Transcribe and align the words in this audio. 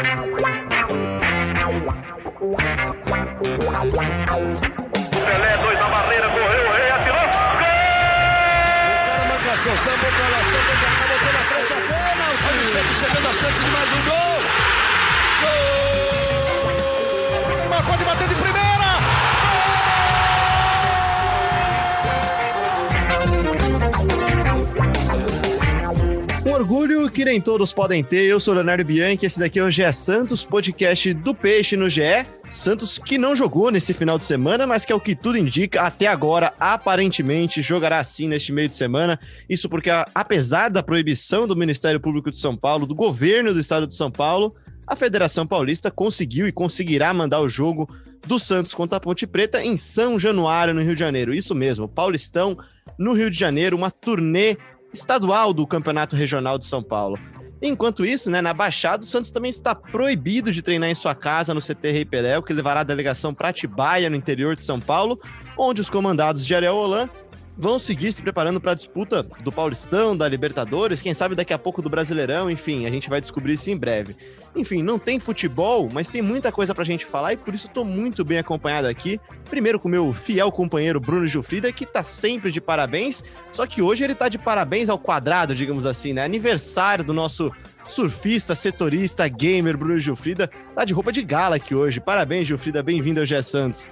Pelé, 0.00 0.16
dois 5.58 5.78
na 5.78 5.88
barreira, 5.88 6.26
correu, 6.30 6.64
o 6.64 6.72
rei 6.72 6.90
atirou. 6.90 7.20
Gol! 7.20 7.28
O 8.96 8.98
cara 9.04 9.24
marcação, 9.28 9.76
sambou 9.76 10.10
pra 10.10 10.28
lá, 10.28 10.42
sambou 10.42 10.74
pra 10.80 10.88
cá, 10.88 11.06
botou 11.06 11.32
na 11.34 11.38
frente 11.40 11.72
a 11.72 11.76
pênalti. 11.76 12.48
Olha 12.48 12.60
o 12.60 12.64
Santos 12.64 12.96
chegando 12.96 13.28
a 13.28 13.32
chance 13.32 13.62
de 13.62 13.70
mais 13.70 13.92
um 13.92 14.02
gol. 14.04 14.40
Gol! 15.42 15.50
Neymar 17.58 17.84
pode 17.84 18.04
bater 18.04 18.28
de 18.28 18.34
primeira. 18.36 18.69
Orgulho 26.70 27.10
que 27.10 27.24
nem 27.24 27.40
todos 27.40 27.72
podem 27.72 28.04
ter. 28.04 28.26
Eu 28.26 28.38
sou 28.38 28.54
Leonardo 28.54 28.84
Bianchi, 28.84 29.26
esse 29.26 29.40
daqui 29.40 29.58
é 29.58 29.64
o 29.64 29.68
GE 29.68 29.92
Santos, 29.92 30.44
podcast 30.44 31.12
do 31.14 31.34
Peixe 31.34 31.76
no 31.76 31.90
GE. 31.90 32.24
Santos 32.48 32.96
que 32.96 33.18
não 33.18 33.34
jogou 33.34 33.72
nesse 33.72 33.92
final 33.92 34.16
de 34.16 34.22
semana, 34.22 34.68
mas 34.68 34.84
que 34.84 34.92
é 34.92 34.94
o 34.94 35.00
que 35.00 35.16
tudo 35.16 35.36
indica, 35.36 35.82
até 35.82 36.06
agora, 36.06 36.52
aparentemente, 36.60 37.60
jogará 37.60 38.04
sim 38.04 38.28
neste 38.28 38.52
meio 38.52 38.68
de 38.68 38.76
semana. 38.76 39.18
Isso 39.48 39.68
porque, 39.68 39.90
apesar 40.14 40.70
da 40.70 40.80
proibição 40.80 41.44
do 41.44 41.56
Ministério 41.56 41.98
Público 41.98 42.30
de 42.30 42.36
São 42.36 42.56
Paulo, 42.56 42.86
do 42.86 42.94
governo 42.94 43.52
do 43.52 43.58
estado 43.58 43.84
de 43.84 43.96
São 43.96 44.08
Paulo, 44.08 44.54
a 44.86 44.94
Federação 44.94 45.44
Paulista 45.44 45.90
conseguiu 45.90 46.46
e 46.46 46.52
conseguirá 46.52 47.12
mandar 47.12 47.40
o 47.40 47.48
jogo 47.48 47.90
do 48.24 48.38
Santos 48.38 48.76
contra 48.76 48.98
a 48.98 49.00
Ponte 49.00 49.26
Preta 49.26 49.60
em 49.60 49.76
São 49.76 50.20
Januário, 50.20 50.72
no 50.72 50.82
Rio 50.82 50.94
de 50.94 51.00
Janeiro. 51.00 51.34
Isso 51.34 51.52
mesmo, 51.52 51.88
Paulistão 51.88 52.56
no 52.96 53.12
Rio 53.12 53.28
de 53.28 53.38
Janeiro, 53.38 53.76
uma 53.76 53.90
turnê 53.90 54.56
estadual 54.92 55.52
do 55.52 55.66
Campeonato 55.66 56.16
Regional 56.16 56.58
de 56.58 56.66
São 56.66 56.82
Paulo. 56.82 57.18
Enquanto 57.62 58.06
isso, 58.06 58.30
né, 58.30 58.40
na 58.40 58.54
Baixada, 58.54 59.04
o 59.04 59.06
Santos 59.06 59.30
também 59.30 59.50
está 59.50 59.74
proibido 59.74 60.50
de 60.50 60.62
treinar 60.62 60.88
em 60.88 60.94
sua 60.94 61.14
casa 61.14 61.52
no 61.52 61.60
CT 61.60 61.90
Rei 61.90 62.04
Pelé, 62.06 62.38
o 62.38 62.42
que 62.42 62.54
levará 62.54 62.80
a 62.80 62.84
delegação 62.84 63.34
para 63.34 63.50
Atibaia, 63.50 64.08
no 64.08 64.16
interior 64.16 64.56
de 64.56 64.62
São 64.62 64.80
Paulo, 64.80 65.20
onde 65.58 65.80
os 65.80 65.90
comandados 65.90 66.46
de 66.46 66.54
Ariel 66.54 66.74
Holan 66.74 67.08
vão 67.60 67.78
seguir 67.78 68.10
se 68.10 68.22
preparando 68.22 68.58
para 68.58 68.72
a 68.72 68.74
disputa 68.74 69.22
do 69.22 69.52
Paulistão, 69.52 70.16
da 70.16 70.26
Libertadores, 70.26 71.02
quem 71.02 71.12
sabe 71.12 71.34
daqui 71.34 71.52
a 71.52 71.58
pouco 71.58 71.82
do 71.82 71.90
Brasileirão, 71.90 72.50
enfim, 72.50 72.86
a 72.86 72.90
gente 72.90 73.10
vai 73.10 73.20
descobrir 73.20 73.52
isso 73.52 73.70
em 73.70 73.76
breve. 73.76 74.16
Enfim, 74.56 74.82
não 74.82 74.98
tem 74.98 75.20
futebol, 75.20 75.88
mas 75.92 76.08
tem 76.08 76.22
muita 76.22 76.50
coisa 76.50 76.74
pra 76.74 76.84
gente 76.84 77.04
falar 77.04 77.34
e 77.34 77.36
por 77.36 77.54
isso 77.54 77.66
estou 77.66 77.84
muito 77.84 78.24
bem 78.24 78.38
acompanhado 78.38 78.88
aqui. 78.88 79.20
Primeiro 79.50 79.78
com 79.78 79.90
meu 79.90 80.14
fiel 80.14 80.50
companheiro 80.50 80.98
Bruno 80.98 81.26
Gilfrida, 81.26 81.70
que 81.70 81.84
tá 81.84 82.02
sempre 82.02 82.50
de 82.50 82.62
parabéns, 82.62 83.22
só 83.52 83.66
que 83.66 83.82
hoje 83.82 84.04
ele 84.04 84.14
tá 84.14 84.30
de 84.30 84.38
parabéns 84.38 84.88
ao 84.88 84.98
quadrado, 84.98 85.54
digamos 85.54 85.84
assim, 85.84 86.14
né? 86.14 86.24
Aniversário 86.24 87.04
do 87.04 87.12
nosso 87.12 87.52
surfista, 87.84 88.54
setorista, 88.54 89.28
gamer 89.28 89.76
Bruno 89.76 90.00
Gilfrida, 90.00 90.50
tá 90.74 90.82
de 90.82 90.94
roupa 90.94 91.12
de 91.12 91.22
gala 91.22 91.56
aqui 91.56 91.74
hoje. 91.74 92.00
Parabéns, 92.00 92.48
Gilfrida, 92.48 92.82
bem-vindo 92.82 93.20
ao 93.20 93.26
Gé 93.26 93.42
Santos. 93.42 93.90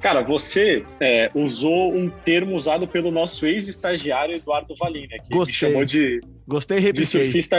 Cara, 0.00 0.22
você 0.22 0.84
é, 1.00 1.30
usou 1.34 1.94
um 1.94 2.08
termo 2.08 2.54
usado 2.54 2.86
pelo 2.86 3.10
nosso 3.10 3.46
ex-estagiário 3.46 4.36
Eduardo 4.36 4.74
Valina, 4.76 5.16
que 5.18 5.34
Gostei. 5.34 5.70
chamou 5.70 5.84
de, 5.84 6.20
Gostei, 6.46 6.92
de 6.92 7.06
surfista. 7.06 7.56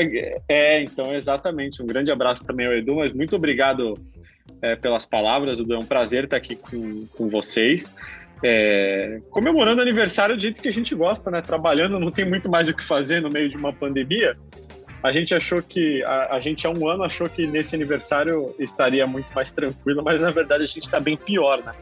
É, 0.48 0.82
então, 0.84 1.16
exatamente. 1.16 1.82
Um 1.82 1.88
grande 1.88 2.12
abraço 2.12 2.46
também 2.46 2.68
ao 2.68 2.74
Edu, 2.74 2.96
mas 2.96 3.12
muito 3.12 3.36
obrigado 3.36 3.96
é, 4.62 4.76
pelas 4.76 5.06
palavras, 5.06 5.60
Edu. 5.60 5.74
É 5.74 5.80
um 5.80 5.86
prazer 5.86 6.26
estar 6.26 6.38
aqui 6.38 6.56
com, 6.56 7.08
com 7.18 7.28
vocês. 7.28 7.90
É, 8.44 9.20
comemorando 9.32 9.80
o 9.80 9.82
aniversário 9.82 10.36
do 10.36 10.42
jeito 10.42 10.62
que 10.62 10.70
a 10.70 10.74
gente 10.74 10.94
gosta, 10.94 11.32
né? 11.32 11.42
Trabalhando, 11.42 12.00
não 12.00 12.12
tem 12.12 12.24
muito 12.24 12.50
mais 12.50 12.70
o 12.70 12.74
que 12.74 12.84
fazer 12.84 13.20
no 13.22 13.30
meio 13.30 13.50
de 13.50 13.58
uma 13.58 13.74
pandemia. 13.74 14.38
A 15.04 15.12
gente 15.12 15.34
achou 15.34 15.62
que, 15.62 16.04
a, 16.04 16.36
a 16.36 16.40
gente 16.40 16.66
há 16.68 16.70
um 16.70 16.88
ano 16.88 17.04
achou 17.04 17.28
que 17.30 17.48
nesse 17.48 17.76
aniversário 17.76 18.54
estaria 18.60 19.06
muito 19.08 19.34
mais 19.34 19.52
tranquilo, 19.54 20.04
mas 20.04 20.22
na 20.22 20.32
verdade 20.32 20.64
a 20.64 20.68
gente 20.68 20.84
está 20.84 21.00
bem 21.00 21.18
pior, 21.18 21.64
né? 21.64 21.74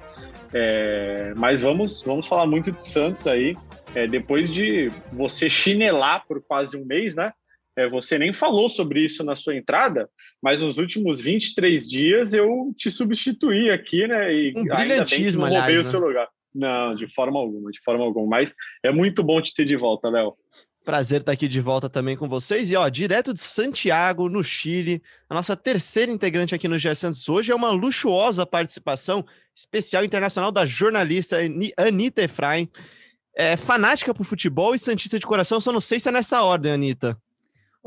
É, 0.58 1.34
mas 1.36 1.61
vamos, 1.61 2.02
vamos 2.02 2.28
falar 2.28 2.48
muito 2.48 2.72
de 2.72 2.81
Santos 2.81 3.28
aí. 3.28 3.58
É, 3.93 4.08
depois 4.08 4.49
de 4.49 4.89
você 5.11 5.49
chinelar 5.49 6.26
por 6.26 6.42
quase 6.42 6.77
um 6.77 6.86
mês, 6.86 7.14
né? 7.14 7.33
É, 7.77 7.89
você 7.89 8.17
nem 8.17 8.32
falou 8.32 8.70
sobre 8.70 9.04
isso 9.04 9.21
na 9.21 9.36
sua 9.36 9.54
entrada, 9.54 10.10
mas 10.42 10.61
nos 10.61 10.77
últimos 10.77 11.20
23 11.20 11.86
dias 11.86 12.33
eu 12.33 12.73
te 12.77 12.89
substituí 12.89 13.70
aqui, 13.70 14.08
né? 14.08 14.33
E 14.33 14.54
Um 14.55 14.60
ainda 14.60 14.76
bem 14.76 14.83
que 14.83 14.88
brilhantismo, 14.88 15.42
não 15.42 15.49
roubei 15.49 15.61
aliás, 15.61 15.80
o 15.80 15.83
né? 15.83 15.92
seu 15.92 15.99
lugar. 15.99 16.27
Não, 16.54 16.95
de 16.95 17.14
forma 17.14 17.37
alguma, 17.37 17.70
de 17.70 17.83
forma 17.83 18.05
alguma. 18.05 18.37
Mas 18.37 18.55
é 18.82 18.93
muito 18.93 19.22
bom 19.22 19.42
te 19.42 19.54
ter 19.54 19.66
de 19.66 19.76
volta, 19.76 20.08
Léo. 20.08 20.33
Prazer 20.86 21.22
estar 21.22 21.32
aqui 21.32 21.48
de 21.48 21.60
volta 21.60 21.90
também 21.90 22.16
com 22.16 22.30
vocês. 22.30 22.70
E 22.70 22.76
ó, 22.76 22.88
direto 22.88 23.34
de 23.34 23.40
Santiago, 23.40 24.30
no 24.30 24.44
Chile, 24.44 25.02
a 25.28 25.34
nossa 25.34 25.56
terceira 25.56 26.12
integrante 26.12 26.54
aqui 26.54 26.68
no 26.68 26.78
GE 26.78 26.94
Santos 26.96 27.28
hoje 27.28 27.52
é 27.52 27.56
uma 27.56 27.72
luxuosa 27.72 28.46
participação 28.46 29.26
especial 29.56 30.06
internacional 30.06 30.52
da 30.52 30.64
jornalista 30.64 31.38
Ani- 31.38 31.73
Anitta 31.76 32.22
Efraim. 32.22 32.70
É 33.36 33.58
fanática 33.58 34.14
por 34.14 34.26
futebol 34.26 34.76
e 34.76 34.80
santista 34.80 35.18
de 35.20 35.26
coração, 35.26 35.60
só 35.60 35.72
não 35.72 35.82
sei 35.82 36.00
se 36.00 36.08
é 36.08 36.12
nessa 36.12 36.44
ordem, 36.44 36.72
Anitta. 36.72 37.17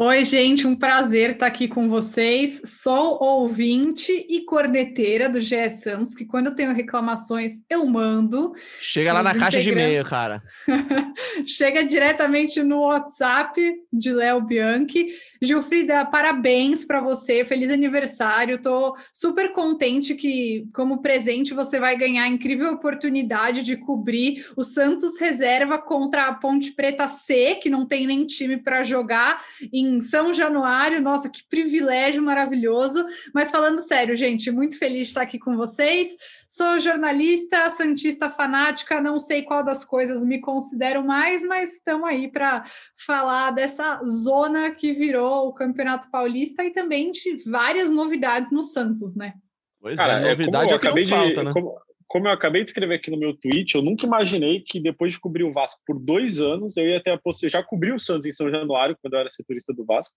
Oi, 0.01 0.23
gente, 0.23 0.65
um 0.65 0.77
prazer 0.77 1.31
estar 1.31 1.49
aqui 1.49 1.67
com 1.67 1.89
vocês. 1.89 2.63
Sou 2.65 3.21
ouvinte 3.21 4.13
e 4.13 4.45
corneteira 4.45 5.29
do 5.29 5.41
GE 5.41 5.69
Santos, 5.71 6.15
que 6.15 6.25
quando 6.25 6.47
eu 6.47 6.55
tenho 6.55 6.73
reclamações 6.73 7.55
eu 7.69 7.85
mando. 7.85 8.53
Chega 8.79 9.13
lá 9.13 9.25
na 9.25 9.35
caixa 9.35 9.61
de 9.61 9.71
e-mail, 9.71 10.05
cara. 10.05 10.41
Chega 11.45 11.83
diretamente 11.83 12.63
no 12.63 12.83
WhatsApp 12.83 13.61
de 13.93 14.13
Léo 14.13 14.41
Bianchi. 14.41 15.17
Gilfrida, 15.41 16.05
parabéns 16.05 16.85
para 16.85 17.01
você, 17.01 17.45
feliz 17.45 17.71
aniversário. 17.71 18.57
Estou 18.57 18.97
super 19.13 19.53
contente 19.53 20.15
que, 20.15 20.67
como 20.75 21.03
presente, 21.03 21.55
você 21.55 21.79
vai 21.79 21.97
ganhar 21.97 22.25
a 22.25 22.29
incrível 22.29 22.73
oportunidade 22.73 23.63
de 23.63 23.77
cobrir 23.77 24.47
o 24.57 24.65
Santos 24.65 25.21
reserva 25.21 25.79
contra 25.79 26.27
a 26.27 26.35
Ponte 26.35 26.73
Preta 26.73 27.07
C, 27.07 27.57
que 27.57 27.71
não 27.71 27.87
tem 27.87 28.07
nem 28.07 28.27
time 28.27 28.57
para 28.57 28.83
jogar, 28.83 29.45
em 29.73 30.01
São 30.01 30.33
Januário. 30.33 31.01
Nossa, 31.01 31.29
que 31.29 31.45
privilégio 31.45 32.23
maravilhoso. 32.23 33.05
Mas 33.33 33.51
falando 33.51 33.81
sério, 33.81 34.17
gente, 34.17 34.51
muito 34.51 34.79
feliz 34.79 35.07
de 35.07 35.09
estar 35.09 35.23
aqui 35.23 35.39
com 35.39 35.57
vocês. 35.57 36.09
Sou 36.51 36.81
jornalista, 36.81 37.69
santista 37.69 38.31
fanática, 38.31 39.03
não 39.03 39.19
sei 39.19 39.43
qual 39.43 39.63
das 39.63 39.85
coisas 39.85 40.25
me 40.25 40.41
considero 40.41 41.05
mais, 41.05 41.45
mas 41.45 41.75
estamos 41.75 42.09
aí 42.09 42.27
para 42.31 42.65
falar 43.07 43.51
dessa 43.51 44.01
zona 44.05 44.71
que 44.71 44.95
virou 44.95 45.49
o 45.49 45.53
Campeonato 45.53 46.11
Paulista 46.11 46.65
e 46.65 46.71
também 46.73 47.13
de 47.13 47.37
várias 47.51 47.91
novidades 47.91 48.51
no 48.51 48.63
Santos, 48.63 49.15
né? 49.15 49.35
Pois 49.79 49.97
Cara, 49.97 50.15
é, 50.15 50.17
é, 50.17 50.19
como 50.21 50.31
novidade 50.31 50.71
eu 50.73 50.75
é 50.75 50.77
o 50.77 50.81
que 50.81 50.85
não 50.87 50.91
acabei 50.91 51.05
de- 51.05 51.11
falta, 51.11 51.43
né? 51.45 51.53
como- 51.53 51.79
como 52.09 52.27
eu 52.27 52.33
acabei 52.33 52.65
de 52.65 52.71
escrever 52.71 52.95
aqui 52.95 53.11
no 53.11 53.19
meu 53.19 53.35
tweet, 53.35 53.75
eu 53.75 53.83
nunca 53.83 54.07
imaginei 54.07 54.61
que 54.61 54.81
depois 54.81 55.13
de 55.13 55.21
cobrir 55.21 55.45
o 55.45 55.53
Vasco 55.53 55.81
por 55.87 55.99
dois 55.99 56.41
anos, 56.41 56.75
eu 56.79 56.87
ia 56.87 57.03
ter 57.03 57.11
a 57.11 57.19
possibilidade. 57.19 57.63
Já 57.63 57.69
cobri 57.69 57.93
o 57.93 57.99
Santos 57.99 58.25
em 58.25 58.33
São 58.33 58.51
Januário, 58.51 58.97
quando 59.01 59.13
eu 59.13 59.21
era 59.21 59.29
setorista 59.29 59.75
do 59.75 59.85
Vasco, 59.85 60.15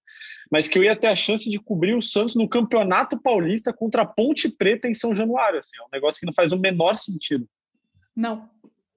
mas 0.49 0.69
que 0.69 0.79
eu 0.79 0.83
ia 0.83 0.95
ter 0.95 1.07
a 1.07 1.15
chance 1.15 1.49
de 1.49 1.59
cobrir 1.59 1.93
o 1.93 2.01
Santos 2.01 2.33
no 2.33 2.47
Campeonato 2.47 3.21
Paulista 3.21 3.73
contra 3.73 4.03
a 4.03 4.05
Ponte 4.05 4.47
Preta 4.47 4.87
em 4.87 4.93
São 4.93 5.13
Januário. 5.13 5.59
Assim, 5.59 5.75
é 5.77 5.83
um 5.83 5.89
negócio 5.91 6.19
que 6.19 6.25
não 6.25 6.33
faz 6.33 6.53
o 6.53 6.57
menor 6.57 6.95
sentido. 6.95 7.45
Não, 8.15 8.49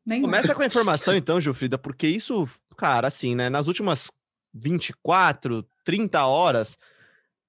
nem 0.07 0.23
Começa 0.23 0.55
com 0.55 0.63
a 0.63 0.67
informação 0.67 1.17
então, 1.17 1.41
Gilfrida, 1.41 1.77
porque 1.77 2.07
isso, 2.07 2.49
cara, 2.77 3.09
assim, 3.09 3.35
né? 3.35 3.49
Nas 3.49 3.67
últimas 3.67 4.09
24, 4.55 5.67
30 5.85 6.25
horas, 6.27 6.79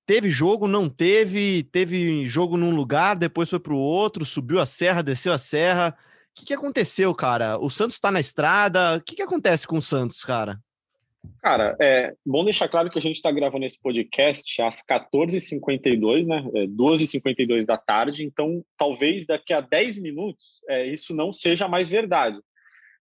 teve 0.05 0.29
jogo, 0.29 0.67
não 0.67 0.87
teve, 0.87 1.63
teve 1.71 2.27
jogo 2.27 2.57
num 2.57 2.75
lugar, 2.75 3.15
depois 3.15 3.49
foi 3.49 3.59
pro 3.59 3.77
outro, 3.77 4.25
subiu 4.25 4.59
a 4.61 4.65
serra, 4.65 5.01
desceu 5.01 5.33
a 5.33 5.37
serra. 5.37 5.95
O 6.31 6.39
que, 6.39 6.47
que 6.47 6.53
aconteceu, 6.53 7.13
cara? 7.15 7.57
O 7.57 7.69
Santos 7.69 7.99
tá 7.99 8.11
na 8.11 8.19
estrada. 8.19 8.97
O 8.97 9.01
que, 9.01 9.15
que 9.15 9.21
acontece 9.21 9.67
com 9.67 9.77
o 9.77 9.81
Santos, 9.81 10.23
cara? 10.23 10.59
Cara, 11.41 11.75
é 11.79 12.13
bom 12.25 12.43
deixar 12.43 12.67
claro 12.67 12.89
que 12.89 12.99
a 12.99 13.01
gente 13.01 13.15
está 13.15 13.31
gravando 13.31 13.65
esse 13.65 13.79
podcast 13.79 14.61
às 14.61 14.81
14h52, 14.85 16.25
né? 16.25 16.43
É, 16.53 16.67
2h52 16.67 17.65
da 17.65 17.77
tarde, 17.77 18.23
então 18.23 18.63
talvez 18.77 19.25
daqui 19.25 19.53
a 19.53 19.61
10 19.61 19.97
minutos 19.97 20.61
é, 20.69 20.85
isso 20.85 21.15
não 21.15 21.33
seja 21.33 21.67
mais 21.67 21.89
verdade. 21.89 22.39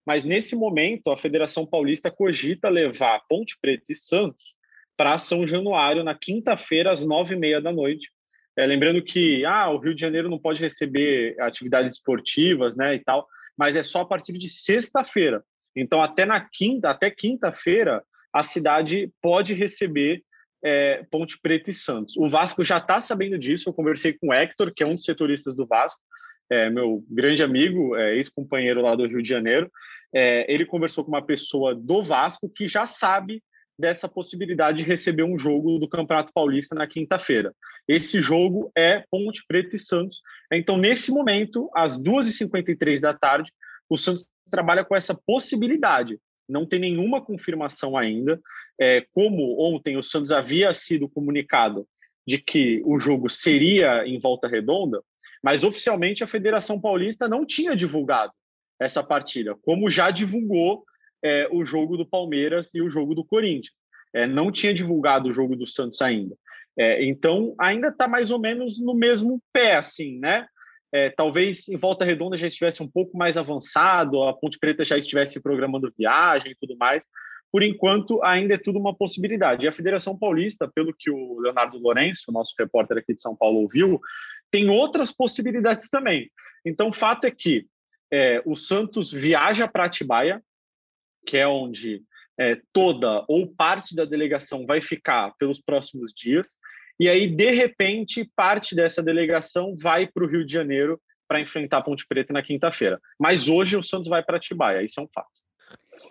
Mas 0.06 0.24
nesse 0.24 0.54
momento, 0.54 1.10
a 1.10 1.16
Federação 1.16 1.66
Paulista 1.66 2.10
cogita 2.10 2.68
levar 2.68 3.22
Ponte 3.28 3.58
Preta 3.60 3.90
e 3.90 3.94
Santos 3.94 4.53
para 4.96 5.18
São 5.18 5.46
Januário 5.46 6.04
na 6.04 6.14
quinta-feira, 6.14 6.90
às 6.90 7.04
nove 7.04 7.34
e 7.34 7.38
meia 7.38 7.60
da 7.60 7.72
noite. 7.72 8.10
É, 8.56 8.64
lembrando 8.66 9.02
que 9.02 9.44
ah, 9.44 9.68
o 9.70 9.78
Rio 9.78 9.94
de 9.94 10.00
Janeiro 10.00 10.30
não 10.30 10.38
pode 10.38 10.60
receber 10.60 11.34
atividades 11.40 11.92
esportivas 11.92 12.76
né, 12.76 12.94
e 12.94 13.00
tal, 13.00 13.26
mas 13.56 13.76
é 13.76 13.82
só 13.82 14.02
a 14.02 14.06
partir 14.06 14.32
de 14.34 14.48
sexta-feira. 14.48 15.42
Então, 15.74 16.00
até 16.00 16.24
na 16.24 16.40
quinta, 16.40 16.90
até 16.90 17.10
quinta-feira, 17.10 18.02
a 18.32 18.42
cidade 18.42 19.10
pode 19.20 19.54
receber 19.54 20.22
é, 20.64 21.04
Ponte 21.10 21.38
Preta 21.40 21.70
e 21.70 21.74
Santos. 21.74 22.16
O 22.16 22.28
Vasco 22.28 22.62
já 22.62 22.78
está 22.78 23.00
sabendo 23.00 23.38
disso. 23.38 23.68
Eu 23.68 23.74
conversei 23.74 24.12
com 24.12 24.28
o 24.28 24.32
Hector, 24.32 24.72
que 24.74 24.82
é 24.82 24.86
um 24.86 24.94
dos 24.94 25.04
setoristas 25.04 25.54
do 25.54 25.66
Vasco, 25.66 26.00
é, 26.48 26.70
meu 26.70 27.04
grande 27.10 27.42
amigo, 27.42 27.96
é, 27.96 28.16
ex-companheiro 28.16 28.80
lá 28.80 28.94
do 28.94 29.06
Rio 29.06 29.22
de 29.22 29.28
Janeiro. 29.28 29.70
É, 30.14 30.50
ele 30.52 30.64
conversou 30.64 31.04
com 31.04 31.10
uma 31.10 31.24
pessoa 31.24 31.74
do 31.74 32.02
Vasco 32.02 32.48
que 32.48 32.68
já 32.68 32.86
sabe 32.86 33.42
dessa 33.78 34.08
possibilidade 34.08 34.78
de 34.78 34.84
receber 34.84 35.24
um 35.24 35.38
jogo 35.38 35.78
do 35.78 35.88
Campeonato 35.88 36.32
Paulista 36.32 36.74
na 36.74 36.86
quinta-feira. 36.86 37.54
Esse 37.88 38.20
jogo 38.20 38.70
é 38.76 39.04
Ponte 39.10 39.44
Preta 39.46 39.76
e 39.76 39.78
Santos. 39.78 40.20
Então, 40.52 40.76
nesse 40.76 41.10
momento, 41.10 41.70
às 41.74 41.98
2h53 41.98 43.00
da 43.00 43.12
tarde, 43.12 43.52
o 43.88 43.96
Santos 43.96 44.28
trabalha 44.50 44.84
com 44.84 44.94
essa 44.94 45.14
possibilidade. 45.26 46.18
Não 46.48 46.64
tem 46.66 46.78
nenhuma 46.78 47.20
confirmação 47.20 47.96
ainda. 47.96 48.40
É, 48.80 49.04
como 49.12 49.60
ontem 49.60 49.96
o 49.96 50.02
Santos 50.02 50.30
havia 50.30 50.72
sido 50.72 51.08
comunicado 51.08 51.86
de 52.26 52.38
que 52.38 52.82
o 52.84 52.98
jogo 52.98 53.28
seria 53.28 54.06
em 54.06 54.18
volta 54.18 54.48
redonda, 54.48 55.02
mas 55.42 55.62
oficialmente 55.62 56.24
a 56.24 56.26
Federação 56.26 56.80
Paulista 56.80 57.28
não 57.28 57.44
tinha 57.44 57.76
divulgado 57.76 58.32
essa 58.80 59.02
partida, 59.02 59.54
como 59.62 59.90
já 59.90 60.10
divulgou 60.10 60.84
é, 61.24 61.48
o 61.50 61.64
jogo 61.64 61.96
do 61.96 62.06
Palmeiras 62.06 62.74
e 62.74 62.82
o 62.82 62.90
jogo 62.90 63.14
do 63.14 63.24
Corinthians. 63.24 63.72
É, 64.12 64.26
não 64.26 64.52
tinha 64.52 64.74
divulgado 64.74 65.28
o 65.28 65.32
jogo 65.32 65.56
do 65.56 65.66
Santos 65.66 66.00
ainda. 66.02 66.36
É, 66.78 67.04
então, 67.04 67.54
ainda 67.58 67.88
está 67.88 68.06
mais 68.06 68.30
ou 68.30 68.38
menos 68.38 68.80
no 68.80 68.94
mesmo 68.94 69.42
pé, 69.52 69.76
assim, 69.76 70.18
né? 70.18 70.46
É, 70.92 71.10
talvez 71.10 71.68
em 71.68 71.76
Volta 71.76 72.04
Redonda 72.04 72.36
já 72.36 72.46
estivesse 72.46 72.80
um 72.82 72.88
pouco 72.88 73.16
mais 73.16 73.36
avançado, 73.36 74.22
a 74.22 74.32
Ponte 74.32 74.58
Preta 74.58 74.84
já 74.84 74.96
estivesse 74.96 75.42
programando 75.42 75.92
viagem 75.98 76.52
e 76.52 76.54
tudo 76.54 76.76
mais. 76.76 77.04
Por 77.50 77.62
enquanto, 77.62 78.22
ainda 78.22 78.54
é 78.54 78.58
tudo 78.58 78.78
uma 78.78 78.94
possibilidade. 78.94 79.64
E 79.64 79.68
a 79.68 79.72
Federação 79.72 80.16
Paulista, 80.16 80.70
pelo 80.72 80.94
que 80.96 81.10
o 81.10 81.40
Leonardo 81.40 81.78
Lourenço, 81.78 82.30
nosso 82.32 82.54
repórter 82.58 82.98
aqui 82.98 83.14
de 83.14 83.20
São 83.20 83.34
Paulo, 83.34 83.60
ouviu, 83.60 84.00
tem 84.50 84.68
outras 84.68 85.10
possibilidades 85.10 85.88
também. 85.88 86.30
Então, 86.64 86.88
o 86.88 86.92
fato 86.92 87.24
é 87.24 87.30
que 87.30 87.66
é, 88.12 88.42
o 88.44 88.54
Santos 88.54 89.10
viaja 89.10 89.66
para 89.66 89.84
Atibaia, 89.84 90.40
que 91.26 91.36
é 91.36 91.46
onde 91.46 92.02
é, 92.38 92.60
toda 92.72 93.24
ou 93.28 93.46
parte 93.46 93.94
da 93.94 94.04
delegação 94.04 94.66
vai 94.66 94.80
ficar 94.80 95.32
pelos 95.38 95.60
próximos 95.60 96.12
dias, 96.12 96.58
e 96.98 97.08
aí, 97.08 97.26
de 97.28 97.50
repente, 97.50 98.30
parte 98.36 98.74
dessa 98.74 99.02
delegação 99.02 99.74
vai 99.76 100.06
para 100.06 100.24
o 100.24 100.28
Rio 100.28 100.46
de 100.46 100.52
Janeiro 100.52 101.00
para 101.26 101.40
enfrentar 101.40 101.78
a 101.78 101.82
Ponte 101.82 102.06
Preta 102.06 102.32
na 102.32 102.42
quinta-feira. 102.42 103.00
Mas 103.18 103.48
hoje 103.48 103.76
o 103.76 103.82
Santos 103.82 104.08
vai 104.08 104.22
para 104.22 104.36
Atibaia, 104.36 104.82
isso 104.82 105.00
é 105.00 105.02
um 105.02 105.08
fato. 105.12 105.28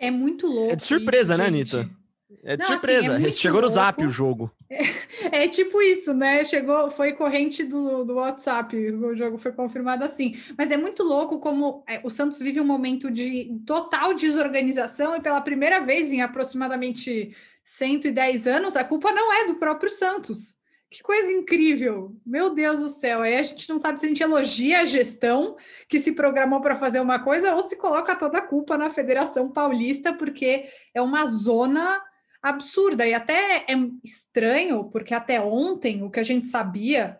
É 0.00 0.10
muito 0.10 0.46
louco. 0.46 0.72
É 0.72 0.76
de 0.76 0.82
surpresa, 0.82 1.34
isso, 1.34 1.42
né, 1.42 1.58
gente. 1.58 1.76
Anitta? 1.76 2.03
É 2.42 2.56
de 2.56 2.64
Não, 2.64 2.74
assim, 2.74 2.78
surpresa. 2.78 3.28
é 3.28 3.30
Chegou 3.30 3.60
no 3.60 3.68
muito 3.68 3.74
zap 3.74 3.98
louco. 3.98 4.10
o 4.10 4.12
jogo. 4.12 4.50
É 5.32 5.48
tipo 5.48 5.80
isso, 5.80 6.12
né? 6.12 6.44
Chegou, 6.44 6.90
foi 6.90 7.12
corrente 7.12 7.64
do, 7.64 8.04
do 8.04 8.14
WhatsApp, 8.14 8.76
o 8.76 9.16
jogo 9.16 9.38
foi 9.38 9.52
confirmado 9.52 10.04
assim. 10.04 10.36
Mas 10.56 10.70
é 10.70 10.76
muito 10.76 11.02
louco 11.02 11.38
como 11.38 11.82
é, 11.88 12.00
o 12.04 12.10
Santos 12.10 12.40
vive 12.40 12.60
um 12.60 12.64
momento 12.64 13.10
de 13.10 13.58
total 13.66 14.12
desorganização 14.12 15.16
e 15.16 15.20
pela 15.20 15.40
primeira 15.40 15.80
vez 15.80 16.12
em 16.12 16.20
aproximadamente 16.20 17.34
110 17.64 18.46
anos, 18.46 18.76
a 18.76 18.84
culpa 18.84 19.12
não 19.12 19.32
é 19.32 19.46
do 19.46 19.54
próprio 19.54 19.88
Santos. 19.90 20.56
Que 20.90 21.02
coisa 21.02 21.32
incrível! 21.32 22.14
Meu 22.24 22.50
Deus 22.54 22.78
do 22.80 22.88
céu! 22.88 23.22
Aí 23.22 23.36
a 23.36 23.42
gente 23.42 23.68
não 23.68 23.78
sabe 23.78 23.98
se 23.98 24.06
a 24.06 24.08
gente 24.08 24.22
elogia 24.22 24.80
a 24.80 24.84
gestão 24.84 25.56
que 25.88 25.98
se 25.98 26.12
programou 26.12 26.60
para 26.60 26.76
fazer 26.76 27.00
uma 27.00 27.18
coisa 27.18 27.54
ou 27.54 27.62
se 27.64 27.76
coloca 27.76 28.14
toda 28.14 28.38
a 28.38 28.42
culpa 28.46 28.78
na 28.78 28.90
Federação 28.90 29.50
Paulista, 29.50 30.12
porque 30.12 30.66
é 30.94 31.02
uma 31.02 31.26
zona 31.26 32.00
absurda 32.44 33.06
e 33.06 33.14
até 33.14 33.64
é 33.66 33.74
estranho, 34.04 34.84
porque 34.90 35.14
até 35.14 35.40
ontem 35.40 36.02
o 36.02 36.10
que 36.10 36.20
a 36.20 36.22
gente 36.22 36.46
sabia 36.46 37.18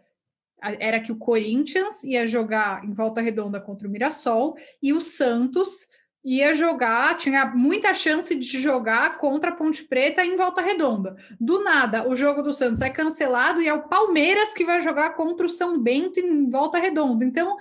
era 0.79 1.01
que 1.01 1.11
o 1.11 1.17
Corinthians 1.17 2.05
ia 2.05 2.27
jogar 2.27 2.85
em 2.85 2.93
volta 2.93 3.23
redonda 3.23 3.59
contra 3.59 3.89
o 3.89 3.91
Mirassol 3.91 4.55
e 4.83 4.93
o 4.93 5.01
Santos 5.01 5.87
ia 6.23 6.55
jogar, 6.55 7.17
tinha 7.17 7.47
muita 7.47 7.95
chance 7.95 8.35
de 8.35 8.61
jogar 8.61 9.17
contra 9.17 9.51
a 9.51 9.55
Ponte 9.55 9.85
Preta 9.85 10.25
em 10.25 10.37
volta 10.37 10.61
redonda. 10.61 11.17
Do 11.41 11.63
nada, 11.63 12.07
o 12.07 12.15
jogo 12.15 12.43
do 12.43 12.53
Santos 12.53 12.83
é 12.83 12.91
cancelado 12.91 13.63
e 13.63 13.69
é 13.69 13.73
o 13.73 13.89
Palmeiras 13.89 14.53
que 14.53 14.65
vai 14.65 14.81
jogar 14.83 15.11
contra 15.15 15.47
o 15.47 15.51
São 15.51 15.79
Bento 15.79 16.21
em 16.21 16.51
volta 16.51 16.79
redonda. 16.79 17.25
Então, 17.25 17.57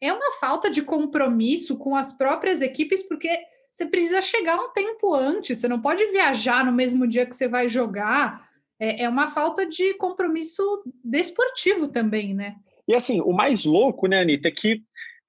é 0.00 0.12
uma 0.12 0.32
falta 0.40 0.70
de 0.70 0.82
compromisso 0.82 1.76
com 1.76 1.96
as 1.96 2.12
próprias 2.12 2.60
equipes, 2.60 3.02
porque 3.02 3.28
você 3.74 3.86
precisa 3.86 4.22
chegar 4.22 4.56
um 4.56 4.70
tempo 4.72 5.12
antes, 5.12 5.58
você 5.58 5.66
não 5.66 5.82
pode 5.82 6.06
viajar 6.12 6.64
no 6.64 6.70
mesmo 6.70 7.08
dia 7.08 7.26
que 7.26 7.34
você 7.34 7.48
vai 7.48 7.68
jogar. 7.68 8.48
É, 8.78 9.02
é 9.02 9.08
uma 9.08 9.26
falta 9.26 9.66
de 9.66 9.94
compromisso 9.94 10.62
desportivo 11.02 11.88
também, 11.88 12.34
né? 12.34 12.54
E 12.86 12.94
assim, 12.94 13.20
o 13.20 13.32
mais 13.32 13.64
louco, 13.64 14.06
né, 14.06 14.20
Anitta, 14.20 14.46
é 14.46 14.52
que 14.52 14.80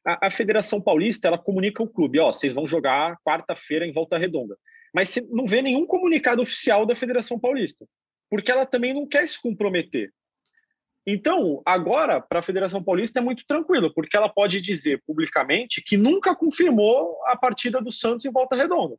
a, 0.06 0.27
a 0.27 0.30
Federação 0.30 0.80
Paulista 0.80 1.27
ela 1.27 1.39
comunica 1.39 1.81
ao 1.81 1.89
clube: 1.89 2.19
ó, 2.19 2.31
vocês 2.31 2.53
vão 2.53 2.68
jogar 2.68 3.18
quarta-feira 3.25 3.83
em 3.83 3.92
volta 3.92 4.15
redonda. 4.15 4.56
Mas 4.94 5.09
você 5.09 5.21
não 5.21 5.48
vê 5.48 5.63
nenhum 5.63 5.88
comunicado 5.88 6.39
oficial 6.39 6.86
da 6.86 6.94
Federação 6.94 7.39
Paulista, 7.39 7.88
porque 8.30 8.51
ela 8.51 8.65
também 8.68 8.94
não 8.94 9.07
quer 9.07 9.27
se 9.27 9.41
comprometer. 9.41 10.13
Então, 11.07 11.62
agora, 11.66 12.19
para 12.19 12.40
a 12.40 12.44
Federação 12.44 12.84
Paulista 12.84 13.19
é 13.19 13.22
muito 13.22 13.46
tranquilo, 13.46 13.94
porque 13.94 14.18
ela 14.18 14.28
pode 14.28 14.60
dizer 14.60 15.04
publicamente 15.06 15.81
que 15.81 15.98
nunca 15.98 16.36
confirmou 16.36 17.19
a 17.28 17.38
partida 17.38 17.80
do 17.80 17.92
Santos 17.92 18.25
em 18.25 18.31
volta 18.31 18.56
redonda. 18.56 18.96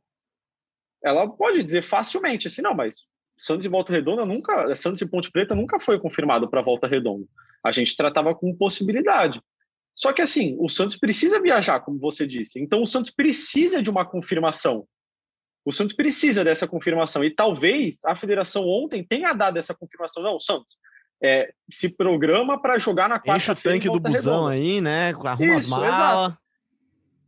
Ela 1.03 1.29
pode 1.29 1.61
dizer 1.63 1.83
facilmente 1.83 2.47
assim: 2.47 2.61
não, 2.61 2.73
mas 2.73 3.05
Santos 3.37 3.65
e 3.65 3.69
Volta 3.69 3.93
Redonda 3.93 4.25
nunca, 4.25 4.73
Santos 4.75 5.01
e 5.01 5.05
Ponte 5.05 5.31
Preta 5.31 5.53
nunca 5.53 5.79
foi 5.79 5.99
confirmado 5.99 6.49
para 6.49 6.61
Volta 6.61 6.87
Redonda. 6.87 7.25
A 7.63 7.71
gente 7.71 7.95
tratava 7.95 8.33
com 8.33 8.55
possibilidade. 8.55 9.39
Só 9.95 10.11
que 10.11 10.21
assim, 10.21 10.55
o 10.59 10.67
Santos 10.67 10.97
precisa 10.97 11.39
viajar, 11.39 11.79
como 11.81 11.99
você 11.99 12.25
disse. 12.25 12.59
Então 12.59 12.81
o 12.81 12.87
Santos 12.87 13.11
precisa 13.11 13.81
de 13.81 13.89
uma 13.89 14.05
confirmação. 14.05 14.87
O 15.63 15.71
Santos 15.71 15.95
precisa 15.95 16.43
dessa 16.43 16.67
confirmação 16.67 17.23
e 17.23 17.33
talvez 17.33 17.99
a 18.05 18.15
federação 18.15 18.67
ontem 18.67 19.03
tenha 19.03 19.33
dado 19.33 19.57
essa 19.57 19.75
confirmação. 19.75 20.23
Não, 20.23 20.35
o 20.35 20.39
Santos 20.39 20.75
é, 21.23 21.51
se 21.71 21.89
programa 21.89 22.61
para 22.61 22.77
jogar 22.77 23.09
na 23.09 23.19
quarta 23.19 23.37
Enche 23.37 23.51
o 23.51 23.55
tanque 23.55 23.89
do 23.89 23.99
busão 23.99 24.47
aí, 24.47 24.81
né? 24.81 25.09
Arruma 25.23 25.55
as 25.55 25.63
Isso, 25.63 25.69
malas. 25.71 26.33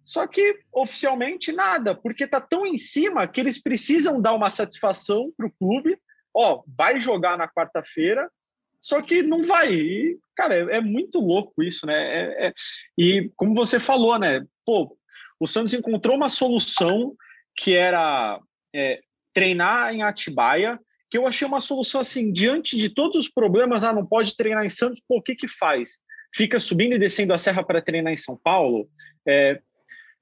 Só 0.03 0.25
que 0.25 0.59
oficialmente 0.71 1.51
nada, 1.51 1.93
porque 1.93 2.25
tá 2.27 2.41
tão 2.41 2.65
em 2.65 2.77
cima 2.77 3.27
que 3.27 3.39
eles 3.39 3.61
precisam 3.61 4.19
dar 4.19 4.33
uma 4.33 4.49
satisfação 4.49 5.31
para 5.37 5.45
o 5.45 5.51
clube. 5.51 5.97
Ó, 6.33 6.63
vai 6.67 6.99
jogar 6.99 7.37
na 7.37 7.47
quarta-feira, 7.47 8.29
só 8.81 9.01
que 9.01 9.21
não 9.21 9.43
vai. 9.43 9.73
E, 9.73 10.19
cara, 10.35 10.55
é, 10.55 10.77
é 10.77 10.81
muito 10.81 11.19
louco 11.19 11.61
isso, 11.61 11.85
né? 11.85 11.93
É- 11.93 12.47
é- 12.47 12.53
e 12.97 13.31
como 13.35 13.53
você 13.53 13.79
falou, 13.79 14.17
né? 14.17 14.43
Pô, 14.65 14.97
o 15.39 15.47
Santos 15.47 15.73
encontrou 15.73 16.15
uma 16.15 16.29
solução 16.29 17.15
que 17.55 17.75
era 17.75 18.39
é, 18.73 19.01
treinar 19.33 19.93
em 19.93 20.03
Atibaia, 20.03 20.79
que 21.09 21.17
eu 21.17 21.27
achei 21.27 21.47
uma 21.47 21.59
solução 21.59 22.01
assim, 22.01 22.31
diante 22.31 22.77
de 22.77 22.89
todos 22.89 23.15
os 23.17 23.29
problemas, 23.29 23.83
ah, 23.83 23.91
não 23.93 24.05
pode 24.05 24.35
treinar 24.35 24.65
em 24.65 24.69
Santos, 24.69 25.01
pô, 25.07 25.17
o 25.17 25.21
que 25.21 25.35
que 25.35 25.47
faz? 25.47 25.99
Fica 26.35 26.59
subindo 26.59 26.93
e 26.93 26.99
descendo 26.99 27.33
a 27.33 27.37
serra 27.37 27.63
para 27.63 27.81
treinar 27.81 28.13
em 28.13 28.17
São 28.17 28.37
Paulo? 28.37 28.87
É, 29.27 29.59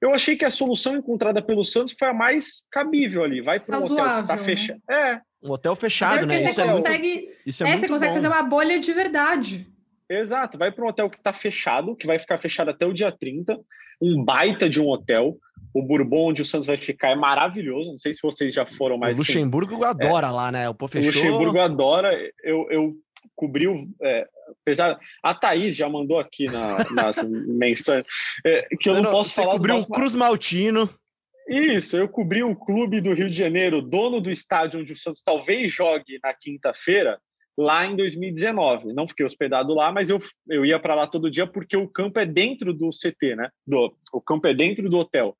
eu 0.00 0.14
achei 0.14 0.36
que 0.36 0.44
a 0.44 0.50
solução 0.50 0.96
encontrada 0.96 1.42
pelo 1.42 1.64
Santos 1.64 1.94
foi 1.98 2.08
a 2.08 2.14
mais 2.14 2.66
cabível 2.70 3.24
ali. 3.24 3.40
Vai 3.40 3.60
para 3.60 3.78
um 3.78 3.84
hotel 3.84 3.96
que 3.96 4.02
está 4.02 4.14
Razoável, 4.20 4.36
né? 4.36 4.44
fechado. 4.44 4.82
É, 4.90 5.20
Um 5.42 5.50
hotel 5.50 5.76
fechado, 5.76 6.26
né? 6.26 6.38
você 6.38 6.50
Isso 6.50 6.60
é, 6.60 6.64
muito, 6.64 6.76
consegue, 6.76 7.30
isso 7.44 7.62
é 7.62 7.66
é, 7.66 7.70
muito 7.70 7.80
você 7.80 7.88
consegue 7.88 8.10
bom. 8.10 8.14
fazer 8.14 8.28
uma 8.28 8.42
bolha 8.42 8.78
de 8.80 8.92
verdade. 8.92 9.66
exato. 10.08 10.56
Vai 10.56 10.70
para 10.72 10.84
um 10.84 10.88
hotel 10.88 11.10
que 11.10 11.16
está 11.16 11.32
fechado, 11.32 11.96
que 11.96 12.06
vai 12.06 12.18
ficar 12.18 12.38
fechado 12.38 12.70
até 12.70 12.86
o 12.86 12.94
dia 12.94 13.12
30. 13.12 13.58
Um 14.00 14.24
baita 14.24 14.70
de 14.70 14.80
um 14.80 14.88
hotel. 14.88 15.36
O 15.74 15.82
Bourbon, 15.82 16.30
onde 16.30 16.42
o 16.42 16.44
Santos 16.44 16.66
vai 16.66 16.78
ficar, 16.78 17.10
é 17.10 17.14
maravilhoso. 17.14 17.90
Não 17.90 17.98
sei 17.98 18.14
se 18.14 18.20
vocês 18.22 18.54
já 18.54 18.66
foram, 18.66 18.96
O 18.96 18.98
mas 18.98 19.16
sim, 19.16 19.22
Luxemburgo 19.22 19.84
adora 19.84 20.30
lá, 20.30 20.50
né? 20.50 20.68
O 20.68 20.74
pô 20.74 20.86
o 20.86 20.88
fechou. 20.88 21.12
Luxemburgo 21.12 21.60
adora. 21.60 22.10
Eu, 22.42 22.66
eu 22.70 22.94
cobri 23.36 23.68
o. 23.68 23.88
É, 24.02 24.26
apesar. 24.62 24.98
A 25.22 25.34
Thaís 25.34 25.76
já 25.76 25.88
mandou 25.88 26.18
aqui 26.18 26.46
na, 26.46 26.78
nas 26.90 27.16
menções 27.46 28.04
é, 28.44 28.66
que 28.80 28.88
eu 28.88 28.96
Você 28.96 29.02
não 29.02 29.10
posso 29.10 29.30
você 29.30 29.42
falar. 29.42 29.52
do 29.52 29.56
cobriu 29.56 29.76
o 29.76 29.86
Cruz 29.86 30.14
Maltino. 30.14 30.90
Isso, 31.48 31.96
eu 31.96 32.06
cobri 32.08 32.42
o 32.42 32.54
clube 32.54 33.00
do 33.00 33.14
Rio 33.14 33.30
de 33.30 33.38
Janeiro, 33.38 33.80
dono 33.80 34.20
do 34.20 34.30
estádio 34.30 34.80
onde 34.80 34.92
o 34.92 34.96
Santos 34.96 35.22
talvez 35.22 35.72
jogue 35.72 36.18
na 36.22 36.34
quinta-feira, 36.34 37.18
lá 37.56 37.86
em 37.86 37.96
2019. 37.96 38.92
Não 38.92 39.08
fiquei 39.08 39.24
hospedado 39.24 39.74
lá, 39.74 39.90
mas 39.90 40.10
eu, 40.10 40.18
eu 40.46 40.66
ia 40.66 40.78
para 40.78 40.94
lá 40.94 41.06
todo 41.06 41.30
dia 41.30 41.46
porque 41.46 41.74
o 41.74 41.88
campo 41.88 42.20
é 42.20 42.26
dentro 42.26 42.74
do 42.74 42.90
CT, 42.90 43.34
né? 43.34 43.48
Do, 43.66 43.96
o 44.12 44.20
campo 44.20 44.46
é 44.46 44.52
dentro 44.52 44.90
do 44.90 44.98
hotel. 44.98 45.34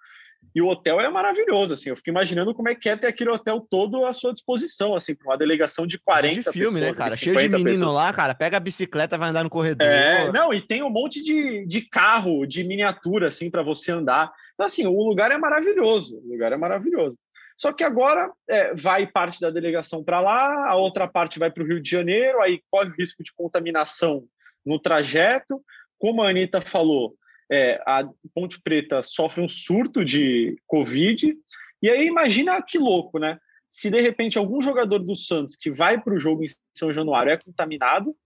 E 0.55 0.63
o 0.63 0.67
hotel 0.67 1.01
é 1.01 1.09
maravilhoso, 1.09 1.75
assim. 1.75 1.91
Eu 1.91 1.97
fico 1.97 2.11
imaginando 2.11 2.55
como 2.55 2.69
é 2.69 2.75
que 2.75 2.89
é 2.89 2.97
ter 2.97 3.07
aquele 3.07 3.31
hotel 3.31 3.65
todo 3.69 4.05
à 4.05 4.13
sua 4.13 4.33
disposição, 4.33 4.95
assim, 4.95 5.15
para 5.15 5.29
uma 5.29 5.39
delegação 5.39 5.87
de 5.87 5.99
40 5.99 6.35
de 6.35 6.53
filme, 6.53 6.81
né, 6.81 6.89
pessoas, 6.89 6.99
cara? 6.99 7.11
de 7.11 7.17
Cheio 7.19 7.37
de 7.37 7.43
50 7.43 7.59
menino 7.59 7.87
pessoas. 7.87 7.95
lá, 7.95 8.13
cara. 8.13 8.35
Pega 8.35 8.57
a 8.57 8.61
bicicleta, 8.61 9.19
vai 9.19 9.31
andar 9.31 9.45
no 9.45 9.51
corredor. 9.51 9.87
É, 9.87 10.33
não, 10.33 10.53
e 10.53 10.61
tem 10.61 10.83
um 10.83 10.91
monte 10.91 11.23
de, 11.23 11.67
de 11.67 11.83
carro, 11.83 12.47
de 12.47 12.65
miniatura, 12.65 13.29
assim, 13.29 13.51
para 13.51 13.63
você 13.63 13.93
andar. 13.93 14.33
Então, 14.55 14.67
assim, 14.67 14.87
o 14.87 15.03
lugar 15.03 15.31
é 15.31 15.39
maravilhoso. 15.39 16.21
O 16.25 16.33
lugar 16.33 16.53
é 16.53 16.57
maravilhoso. 16.57 17.17
Só 17.57 17.73
que 17.73 17.83
agora 17.83 18.31
é, 18.49 18.73
vai 18.73 19.07
parte 19.07 19.41
da 19.41 19.51
delegação 19.51 20.05
para 20.05 20.21
lá, 20.21 20.69
a 20.69 20.77
outra 20.77 21.09
parte 21.09 21.41
vai 21.41 21.51
para 21.51 21.65
o 21.65 21.67
Rio 21.67 21.83
de 21.83 21.91
Janeiro, 21.91 22.41
aí 22.41 22.63
corre 22.71 22.89
o 22.89 22.95
risco 22.95 23.23
de 23.23 23.35
contaminação 23.35 24.25
no 24.65 24.79
trajeto. 24.79 25.61
Como 25.99 26.23
a 26.23 26.31
Anitta 26.31 26.61
falou, 26.61 27.17
é, 27.51 27.81
a 27.87 28.09
Ponte 28.35 28.61
Preta 28.61 29.03
sofre 29.03 29.43
um 29.43 29.49
surto 29.49 30.05
de 30.05 30.57
Covid. 30.67 31.37
E 31.83 31.89
aí 31.89 32.07
imagina 32.07 32.63
que 32.63 32.79
louco, 32.79 33.19
né? 33.19 33.39
se 33.71 33.91
de 33.91 34.01
repente 34.01 34.39
algum 34.39 34.61
jogador 34.61 34.99
do 34.99 35.15
Santos 35.15 35.55
que 35.55 35.71
vai 35.71 36.01
para 36.01 36.15
o 36.15 36.19
jogo 36.19 36.43
em 36.43 36.49
São 36.75 36.93
Januário 36.93 37.33
é 37.33 37.37
contaminado 37.37 38.17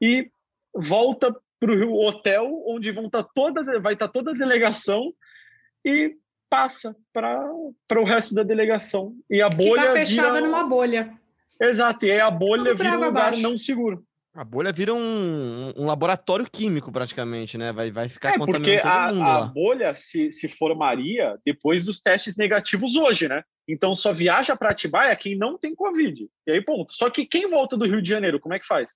e 0.00 0.30
volta 0.74 1.34
para 1.60 1.72
o 1.72 2.04
hotel 2.04 2.62
onde 2.66 2.90
vão 2.90 3.08
tá 3.08 3.22
toda, 3.22 3.62
vai 3.80 3.92
estar 3.92 4.08
tá 4.08 4.12
toda 4.12 4.32
a 4.32 4.34
delegação 4.34 5.14
e 5.84 6.16
passa 6.50 6.96
para 7.12 8.00
o 8.00 8.04
resto 8.04 8.34
da 8.34 8.42
delegação. 8.42 9.14
E 9.30 9.40
a 9.40 9.48
bolha. 9.48 9.82
Que 9.82 9.86
tá 9.86 9.92
fechada 9.92 10.34
vira... 10.34 10.46
numa 10.46 10.64
bolha. 10.64 11.16
Exato, 11.60 12.04
e 12.04 12.10
aí 12.10 12.20
a 12.20 12.30
bolha 12.30 12.74
vira 12.74 12.90
um 12.90 12.94
lugar 12.94 13.28
abaixo. 13.28 13.42
não 13.42 13.56
seguro. 13.56 14.04
A 14.34 14.44
bolha 14.44 14.72
vira 14.72 14.94
um, 14.94 15.72
um, 15.76 15.84
laboratório 15.84 16.48
químico, 16.50 16.90
praticamente, 16.90 17.58
né? 17.58 17.70
Vai, 17.70 17.90
vai 17.90 18.08
ficar 18.08 18.30
é, 18.30 18.38
contaminando 18.38 18.80
todo 18.80 18.90
a, 18.90 19.12
mundo. 19.12 19.22
A 19.22 19.38
lá. 19.40 19.46
bolha 19.46 19.94
se, 19.94 20.32
se 20.32 20.48
formaria 20.48 21.38
depois 21.44 21.84
dos 21.84 22.00
testes 22.00 22.36
negativos 22.38 22.96
hoje, 22.96 23.28
né? 23.28 23.42
Então 23.68 23.94
só 23.94 24.10
viaja 24.10 24.56
para 24.56 24.70
Atibaia 24.70 25.14
quem 25.16 25.36
não 25.36 25.58
tem 25.58 25.74
Covid. 25.74 26.26
E 26.46 26.50
aí, 26.50 26.64
ponto. 26.64 26.94
Só 26.94 27.10
que 27.10 27.26
quem 27.26 27.46
volta 27.46 27.76
do 27.76 27.84
Rio 27.84 28.00
de 28.00 28.08
Janeiro, 28.08 28.40
como 28.40 28.54
é 28.54 28.58
que 28.58 28.66
faz? 28.66 28.92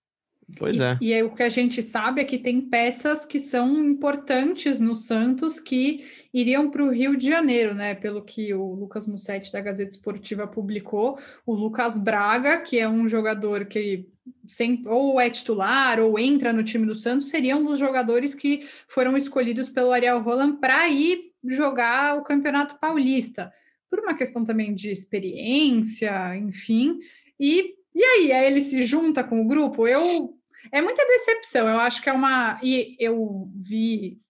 Pois 0.58 0.78
é. 0.78 0.96
E, 1.00 1.08
e 1.08 1.14
aí, 1.14 1.22
o 1.22 1.34
que 1.34 1.42
a 1.42 1.48
gente 1.48 1.82
sabe 1.82 2.20
é 2.20 2.24
que 2.24 2.38
tem 2.38 2.60
peças 2.60 3.26
que 3.26 3.40
são 3.40 3.84
importantes 3.84 4.80
no 4.80 4.94
Santos 4.94 5.58
que 5.58 6.06
iriam 6.32 6.70
para 6.70 6.84
o 6.84 6.90
Rio 6.90 7.16
de 7.16 7.28
Janeiro, 7.28 7.74
né? 7.74 7.94
Pelo 7.94 8.22
que 8.22 8.54
o 8.54 8.74
Lucas 8.74 9.06
Mussetti 9.06 9.52
da 9.52 9.60
Gazeta 9.60 9.90
Esportiva 9.90 10.46
publicou, 10.46 11.18
o 11.44 11.54
Lucas 11.54 11.98
Braga, 11.98 12.60
que 12.60 12.78
é 12.78 12.88
um 12.88 13.08
jogador 13.08 13.66
que 13.66 14.08
sempre, 14.46 14.88
ou 14.88 15.20
é 15.20 15.28
titular 15.30 15.98
ou 16.00 16.18
entra 16.18 16.52
no 16.52 16.62
time 16.62 16.86
do 16.86 16.94
Santos, 16.94 17.28
seria 17.28 17.56
um 17.56 17.64
dos 17.64 17.78
jogadores 17.78 18.34
que 18.34 18.66
foram 18.88 19.16
escolhidos 19.16 19.68
pelo 19.68 19.92
Ariel 19.92 20.20
Roland 20.20 20.56
para 20.56 20.88
ir 20.88 21.32
jogar 21.44 22.18
o 22.18 22.22
Campeonato 22.22 22.78
Paulista, 22.78 23.52
por 23.88 24.00
uma 24.00 24.14
questão 24.14 24.44
também 24.44 24.74
de 24.74 24.90
experiência, 24.90 26.36
enfim. 26.36 26.98
E, 27.38 27.74
e 27.94 28.04
aí, 28.04 28.32
aí 28.32 28.46
ele 28.46 28.60
se 28.60 28.82
junta 28.82 29.22
com 29.22 29.40
o 29.40 29.46
grupo? 29.46 29.86
Eu 29.86 30.35
é 30.72 30.80
muita 30.80 31.06
decepção. 31.06 31.68
Eu 31.68 31.78
acho 31.78 32.02
que 32.02 32.08
é 32.08 32.12
uma. 32.12 32.58
E 32.62 32.96
eu 32.98 33.48
vi 33.54 34.20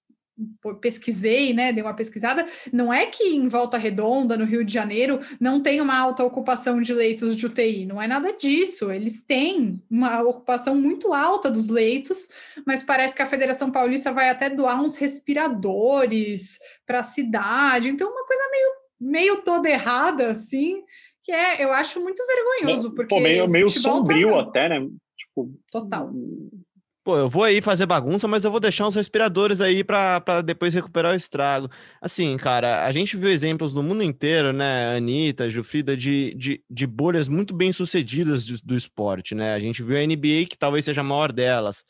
pesquisei, 0.81 1.55
né, 1.55 1.73
dei 1.73 1.83
uma 1.83 1.95
pesquisada, 1.95 2.47
não 2.71 2.93
é 2.93 3.07
que 3.07 3.25
em 3.25 3.49
Volta 3.49 3.79
Redonda, 3.79 4.37
no 4.37 4.45
Rio 4.45 4.65
de 4.65 4.73
Janeiro, 4.73 5.19
não 5.41 5.63
tem 5.63 5.81
uma 5.81 5.97
alta 5.99 6.23
ocupação 6.25 6.81
de 6.81 6.93
leitos 6.93 7.35
de 7.35 7.47
UTI, 7.47 7.87
não 7.87 8.01
é 8.01 8.07
nada 8.07 8.33
disso, 8.35 8.91
eles 8.91 9.25
têm 9.25 9.83
uma 9.91 10.23
ocupação 10.23 10.75
muito 10.75 11.15
alta 11.15 11.51
dos 11.51 11.69
leitos, 11.69 12.29
mas 12.67 12.83
parece 12.83 13.17
que 13.17 13.23
a 13.23 13.27
Federação 13.27 13.71
Paulista 13.71 14.13
vai 14.13 14.29
até 14.29 14.51
doar 14.51 14.83
uns 14.83 14.97
respiradores 14.97 16.59
para 16.87 17.01
a 17.01 17.05
cidade, 17.05 17.89
então 17.89 18.11
uma 18.11 18.27
coisa 18.27 18.43
meio, 18.51 18.69
meio 19.01 19.37
toda 19.43 19.71
errada, 19.71 20.31
assim, 20.31 20.83
que 21.25 21.33
é, 21.33 21.65
eu 21.65 21.73
acho 21.73 22.03
muito 22.03 22.23
vergonhoso, 22.27 22.95
porque... 22.95 23.15
Pô, 23.15 23.21
meio, 23.21 23.49
meio 23.49 23.67
tá 23.67 23.81
sombrio 23.81 24.33
tá... 24.33 24.41
até, 24.41 24.69
né? 24.69 24.87
Tipo, 25.37 25.53
Total. 25.71 26.11
Pô, 27.05 27.17
eu 27.17 27.29
vou 27.29 27.45
aí 27.45 27.61
fazer 27.61 27.87
bagunça, 27.87 28.27
mas 28.27 28.45
eu 28.45 28.51
vou 28.51 28.59
deixar 28.59 28.89
uns 28.89 28.97
respiradores 28.97 29.61
aí 29.61 29.85
para 29.85 30.43
depois 30.43 30.75
recuperar 30.75 31.13
o 31.13 31.17
estrago. 31.17 31.71
Assim, 32.01 32.37
cara, 32.37 32.85
a 32.85 32.91
gente 32.91 33.17
viu 33.17 33.29
exemplos 33.29 33.73
no 33.73 33.81
mundo 33.81 34.03
inteiro, 34.03 34.53
né? 34.53 34.97
Anitta, 34.97 35.49
Jufrida, 35.49 35.97
de, 35.97 36.35
de, 36.35 36.65
de 36.69 36.87
bolhas 36.87 37.29
muito 37.29 37.55
bem 37.55 37.73
sucedidas 37.73 38.45
do, 38.47 38.57
do 38.65 38.77
esporte, 38.77 39.37
né? 39.37 39.55
A 39.55 39.61
gente 39.61 39.85
viu 39.85 39.97
a 39.97 40.03
NBA, 40.03 40.47
que 40.51 40.59
talvez 40.59 40.85
seja 40.85 41.03
a 41.03 41.05
maior 41.05 41.31
delas. 41.31 41.85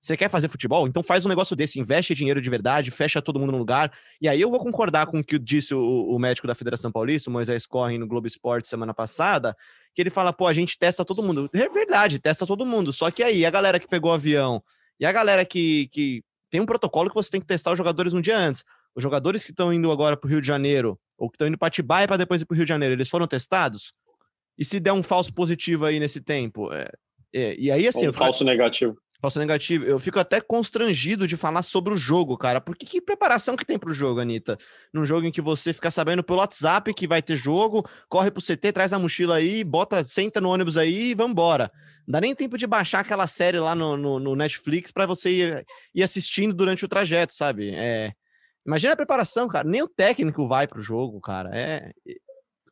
Você 0.00 0.16
quer 0.16 0.30
fazer 0.30 0.48
futebol? 0.48 0.88
Então 0.88 1.02
faz 1.02 1.26
um 1.26 1.28
negócio 1.28 1.54
desse, 1.54 1.78
investe 1.78 2.14
dinheiro 2.14 2.40
de 2.40 2.48
verdade, 2.48 2.90
fecha 2.90 3.20
todo 3.20 3.38
mundo 3.38 3.52
no 3.52 3.58
lugar. 3.58 3.92
E 4.20 4.28
aí 4.28 4.40
eu 4.40 4.50
vou 4.50 4.58
concordar 4.58 5.06
com 5.06 5.18
o 5.18 5.24
que 5.24 5.38
disse 5.38 5.74
o, 5.74 5.82
o 5.82 6.18
médico 6.18 6.46
da 6.46 6.54
Federação 6.54 6.90
Paulista, 6.90 7.28
o 7.28 7.32
Moisés 7.32 7.66
Corre, 7.66 7.98
no 7.98 8.06
Globo 8.06 8.26
Esporte 8.26 8.66
semana 8.66 8.94
passada, 8.94 9.54
que 9.94 10.00
ele 10.00 10.08
fala, 10.08 10.32
pô, 10.32 10.46
a 10.46 10.54
gente 10.54 10.78
testa 10.78 11.04
todo 11.04 11.22
mundo. 11.22 11.50
É 11.52 11.68
verdade, 11.68 12.18
testa 12.18 12.46
todo 12.46 12.64
mundo. 12.64 12.94
Só 12.94 13.10
que 13.10 13.22
aí, 13.22 13.44
a 13.44 13.50
galera 13.50 13.78
que 13.78 13.86
pegou 13.86 14.10
o 14.10 14.14
avião 14.14 14.62
e 14.98 15.04
a 15.04 15.12
galera 15.12 15.44
que, 15.44 15.88
que 15.88 16.24
tem 16.48 16.62
um 16.62 16.66
protocolo 16.66 17.10
que 17.10 17.14
você 17.14 17.30
tem 17.30 17.40
que 17.40 17.46
testar 17.46 17.72
os 17.72 17.78
jogadores 17.78 18.14
um 18.14 18.22
dia 18.22 18.38
antes. 18.38 18.64
Os 18.94 19.02
jogadores 19.02 19.44
que 19.44 19.50
estão 19.50 19.72
indo 19.72 19.92
agora 19.92 20.16
para 20.16 20.26
o 20.26 20.30
Rio 20.30 20.40
de 20.40 20.46
Janeiro, 20.46 20.98
ou 21.18 21.28
que 21.28 21.36
estão 21.36 21.46
indo 21.46 21.58
para 21.58 21.68
Atibaia 21.68 22.08
para 22.08 22.16
depois 22.16 22.40
ir 22.40 22.46
para 22.46 22.54
o 22.54 22.56
Rio 22.56 22.64
de 22.64 22.68
Janeiro, 22.70 22.94
eles 22.94 23.08
foram 23.08 23.26
testados? 23.26 23.92
E 24.58 24.64
se 24.64 24.80
der 24.80 24.92
um 24.92 25.02
falso 25.02 25.32
positivo 25.32 25.84
aí 25.84 26.00
nesse 26.00 26.22
tempo? 26.22 26.72
É, 26.72 26.90
é, 27.32 27.54
e 27.58 27.70
aí, 27.70 27.86
assim. 27.86 28.08
Um 28.08 28.12
falso 28.12 28.44
negativo. 28.44 28.96
Falso 29.20 29.38
negativo. 29.38 29.84
Eu 29.84 29.98
fico 29.98 30.18
até 30.18 30.40
constrangido 30.40 31.28
de 31.28 31.36
falar 31.36 31.62
sobre 31.62 31.92
o 31.92 31.96
jogo, 31.96 32.38
cara. 32.38 32.58
Porque 32.58 32.86
que 32.86 33.02
preparação 33.02 33.54
que 33.54 33.66
tem 33.66 33.78
pro 33.78 33.92
jogo, 33.92 34.18
Anitta? 34.18 34.56
Num 34.94 35.04
jogo 35.04 35.26
em 35.26 35.30
que 35.30 35.42
você 35.42 35.74
fica 35.74 35.90
sabendo 35.90 36.24
pelo 36.24 36.38
WhatsApp 36.38 36.94
que 36.94 37.06
vai 37.06 37.20
ter 37.20 37.36
jogo, 37.36 37.86
corre 38.08 38.30
pro 38.30 38.42
CT, 38.42 38.72
traz 38.72 38.94
a 38.94 38.98
mochila 38.98 39.36
aí, 39.36 39.62
bota, 39.62 40.02
senta 40.02 40.40
no 40.40 40.48
ônibus 40.48 40.78
aí 40.78 41.10
e 41.10 41.14
vambora. 41.14 41.70
Não 42.06 42.12
dá 42.12 42.20
nem 42.22 42.34
tempo 42.34 42.56
de 42.56 42.66
baixar 42.66 43.00
aquela 43.00 43.26
série 43.26 43.58
lá 43.58 43.74
no, 43.74 43.94
no, 43.94 44.18
no 44.18 44.34
Netflix 44.34 44.90
para 44.90 45.04
você 45.04 45.30
ir, 45.30 45.66
ir, 45.94 46.02
assistindo 46.02 46.54
durante 46.54 46.84
o 46.84 46.88
trajeto, 46.88 47.34
sabe? 47.34 47.74
É... 47.74 48.12
Imagina 48.66 48.94
a 48.94 48.96
preparação, 48.96 49.48
cara. 49.48 49.68
Nem 49.68 49.82
o 49.82 49.88
técnico 49.88 50.48
vai 50.48 50.66
pro 50.66 50.80
jogo, 50.80 51.20
cara. 51.20 51.50
É, 51.52 51.92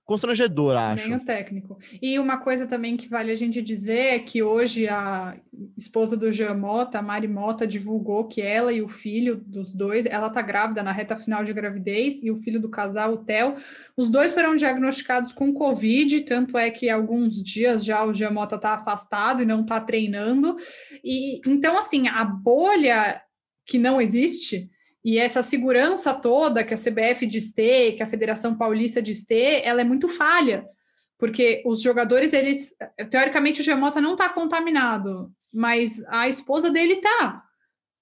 constrangedor, 0.09 0.75
acho. 0.75 1.07
Nem 1.07 1.19
o 1.19 1.21
técnico. 1.23 1.79
E 2.01 2.19
uma 2.19 2.39
coisa 2.39 2.67
também 2.67 2.97
que 2.97 3.07
vale 3.07 3.31
a 3.31 3.37
gente 3.37 3.61
dizer 3.61 4.15
é 4.15 4.19
que 4.19 4.43
hoje 4.43 4.89
a 4.89 5.37
esposa 5.77 6.17
do 6.17 6.33
Jean 6.33 6.55
Mota, 6.55 6.99
a 6.99 7.03
Mari 7.03 7.29
Mota, 7.29 7.67
divulgou 7.67 8.25
que 8.25 8.41
ela 8.41 8.73
e 8.73 8.81
o 8.81 8.89
filho 8.89 9.37
dos 9.37 9.75
dois, 9.75 10.07
ela 10.07 10.31
tá 10.31 10.41
grávida 10.41 10.83
na 10.83 10.93
reta 10.93 11.15
final 11.15 11.45
de 11.45 11.53
gravidez, 11.53 12.23
e 12.23 12.31
o 12.31 12.39
filho 12.39 12.59
do 12.59 12.71
casal, 12.71 13.13
o 13.13 13.17
Theo, 13.19 13.57
os 13.99 14.09
dois 14.09 14.33
foram 14.33 14.57
diagnosticados 14.57 15.35
com 15.35 15.53
Covid, 15.53 16.23
tanto 16.23 16.57
é 16.57 16.71
que 16.71 16.89
alguns 16.89 17.43
dias 17.43 17.85
já 17.85 18.03
o 18.03 18.15
Jean 18.15 18.31
Mota 18.31 18.57
tá 18.57 18.73
afastado 18.73 19.43
e 19.43 19.47
não 19.47 19.63
tá 19.67 19.79
treinando. 19.79 20.57
E 21.05 21.39
então, 21.47 21.77
assim, 21.77 22.09
a 22.09 22.25
bolha 22.25 23.21
que 23.67 23.79
não 23.79 24.01
existe 24.01 24.71
e 25.09 25.17
essa 25.17 25.43
segurança 25.43 26.13
toda 26.13 26.63
que 26.63 26.75
a 26.75 26.77
CBF 26.77 27.25
diz 27.25 27.51
ter, 27.51 27.93
que 27.93 28.03
a 28.03 28.07
Federação 28.07 28.55
Paulista 28.55 29.01
diz 29.01 29.25
ter, 29.25 29.63
ela 29.65 29.81
é 29.81 29.85
muito 29.85 30.07
falha, 30.07 30.67
porque 31.17 31.63
os 31.65 31.81
jogadores, 31.81 32.35
eles, 32.35 32.75
teoricamente, 33.11 33.63
o 33.63 33.65
Gemota 33.65 34.03
não 34.03 34.13
está 34.13 34.29
contaminado, 34.29 35.33
mas 35.51 36.05
a 36.09 36.29
esposa 36.29 36.71
dele 36.71 36.97
tá, 36.97 37.43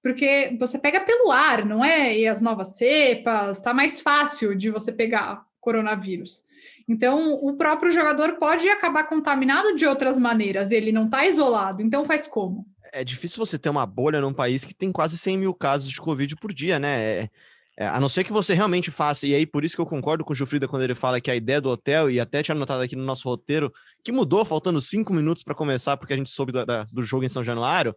porque 0.02 0.56
você 0.58 0.80
pega 0.80 0.98
pelo 0.98 1.30
ar, 1.30 1.64
não 1.64 1.84
é? 1.84 2.18
E 2.18 2.26
as 2.26 2.40
novas 2.40 2.76
cepas, 2.76 3.62
tá 3.62 3.72
mais 3.72 4.00
fácil 4.00 4.56
de 4.56 4.68
você 4.68 4.90
pegar 4.90 5.46
coronavírus. 5.60 6.44
Então, 6.88 7.34
o 7.34 7.56
próprio 7.56 7.92
jogador 7.92 8.32
pode 8.32 8.68
acabar 8.68 9.04
contaminado 9.04 9.76
de 9.76 9.86
outras 9.86 10.18
maneiras, 10.18 10.72
ele 10.72 10.90
não 10.90 11.04
está 11.04 11.24
isolado, 11.24 11.82
então 11.82 12.04
faz 12.04 12.26
como? 12.26 12.66
É 12.96 13.04
difícil 13.04 13.36
você 13.36 13.58
ter 13.58 13.68
uma 13.68 13.84
bolha 13.84 14.22
num 14.22 14.32
país 14.32 14.64
que 14.64 14.74
tem 14.74 14.90
quase 14.90 15.18
100 15.18 15.36
mil 15.36 15.54
casos 15.54 15.90
de 15.90 16.00
Covid 16.00 16.34
por 16.36 16.52
dia, 16.52 16.78
né? 16.78 17.02
É, 17.02 17.30
é, 17.78 17.86
a 17.86 18.00
não 18.00 18.08
ser 18.08 18.24
que 18.24 18.32
você 18.32 18.54
realmente 18.54 18.90
faça, 18.90 19.26
e 19.26 19.34
aí 19.34 19.44
por 19.44 19.62
isso 19.62 19.76
que 19.76 19.82
eu 19.82 19.86
concordo 19.86 20.24
com 20.24 20.32
o 20.32 20.36
Jufrida 20.36 20.66
quando 20.66 20.82
ele 20.82 20.94
fala 20.94 21.20
que 21.20 21.30
a 21.30 21.36
ideia 21.36 21.60
do 21.60 21.68
hotel, 21.68 22.10
e 22.10 22.18
até 22.18 22.42
tinha 22.42 22.54
anotado 22.54 22.82
aqui 22.82 22.96
no 22.96 23.04
nosso 23.04 23.28
roteiro, 23.28 23.70
que 24.02 24.10
mudou 24.10 24.46
faltando 24.46 24.80
cinco 24.80 25.12
minutos 25.12 25.42
para 25.42 25.54
começar, 25.54 25.98
porque 25.98 26.14
a 26.14 26.16
gente 26.16 26.30
soube 26.30 26.52
do, 26.52 26.64
da, 26.64 26.84
do 26.84 27.02
jogo 27.02 27.24
em 27.24 27.28
São 27.28 27.44
Januário. 27.44 27.94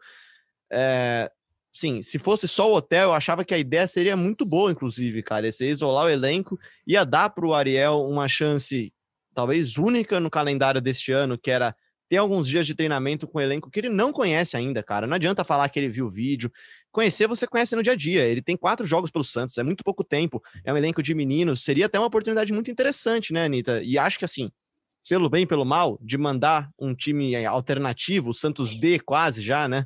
É, 0.69 1.31
sim, 1.71 2.01
se 2.01 2.19
fosse 2.19 2.45
só 2.45 2.69
o 2.69 2.75
hotel, 2.75 3.03
eu 3.09 3.13
achava 3.13 3.45
que 3.45 3.53
a 3.53 3.57
ideia 3.57 3.87
seria 3.87 4.17
muito 4.17 4.45
boa, 4.45 4.69
inclusive, 4.69 5.23
cara. 5.23 5.47
Esse 5.47 5.65
isolar 5.65 6.07
o 6.07 6.09
elenco, 6.09 6.59
ia 6.85 7.05
dar 7.05 7.29
para 7.29 7.47
o 7.47 7.53
Ariel 7.53 8.05
uma 8.05 8.27
chance, 8.27 8.93
talvez 9.33 9.77
única 9.77 10.19
no 10.19 10.29
calendário 10.29 10.81
deste 10.81 11.13
ano, 11.13 11.37
que 11.37 11.49
era 11.49 11.73
ter 12.09 12.17
alguns 12.17 12.47
dias 12.47 12.65
de 12.65 12.73
treinamento 12.73 13.27
com 13.27 13.37
o 13.37 13.41
elenco 13.41 13.69
que 13.69 13.79
ele 13.79 13.89
não 13.89 14.11
conhece 14.11 14.57
ainda, 14.57 14.81
cara. 14.81 15.05
Não 15.05 15.15
adianta 15.15 15.43
falar 15.43 15.69
que 15.69 15.79
ele 15.79 15.87
viu 15.87 16.07
o 16.07 16.09
vídeo. 16.09 16.51
Conhecer 16.91 17.27
você 17.27 17.45
conhece 17.45 17.75
no 17.75 17.83
dia 17.83 17.93
a 17.93 17.95
dia. 17.95 18.25
Ele 18.25 18.41
tem 18.41 18.57
quatro 18.57 18.83
jogos 18.85 19.11
pelo 19.11 19.23
Santos, 19.23 19.57
é 19.59 19.63
muito 19.63 19.83
pouco 19.83 20.03
tempo. 20.03 20.41
É 20.65 20.73
um 20.73 20.77
elenco 20.77 21.03
de 21.03 21.13
meninos. 21.13 21.63
Seria 21.63 21.85
até 21.85 21.99
uma 21.99 22.07
oportunidade 22.07 22.51
muito 22.51 22.71
interessante, 22.71 23.31
né, 23.31 23.45
Anitta? 23.45 23.83
E 23.83 23.95
acho 23.95 24.17
que 24.17 24.25
assim, 24.25 24.51
pelo 25.07 25.29
bem, 25.29 25.45
pelo 25.45 25.63
mal, 25.63 25.99
de 26.01 26.17
mandar 26.17 26.71
um 26.79 26.95
time 26.95 27.35
alternativo, 27.45 28.31
o 28.31 28.33
Santos 28.33 28.77
D 28.77 28.99
quase 28.99 29.43
já, 29.43 29.67
né? 29.67 29.85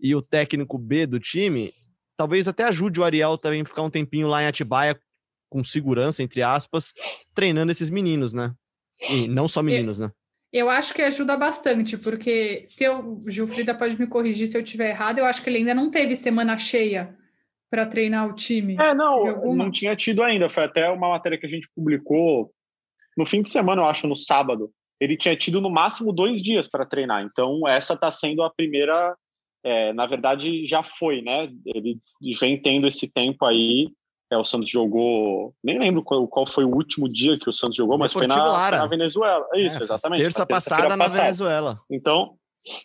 E 0.00 0.12
o 0.14 0.20
técnico 0.20 0.76
B 0.76 1.06
do 1.06 1.20
time, 1.20 1.72
talvez 2.16 2.48
até 2.48 2.64
ajude 2.64 2.98
o 2.98 3.04
Ariel 3.04 3.38
também 3.38 3.62
a 3.62 3.64
ficar 3.64 3.82
um 3.82 3.90
tempinho 3.90 4.26
lá 4.26 4.42
em 4.42 4.46
Atibaia, 4.46 5.00
com 5.48 5.62
segurança, 5.62 6.22
entre 6.22 6.42
aspas, 6.42 6.92
treinando 7.34 7.70
esses 7.70 7.90
meninos, 7.90 8.34
né? 8.34 8.52
E 9.08 9.28
não 9.28 9.46
só 9.46 9.62
meninos, 9.62 9.98
né? 10.00 10.10
Eu 10.52 10.68
acho 10.68 10.92
que 10.92 11.02
ajuda 11.02 11.36
bastante, 11.36 11.96
porque 11.96 12.62
se 12.66 12.82
eu, 12.84 13.22
Gilfrida 13.28 13.72
pode 13.72 13.98
me 13.98 14.06
corrigir 14.06 14.48
se 14.48 14.56
eu 14.56 14.62
estiver 14.62 14.90
errado, 14.90 15.18
eu 15.18 15.24
acho 15.24 15.42
que 15.42 15.48
ele 15.48 15.58
ainda 15.58 15.74
não 15.74 15.90
teve 15.90 16.16
semana 16.16 16.56
cheia 16.56 17.16
para 17.70 17.86
treinar 17.86 18.28
o 18.28 18.34
time. 18.34 18.76
É, 18.80 18.92
não, 18.92 19.54
não 19.54 19.70
tinha 19.70 19.94
tido 19.94 20.24
ainda. 20.24 20.48
Foi 20.48 20.64
até 20.64 20.88
uma 20.90 21.10
matéria 21.10 21.38
que 21.38 21.46
a 21.46 21.48
gente 21.48 21.70
publicou 21.74 22.52
no 23.16 23.24
fim 23.24 23.42
de 23.42 23.50
semana, 23.50 23.82
eu 23.82 23.86
acho, 23.86 24.08
no 24.08 24.16
sábado. 24.16 24.72
Ele 25.00 25.16
tinha 25.16 25.36
tido 25.36 25.60
no 25.60 25.70
máximo 25.70 26.12
dois 26.12 26.42
dias 26.42 26.68
para 26.68 26.84
treinar. 26.84 27.22
Então, 27.22 27.66
essa 27.68 27.94
está 27.94 28.10
sendo 28.10 28.42
a 28.42 28.50
primeira. 28.50 29.16
É, 29.62 29.92
na 29.92 30.06
verdade, 30.06 30.66
já 30.66 30.82
foi, 30.82 31.22
né? 31.22 31.48
Ele 31.64 31.98
vem 32.40 32.60
tendo 32.60 32.88
esse 32.88 33.08
tempo 33.08 33.44
aí 33.44 33.88
É, 34.32 34.36
o 34.36 34.44
Santos 34.44 34.70
jogou. 34.70 35.52
Nem 35.62 35.78
lembro 35.78 36.02
qual, 36.02 36.26
qual 36.28 36.46
foi 36.46 36.64
o 36.64 36.72
último 36.74 37.08
dia 37.08 37.38
que 37.38 37.50
o 37.50 37.52
Santos 37.52 37.76
jogou, 37.76 37.98
mas 37.98 38.12
foi 38.12 38.26
na, 38.26 38.70
na, 38.70 38.86
Venezuela. 38.86 39.44
É 39.52 39.60
isso, 39.60 39.78
é, 39.78 39.82
exatamente. 39.82 40.22
Terça 40.22 40.46
passada 40.46 40.96
na 40.96 41.08
Venezuela. 41.08 41.80
Então, 41.90 42.36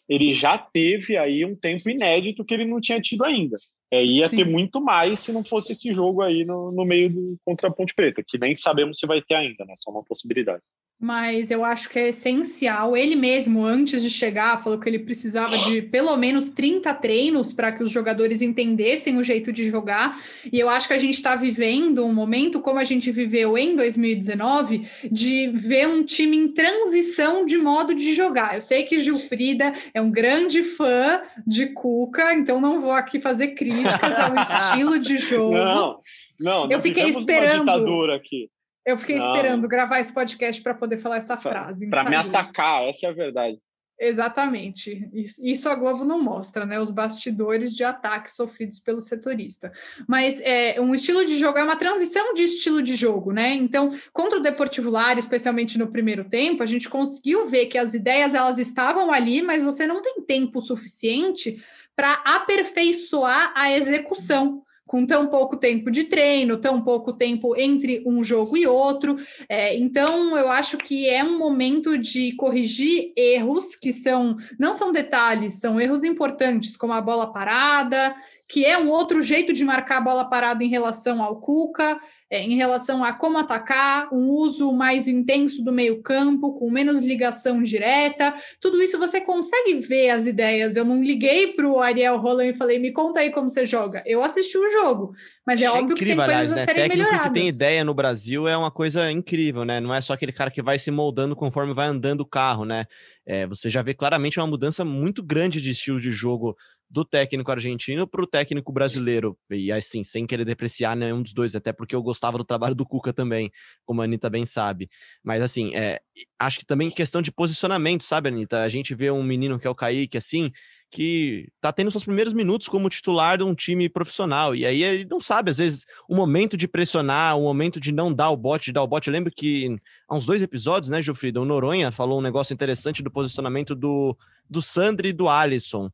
ele 0.10 0.34
já 0.34 0.58
teve 0.58 1.18
aí 1.18 1.46
um 1.46 1.56
tempo 1.56 1.90
inédito 1.90 2.44
que 2.44 2.54
ele 2.54 2.66
não 2.66 2.82
tinha 2.82 3.00
tido 3.00 3.24
ainda. 3.24 3.58
É, 3.92 4.04
ia 4.04 4.28
Sim. 4.28 4.38
ter 4.38 4.46
muito 4.46 4.82
mais 4.82 5.20
se 5.20 5.32
não 5.32 5.44
fosse 5.44 5.74
esse 5.74 5.94
jogo 5.94 6.22
aí 6.22 6.44
no, 6.44 6.72
no 6.72 6.84
meio 6.84 7.10
do 7.10 7.38
contra 7.46 7.70
a 7.70 7.72
Ponte 7.72 7.94
Preta, 7.94 8.24
que 8.28 8.40
nem 8.40 8.56
sabemos 8.56 8.98
se 8.98 9.06
vai 9.06 9.22
ter 9.22 9.36
ainda, 9.36 9.64
né? 9.66 9.76
Só 9.78 9.92
uma 9.92 10.04
possibilidade 10.04 10.64
mas 11.00 11.52
eu 11.52 11.66
acho 11.66 11.90
que 11.90 12.00
é 12.00 12.08
essencial. 12.08 12.96
Ele 12.96 13.16
mesmo, 13.16 13.66
antes 13.66 14.02
de 14.02 14.10
chegar, 14.10 14.62
falou 14.64 14.80
que 14.80 14.88
ele 14.88 15.00
precisava 15.00 15.58
de 15.58 15.82
pelo 15.82 16.16
menos 16.16 16.50
30 16.50 16.94
treinos 16.96 17.52
para 17.52 17.72
que 17.72 17.84
os 17.84 17.92
jogadores 17.92 18.42
entendessem 18.42 19.18
o 19.18 19.24
jeito 19.24 19.52
de 19.52 19.70
jogar. 19.70 20.22
E 20.52 20.60
eu 20.60 20.70
acho 20.70 20.88
que 20.88 20.94
a 20.94 20.98
gente 20.98 21.16
está 21.16 21.36
vivendo 21.36 22.06
um 22.06 22.14
momento, 22.14 22.62
como 22.62 22.80
a 22.80 22.84
gente 22.84 23.12
viveu 23.12 23.58
em 23.58 23.76
2019, 23.76 24.88
de 25.12 25.48
ver 25.50 25.88
um 25.88 26.04
time 26.04 26.38
em 26.38 26.48
transição 26.48 27.46
de 27.46 27.58
modo 27.58 27.94
de 27.94 28.14
jogar. 28.14 28.56
Eu 28.56 28.62
sei 28.62 28.84
que 28.84 29.02
Gilfrida 29.02 29.74
é 29.94 30.02
um 30.02 30.10
grande 30.10 30.64
fã 30.64 31.22
de 31.46 31.68
Cuca, 31.68 32.34
então 32.34 32.62
não 32.62 32.80
vou 32.80 32.92
aqui 32.92 33.20
fazer 33.20 33.50
críticas 33.50 34.18
ao 34.18 34.36
estilo 34.42 34.98
de 34.98 35.18
jogo. 35.18 35.56
Não, 35.56 36.00
não, 36.40 36.72
eu 36.72 36.80
fiquei 36.80 37.10
esperando. 37.10 37.70
aqui. 38.12 38.50
Eu 38.86 38.98
fiquei 38.98 39.18
não. 39.18 39.28
esperando 39.28 39.68
gravar 39.68 40.00
esse 40.00 40.14
podcast 40.14 40.62
para 40.62 40.74
poder 40.74 40.98
falar 40.98 41.18
essa 41.18 41.38
frase. 41.38 41.90
Para 41.90 42.10
me 42.10 42.16
atacar, 42.16 42.84
essa 42.88 43.08
é 43.08 43.10
a 43.10 43.14
verdade. 43.14 43.60
Exatamente. 43.98 45.10
Isso, 45.14 45.70
a 45.70 45.76
Globo 45.76 46.04
não 46.04 46.22
mostra, 46.22 46.66
né? 46.66 46.80
Os 46.80 46.92
bastidores 46.92 47.74
de 47.74 47.84
ataques 47.84 48.36
sofridos 48.36 48.80
pelo 48.80 49.00
setorista. 49.00 49.72
Mas 50.06 50.42
é 50.42 50.80
um 50.82 50.94
estilo 50.94 51.26
de 51.26 51.38
jogo 51.38 51.58
é 51.58 51.64
uma 51.64 51.78
transição 51.78 52.34
de 52.34 52.44
estilo 52.44 52.82
de 52.82 52.96
jogo, 52.96 53.32
né? 53.32 53.54
Então, 53.54 53.98
contra 54.12 54.38
o 54.38 54.42
Deportivo 54.42 54.90
Lar, 54.90 55.18
especialmente 55.18 55.78
no 55.78 55.88
primeiro 55.88 56.26
tempo, 56.26 56.62
a 56.62 56.66
gente 56.66 56.90
conseguiu 56.90 57.48
ver 57.48 57.68
que 57.68 57.78
as 57.78 57.94
ideias 57.94 58.34
elas 58.34 58.60
estavam 58.60 59.12
ali, 59.14 59.42
mas 59.42 59.64
você 59.64 59.88
não 59.88 60.02
tem 60.02 60.22
tempo 60.22 60.60
suficiente 60.60 61.64
para 61.96 62.22
aperfeiçoar 62.26 63.54
a 63.56 63.72
execução 63.72 64.65
com 64.86 65.06
tão 65.06 65.28
pouco 65.28 65.58
tempo 65.58 65.90
de 65.90 66.04
treino, 66.04 66.58
tão 66.58 66.82
pouco 66.82 67.12
tempo 67.12 67.56
entre 67.60 68.04
um 68.06 68.24
jogo 68.24 68.56
e 68.56 68.68
outro. 68.68 69.18
É, 69.50 69.76
então, 69.76 70.38
eu 70.38 70.52
acho 70.52 70.78
que 70.78 71.10
é 71.10 71.24
um 71.24 71.38
momento 71.38 71.98
de 71.98 72.34
corrigir 72.34 73.12
erros 73.16 73.76
que 73.76 73.92
são 73.92 74.38
não 74.60 74.74
são 74.74 74.92
detalhes, 74.92 75.56
são 75.56 75.80
erros 75.82 76.04
importantes, 76.04 76.78
como 76.78 76.94
a 76.94 77.02
bola 77.02 77.32
parada, 77.32 78.16
que 78.48 78.66
é 78.66 78.78
um 78.78 78.90
outro 78.90 79.22
jeito 79.24 79.54
de 79.54 79.64
marcar 79.64 79.98
a 79.98 80.02
bola 80.02 80.30
parada 80.30 80.64
em 80.64 80.70
relação 80.70 81.22
ao 81.22 81.40
Cuca, 81.40 82.00
é, 82.30 82.42
em 82.42 82.56
relação 82.56 83.04
a 83.04 83.14
como 83.14 83.38
atacar, 83.38 84.12
um 84.12 84.30
uso 84.32 84.72
mais 84.72 85.08
intenso 85.08 85.64
do 85.64 85.72
meio-campo, 85.72 86.54
com 86.54 86.72
menos 86.72 87.00
ligação 87.00 87.62
direta. 87.62 88.34
Tudo 88.60 88.82
isso 88.82 88.98
você 88.98 89.22
consegue 89.22 89.76
ver 89.76 90.10
as 90.10 90.26
ideias. 90.26 90.76
Eu 90.76 90.84
não 90.84 91.04
liguei 91.04 91.54
para 91.54 91.68
o 91.68 91.80
Ariel 91.80 92.18
Roland 92.18 92.50
e 92.50 92.58
falei, 92.58 92.80
me 92.80 92.92
conta 92.92 93.20
aí 93.20 93.32
como 93.32 93.50
você 93.50 93.66
joga. 93.66 94.04
Eu 94.06 94.24
assisti 94.24 94.58
o 94.58 94.70
jogo, 94.72 95.14
mas 95.46 95.62
é, 95.62 95.66
é 95.66 95.72
óbvio 95.72 95.94
incrível, 95.94 95.98
que 95.98 96.06
tem 96.06 96.16
coisas 96.16 96.34
aliás, 96.34 96.52
a 96.52 96.56
né? 96.56 96.66
serem 96.66 96.82
Técnico 96.84 96.98
melhoradas. 96.98 97.28
que 97.28 97.34
tem 97.34 97.48
ideia 97.48 97.84
no 97.84 97.94
Brasil 97.94 98.48
é 98.48 98.58
uma 98.58 98.72
coisa 98.72 99.12
incrível, 99.12 99.64
né? 99.64 99.80
Não 99.80 99.94
é 99.94 100.02
só 100.02 100.14
aquele 100.14 100.32
cara 100.32 100.50
que 100.50 100.64
vai 100.64 100.80
se 100.80 100.90
moldando 100.90 101.36
conforme 101.36 101.74
vai 101.74 101.88
andando 101.88 102.22
o 102.22 102.26
carro, 102.26 102.66
né? 102.66 102.86
É, 103.26 103.46
você 103.46 103.70
já 103.70 103.82
vê 103.82 103.94
claramente 103.94 104.40
uma 104.40 104.48
mudança 104.48 104.84
muito 104.84 105.24
grande 105.24 105.62
de 105.62 105.70
estilo 105.72 106.00
de 106.00 106.12
jogo 106.12 106.56
do 106.90 107.04
técnico 107.04 107.52
argentino 107.52 108.08
para 108.08 108.24
o 108.24 108.28
técnico 108.28 108.72
brasileiro. 108.72 109.38
E 109.50 109.72
assim, 109.72 110.04
sem 110.04 110.26
querer 110.26 110.46
depreciar 110.46 110.96
nenhum 110.96 111.22
dos 111.22 111.34
dois, 111.34 111.56
até 111.56 111.74
porque 111.74 111.96
eu 111.96 112.02
gostava 112.02 112.38
do 112.38 112.44
trabalho 112.44 112.76
do 112.76 112.86
Cuca 112.86 113.12
também, 113.12 113.52
como 113.84 114.02
a 114.02 114.06
Anitta 114.06 114.30
bem 114.30 114.46
sabe. 114.46 114.90
Mas 115.24 115.42
assim, 115.42 115.76
é, 115.76 116.00
acho 116.40 116.60
que 116.60 116.66
também 116.66 116.90
questão 116.90 117.22
de 117.22 117.32
posicionamento, 117.32 118.04
sabe, 118.04 118.30
Anitta? 118.30 118.62
A 118.62 118.70
gente 118.70 118.94
vê 118.94 119.12
um 119.12 119.24
menino 119.24 119.60
que 119.60 119.68
é 119.68 119.70
o 119.70 119.76
Kaique, 119.76 120.18
assim, 120.18 120.52
que 120.92 121.50
tá 121.60 121.74
tendo 121.74 121.92
seus 121.92 122.04
primeiros 122.04 122.34
minutos 122.34 122.68
como 122.68 122.88
titular 122.88 123.38
de 123.38 123.44
um 123.44 123.54
time 123.54 123.90
profissional. 123.90 124.56
E 124.56 124.66
aí 124.66 124.84
ele 124.84 125.06
não 125.10 125.20
sabe, 125.20 125.52
às 125.52 125.58
vezes, 125.58 125.86
o 126.08 126.16
momento 126.16 126.56
de 126.56 126.68
pressionar, 126.68 127.38
o 127.38 127.42
momento 127.42 127.80
de 127.80 127.92
não 127.92 128.14
dar 128.14 128.30
o 128.30 128.38
bote, 128.38 128.68
de 128.68 128.74
dar 128.74 128.84
o 128.84 128.88
bote. 128.88 129.10
Eu 129.10 129.14
lembro 129.14 129.32
que 129.36 129.76
há 130.08 130.16
uns 130.16 130.26
dois 130.26 130.42
episódios, 130.42 130.90
né, 130.90 131.02
Gilfrida, 131.02 131.42
o 131.42 131.46
Noronha 131.46 131.92
falou 131.92 132.20
um 132.20 132.22
negócio 132.22 132.54
interessante 132.54 133.04
do 133.04 133.12
posicionamento 133.12 133.76
do, 133.76 134.18
do 134.50 134.62
Sandri 134.62 135.10
e 135.10 135.14
do 135.14 135.28
Alisson 135.28 135.92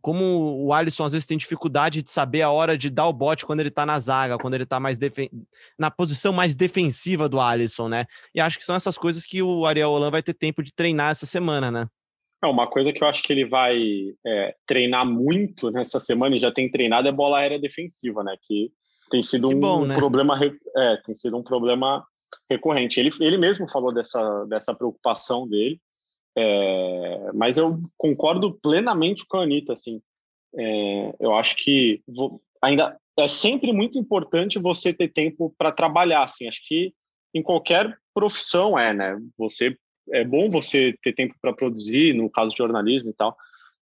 como 0.00 0.64
o 0.64 0.72
Alisson 0.72 1.04
às 1.04 1.12
vezes 1.12 1.26
tem 1.26 1.38
dificuldade 1.38 2.02
de 2.02 2.10
saber 2.10 2.42
a 2.42 2.50
hora 2.50 2.76
de 2.76 2.90
dar 2.90 3.06
o 3.06 3.12
bote 3.12 3.46
quando 3.46 3.60
ele 3.60 3.70
tá 3.70 3.84
na 3.84 3.98
zaga, 3.98 4.38
quando 4.38 4.54
ele 4.54 4.66
tá 4.66 4.80
mais 4.80 4.98
na 5.78 5.90
posição 5.90 6.32
mais 6.32 6.54
defensiva 6.54 7.28
do 7.28 7.40
Alisson, 7.40 7.88
né? 7.88 8.06
E 8.34 8.40
acho 8.40 8.58
que 8.58 8.64
são 8.64 8.76
essas 8.76 8.96
coisas 8.96 9.24
que 9.24 9.42
o 9.42 9.66
Ariel 9.66 9.90
Holan 9.90 10.10
vai 10.10 10.22
ter 10.22 10.34
tempo 10.34 10.62
de 10.62 10.72
treinar 10.72 11.10
essa 11.10 11.26
semana, 11.26 11.70
né? 11.70 11.86
É, 12.42 12.46
uma 12.46 12.66
coisa 12.66 12.92
que 12.92 13.02
eu 13.02 13.08
acho 13.08 13.22
que 13.22 13.32
ele 13.32 13.44
vai 13.44 13.78
é, 14.26 14.54
treinar 14.66 15.04
muito 15.04 15.70
nessa 15.70 16.00
semana 16.00 16.36
e 16.36 16.40
já 16.40 16.50
tem 16.50 16.70
treinado 16.70 17.06
é 17.06 17.12
bola 17.12 17.38
aérea 17.38 17.60
defensiva, 17.60 18.24
né? 18.24 18.34
Que 18.42 18.72
tem 19.10 19.22
sido 19.22 19.48
que 19.48 19.54
um 19.54 19.60
bom, 19.60 19.84
né? 19.84 19.94
problema, 19.94 20.38
é, 20.76 20.96
tem 21.04 21.14
sido 21.14 21.36
um 21.36 21.42
problema 21.42 22.04
recorrente. 22.48 22.98
Ele, 22.98 23.10
ele 23.20 23.36
mesmo 23.36 23.68
falou 23.70 23.92
dessa, 23.92 24.44
dessa 24.46 24.74
preocupação 24.74 25.46
dele. 25.46 25.80
É, 26.36 27.30
mas 27.34 27.58
eu 27.58 27.80
concordo 27.96 28.58
plenamente 28.62 29.26
com 29.26 29.38
a 29.38 29.42
Anitta, 29.42 29.72
assim. 29.72 30.00
É, 30.56 31.14
eu 31.20 31.34
acho 31.34 31.56
que 31.56 32.02
vou, 32.06 32.40
ainda 32.62 32.96
é 33.18 33.28
sempre 33.28 33.72
muito 33.72 33.98
importante 33.98 34.58
você 34.58 34.92
ter 34.92 35.08
tempo 35.08 35.54
para 35.58 35.72
trabalhar, 35.72 36.24
assim. 36.24 36.46
Acho 36.46 36.66
que 36.66 36.92
em 37.34 37.42
qualquer 37.42 37.96
profissão 38.14 38.78
é, 38.78 38.92
né? 38.92 39.18
Você 39.38 39.76
é 40.12 40.24
bom 40.24 40.50
você 40.50 40.94
ter 41.02 41.12
tempo 41.12 41.34
para 41.40 41.52
produzir, 41.52 42.14
no 42.14 42.30
caso 42.30 42.50
de 42.50 42.58
jornalismo 42.58 43.10
e 43.10 43.14
tal. 43.14 43.36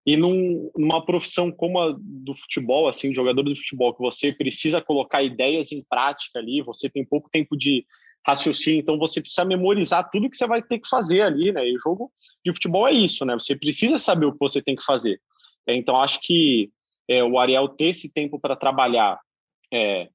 E 0.06 0.16
num, 0.16 0.70
numa 0.76 1.04
profissão 1.04 1.50
como 1.50 1.80
a 1.80 1.94
do 1.98 2.34
futebol, 2.34 2.88
assim, 2.88 3.14
jogador 3.14 3.42
do 3.42 3.56
futebol, 3.56 3.94
que 3.94 4.00
você 4.00 4.32
precisa 4.32 4.80
colocar 4.80 5.22
ideias 5.22 5.70
em 5.70 5.84
prática 5.88 6.38
ali, 6.38 6.62
você 6.62 6.88
tem 6.88 7.04
pouco 7.04 7.28
tempo 7.30 7.56
de 7.56 7.84
raciocínio, 8.26 8.80
então 8.80 8.98
você 8.98 9.20
precisa 9.20 9.44
memorizar 9.44 10.08
tudo 10.10 10.28
que 10.28 10.36
você 10.36 10.46
vai 10.46 10.62
ter 10.62 10.78
que 10.78 10.88
fazer 10.88 11.22
ali, 11.22 11.52
né? 11.52 11.66
E 11.66 11.76
o 11.76 11.80
jogo 11.80 12.12
de 12.44 12.52
futebol 12.52 12.86
é 12.86 12.92
isso, 12.92 13.24
né? 13.24 13.34
Você 13.34 13.56
precisa 13.56 13.98
saber 13.98 14.26
o 14.26 14.32
que 14.32 14.38
você 14.38 14.62
tem 14.62 14.76
que 14.76 14.84
fazer. 14.84 15.20
É, 15.66 15.74
então, 15.74 15.96
acho 15.96 16.20
que 16.22 16.70
é, 17.08 17.24
o 17.24 17.38
Ariel 17.38 17.68
ter 17.68 17.88
esse 17.88 18.12
tempo 18.12 18.38
para 18.38 18.56
trabalhar 18.56 19.18
é, 19.72 20.08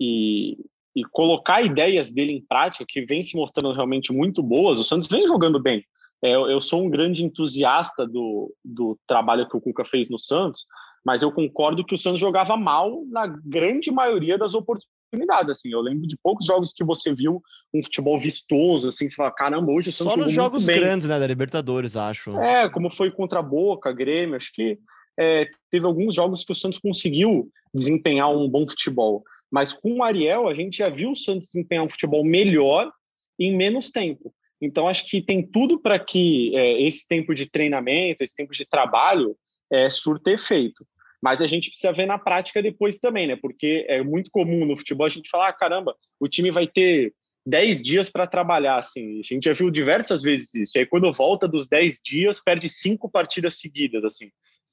e, 0.00 0.58
e 0.94 1.04
colocar 1.10 1.62
ideias 1.62 2.10
dele 2.10 2.32
em 2.32 2.40
prática, 2.40 2.84
que 2.86 3.04
vem 3.04 3.22
se 3.22 3.36
mostrando 3.36 3.72
realmente 3.72 4.12
muito 4.12 4.42
boas, 4.42 4.78
o 4.78 4.84
Santos 4.84 5.08
vem 5.08 5.26
jogando 5.26 5.60
bem. 5.60 5.84
É, 6.22 6.34
eu 6.34 6.60
sou 6.60 6.82
um 6.82 6.90
grande 6.90 7.22
entusiasta 7.22 8.06
do, 8.06 8.54
do 8.64 8.98
trabalho 9.06 9.48
que 9.48 9.56
o 9.56 9.60
Cuca 9.60 9.84
fez 9.84 10.08
no 10.08 10.18
Santos, 10.18 10.64
mas 11.04 11.22
eu 11.22 11.30
concordo 11.30 11.84
que 11.84 11.94
o 11.94 11.98
Santos 11.98 12.20
jogava 12.20 12.56
mal 12.56 13.04
na 13.08 13.26
grande 13.26 13.90
maioria 13.90 14.38
das 14.38 14.54
oportunidades 14.54 14.95
oportunidades, 15.06 15.50
assim. 15.50 15.70
Eu 15.70 15.80
lembro 15.80 16.06
de 16.06 16.16
poucos 16.22 16.46
jogos 16.46 16.72
que 16.72 16.84
você 16.84 17.14
viu 17.14 17.42
um 17.72 17.82
futebol 17.82 18.18
vistoso, 18.18 18.88
assim, 18.88 19.08
você 19.08 19.16
fala, 19.16 19.30
caramba, 19.30 19.72
hoje 19.72 19.90
o 19.90 19.92
Santos 19.92 20.14
Só 20.14 20.20
nos 20.20 20.32
jogos 20.32 20.66
grandes, 20.66 21.08
né, 21.08 21.18
da 21.18 21.26
Libertadores, 21.26 21.96
acho. 21.96 22.38
É, 22.38 22.68
como 22.68 22.90
foi 22.90 23.10
contra 23.10 23.40
a 23.40 23.42
Boca, 23.42 23.92
Grêmio, 23.92 24.36
acho 24.36 24.52
que 24.52 24.78
é, 25.18 25.48
teve 25.70 25.86
alguns 25.86 26.14
jogos 26.14 26.44
que 26.44 26.52
o 26.52 26.54
Santos 26.54 26.78
conseguiu 26.78 27.50
desempenhar 27.72 28.30
um 28.30 28.48
bom 28.48 28.68
futebol. 28.68 29.22
Mas 29.50 29.72
com 29.72 29.98
o 29.98 30.02
Ariel, 30.02 30.48
a 30.48 30.54
gente 30.54 30.78
já 30.78 30.88
viu 30.88 31.10
o 31.10 31.16
Santos 31.16 31.48
desempenhar 31.48 31.84
um 31.84 31.90
futebol 31.90 32.24
melhor 32.24 32.90
em 33.38 33.56
menos 33.56 33.90
tempo. 33.90 34.34
Então, 34.60 34.88
acho 34.88 35.06
que 35.06 35.20
tem 35.20 35.46
tudo 35.46 35.78
para 35.78 35.98
que 35.98 36.56
é, 36.56 36.82
esse 36.82 37.06
tempo 37.06 37.34
de 37.34 37.46
treinamento, 37.46 38.22
esse 38.22 38.34
tempo 38.34 38.52
de 38.52 38.64
trabalho, 38.64 39.36
é, 39.70 39.90
surta 39.90 40.30
efeito. 40.30 40.86
Mas 41.22 41.40
a 41.40 41.46
gente 41.46 41.70
precisa 41.70 41.92
ver 41.92 42.06
na 42.06 42.18
prática 42.18 42.62
depois 42.62 42.98
também, 42.98 43.26
né? 43.26 43.36
Porque 43.36 43.84
é 43.88 44.02
muito 44.02 44.30
comum 44.30 44.64
no 44.64 44.76
futebol 44.76 45.06
a 45.06 45.10
gente 45.10 45.30
falar: 45.30 45.48
ah, 45.48 45.52
caramba, 45.52 45.94
o 46.20 46.28
time 46.28 46.50
vai 46.50 46.66
ter 46.66 47.12
10 47.46 47.82
dias 47.82 48.10
para 48.10 48.26
trabalhar. 48.26 48.78
Assim, 48.78 49.20
a 49.20 49.22
gente 49.22 49.44
já 49.44 49.52
viu 49.52 49.70
diversas 49.70 50.22
vezes 50.22 50.54
isso. 50.54 50.76
E 50.76 50.80
aí, 50.80 50.86
quando 50.86 51.12
volta 51.12 51.46
dos 51.46 51.66
10 51.66 52.00
dias, 52.04 52.40
perde 52.42 52.68
cinco 52.68 53.08
partidas 53.08 53.58
seguidas. 53.58 54.04
assim 54.04 54.30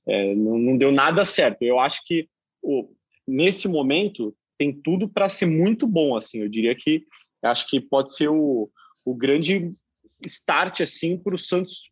é, 0.07 0.35
não, 0.35 0.57
não, 0.57 0.77
deu 0.77 0.91
nada 0.91 1.23
certo. 1.23 1.61
Eu 1.61 1.79
acho 1.79 2.03
que 2.05 2.27
nesse 3.27 3.67
momento 3.67 4.35
tem 4.57 4.73
tudo 4.73 5.07
para 5.07 5.29
ser 5.29 5.45
muito 5.45 5.87
bom. 5.87 6.17
assim 6.17 6.39
Eu 6.39 6.49
diria 6.49 6.75
que 6.75 7.05
acho 7.41 7.67
que 7.67 7.79
pode 7.79 8.15
ser 8.15 8.29
o, 8.29 8.69
o 9.05 9.13
grande 9.13 9.73
start 10.25 10.81
assim 10.81 11.17
para 11.17 11.35
o 11.35 11.37
Santos 11.37 11.89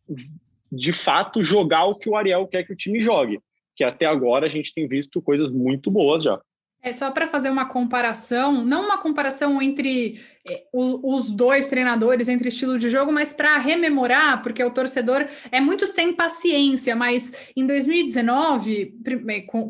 de 0.70 0.92
fato 0.92 1.42
jogar 1.42 1.84
o 1.84 1.96
que 1.96 2.08
o 2.08 2.16
Ariel 2.16 2.46
quer 2.46 2.64
que 2.64 2.72
o 2.72 2.76
time 2.76 3.02
jogue 3.02 3.38
que 3.82 3.84
até 3.84 4.06
agora 4.06 4.46
a 4.46 4.48
gente 4.48 4.72
tem 4.72 4.86
visto 4.86 5.20
coisas 5.20 5.50
muito 5.50 5.90
boas 5.90 6.22
já. 6.22 6.40
É 6.80 6.92
só 6.92 7.10
para 7.10 7.28
fazer 7.28 7.50
uma 7.50 7.64
comparação, 7.64 8.64
não 8.64 8.84
uma 8.84 8.98
comparação 8.98 9.62
entre 9.62 10.20
é, 10.44 10.64
os 10.72 11.30
dois 11.30 11.68
treinadores, 11.68 12.28
entre 12.28 12.48
estilo 12.48 12.76
de 12.76 12.88
jogo, 12.88 13.12
mas 13.12 13.32
para 13.32 13.56
rememorar, 13.58 14.42
porque 14.42 14.62
o 14.64 14.70
torcedor 14.70 15.26
é 15.50 15.60
muito 15.60 15.86
sem 15.86 16.12
paciência. 16.12 16.96
Mas 16.96 17.32
em 17.56 17.66
2019, 17.66 18.96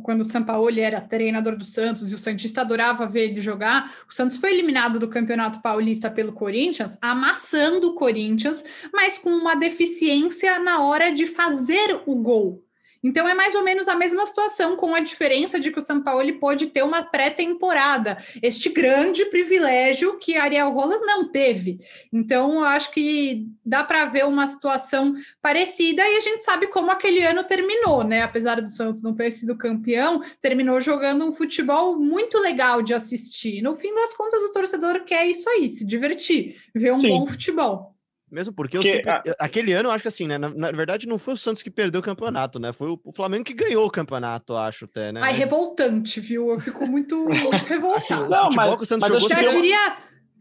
quando 0.03 0.20
o 0.22 0.25
Sampaoli 0.25 0.81
era 0.81 1.03
treinador 1.03 1.57
do 1.57 1.64
Santos 1.64 2.12
e 2.12 2.14
o 2.14 2.18
Santista 2.18 2.62
adorava 2.62 3.07
ver 3.07 3.31
ele 3.31 3.40
jogar, 3.40 3.94
o 4.09 4.14
Santos 4.14 4.38
foi 4.38 4.53
eliminado 4.53 4.98
do 4.98 5.09
Campeonato 5.09 5.61
Paulista 5.61 6.11
pelo 6.11 6.33
Corinthians, 6.33 6.98
amassando 7.01 7.88
o 7.88 7.94
Corinthians, 7.94 8.64
mas 8.92 9.18
com 9.18 9.31
uma 9.31 9.55
deficiência 9.55 10.59
na 10.59 10.83
hora 10.83 11.12
de 11.12 11.27
fazer 11.27 12.01
o 12.07 12.14
gol. 12.14 12.62
Então 13.02 13.28
é 13.28 13.34
mais 13.34 13.54
ou 13.54 13.64
menos 13.64 13.88
a 13.88 13.94
mesma 13.94 14.24
situação, 14.24 14.76
com 14.76 14.94
a 14.94 15.00
diferença 15.00 15.58
de 15.58 15.70
que 15.70 15.78
o 15.78 15.82
São 15.82 16.02
Paulo 16.02 16.32
pode 16.38 16.68
ter 16.68 16.82
uma 16.82 17.02
pré-temporada, 17.02 18.18
este 18.40 18.68
grande 18.68 19.24
privilégio 19.26 20.18
que 20.18 20.36
Ariel 20.36 20.70
Roland 20.70 21.04
não 21.04 21.28
teve. 21.28 21.80
Então 22.12 22.54
eu 22.54 22.64
acho 22.64 22.90
que 22.92 23.46
dá 23.64 23.82
para 23.82 24.06
ver 24.06 24.24
uma 24.24 24.46
situação 24.46 25.14
parecida 25.40 26.02
e 26.08 26.16
a 26.16 26.20
gente 26.20 26.44
sabe 26.44 26.68
como 26.68 26.90
aquele 26.90 27.22
ano 27.22 27.44
terminou, 27.44 28.04
né? 28.04 28.22
Apesar 28.22 28.60
do 28.60 28.70
Santos 28.70 29.02
não 29.02 29.14
ter 29.14 29.32
sido 29.32 29.56
campeão, 29.56 30.22
terminou 30.40 30.80
jogando 30.80 31.24
um 31.24 31.32
futebol 31.32 31.98
muito 31.98 32.38
legal 32.38 32.82
de 32.82 32.94
assistir. 32.94 33.62
No 33.62 33.76
fim 33.76 33.94
das 33.94 34.14
contas, 34.14 34.42
o 34.42 34.52
torcedor 34.52 35.04
quer 35.04 35.26
isso 35.26 35.48
aí, 35.50 35.70
se 35.70 35.84
divertir, 35.84 36.56
ver 36.74 36.92
um 36.92 36.96
Sim. 36.96 37.08
bom 37.10 37.26
futebol. 37.26 37.91
Mesmo 38.32 38.54
porque, 38.54 38.78
porque 38.78 38.90
sempre, 38.90 39.10
a... 39.10 39.22
aquele 39.38 39.74
ano, 39.74 39.90
eu 39.90 39.92
acho 39.92 40.00
que 40.00 40.08
assim, 40.08 40.26
né? 40.26 40.38
Na, 40.38 40.48
na, 40.48 40.72
verdade, 40.72 41.06
não 41.06 41.18
foi 41.18 41.34
o 41.34 41.36
Santos 41.36 41.62
que 41.62 41.70
perdeu 41.70 42.00
o 42.00 42.04
campeonato, 42.04 42.58
né? 42.58 42.72
Foi 42.72 42.88
o, 42.88 42.98
o 43.04 43.12
Flamengo 43.14 43.44
que 43.44 43.52
ganhou 43.52 43.84
o 43.84 43.90
campeonato, 43.90 44.56
acho 44.56 44.86
até, 44.86 45.12
né? 45.12 45.20
Ai, 45.22 45.32
mas... 45.32 45.38
revoltante, 45.38 46.18
viu? 46.18 46.48
Eu 46.50 46.58
fico 46.58 46.86
muito, 46.86 47.24
muito 47.24 47.66
revoltado. 47.68 47.98
Assim, 47.98 48.14
o 48.14 48.28
não, 48.30 48.44
futebol 48.44 48.66
mas, 48.66 48.76
que 48.76 48.82
o 48.82 48.86
Santos 48.86 49.08
jogou... 49.08 49.28
Já 49.28 49.42
diria, 49.42 49.96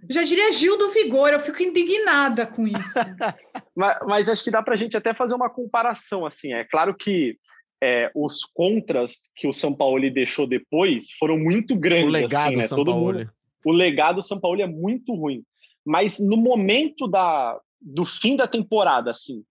já 0.09 0.23
diria 0.23 0.51
Gil 0.53 0.77
do 0.77 0.89
Vigor, 0.91 1.31
eu 1.31 1.41
fico 1.41 1.61
indignada 1.61 2.45
com 2.45 2.65
isso. 2.65 2.79
mas, 3.75 3.97
mas, 4.07 4.29
acho 4.29 4.41
que 4.41 4.51
dá 4.51 4.63
pra 4.63 4.77
gente 4.77 4.95
até 4.95 5.13
fazer 5.13 5.35
uma 5.35 5.49
comparação, 5.49 6.25
assim. 6.25 6.53
É 6.53 6.63
claro 6.63 6.95
que 6.95 7.35
é, 7.83 8.09
os 8.15 8.45
contras 8.45 9.29
que 9.35 9.49
o 9.49 9.53
São 9.53 9.75
Paulo 9.75 10.09
deixou 10.09 10.47
depois 10.47 11.11
foram 11.19 11.37
muito 11.37 11.75
grandes. 11.75 12.05
O 12.05 12.09
legado 12.09 12.47
assim, 12.47 12.55
né? 12.55 12.63
São 12.63 12.77
Todo 12.77 12.91
Paulo. 12.91 13.13
Mundo, 13.17 13.31
o 13.65 13.71
legado 13.73 14.15
do 14.15 14.23
São 14.23 14.39
Paulo 14.39 14.61
é 14.61 14.67
muito 14.67 15.13
ruim. 15.13 15.43
Mas 15.85 16.19
no 16.19 16.37
momento 16.37 17.05
da, 17.05 17.59
do 17.81 18.05
fim 18.05 18.35
da 18.35 18.47
temporada, 18.47 19.11
assim, 19.11 19.43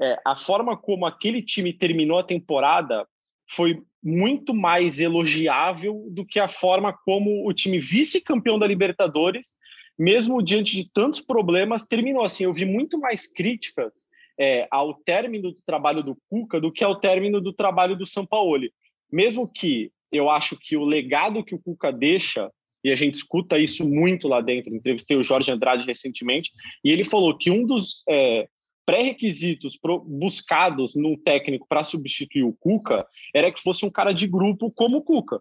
é, 0.00 0.18
a 0.24 0.36
forma 0.36 0.76
como 0.76 1.06
aquele 1.06 1.42
time 1.42 1.72
terminou 1.72 2.18
a 2.18 2.24
temporada 2.24 3.06
foi 3.48 3.82
muito 4.02 4.54
mais 4.54 5.00
elogiável 5.00 6.06
do 6.10 6.24
que 6.24 6.38
a 6.38 6.48
forma 6.48 6.92
como 6.92 7.48
o 7.48 7.52
time 7.52 7.78
vice-campeão 7.78 8.58
da 8.58 8.66
Libertadores, 8.66 9.54
mesmo 9.98 10.42
diante 10.42 10.76
de 10.76 10.90
tantos 10.92 11.20
problemas, 11.20 11.86
terminou 11.86 12.22
assim. 12.22 12.44
Eu 12.44 12.52
vi 12.52 12.64
muito 12.64 12.98
mais 12.98 13.30
críticas 13.30 14.04
é, 14.38 14.66
ao 14.70 14.94
término 14.94 15.52
do 15.52 15.62
trabalho 15.64 16.02
do 16.02 16.16
Cuca 16.28 16.60
do 16.60 16.72
que 16.72 16.82
ao 16.82 16.98
término 16.98 17.40
do 17.40 17.52
trabalho 17.52 17.96
do 17.96 18.06
Sampaoli. 18.06 18.72
Mesmo 19.10 19.48
que 19.48 19.92
eu 20.10 20.28
acho 20.28 20.56
que 20.58 20.76
o 20.76 20.84
legado 20.84 21.44
que 21.44 21.54
o 21.54 21.60
Cuca 21.60 21.92
deixa 21.92 22.50
e 22.84 22.92
a 22.92 22.96
gente 22.96 23.14
escuta 23.14 23.58
isso 23.58 23.88
muito 23.88 24.28
lá 24.28 24.40
dentro. 24.40 24.74
Entrevistei 24.74 25.16
o 25.16 25.22
Jorge 25.22 25.50
Andrade 25.50 25.86
recentemente, 25.86 26.52
e 26.84 26.90
ele 26.90 27.02
falou 27.02 27.36
que 27.36 27.50
um 27.50 27.64
dos 27.64 28.04
é, 28.08 28.46
pré-requisitos 28.86 29.78
buscados 30.06 30.94
no 30.94 31.16
técnico 31.16 31.66
para 31.68 31.82
substituir 31.82 32.44
o 32.44 32.52
Cuca 32.52 33.06
era 33.34 33.50
que 33.50 33.62
fosse 33.62 33.84
um 33.86 33.90
cara 33.90 34.12
de 34.12 34.26
grupo 34.26 34.70
como 34.70 34.98
o 34.98 35.02
Cuca. 35.02 35.40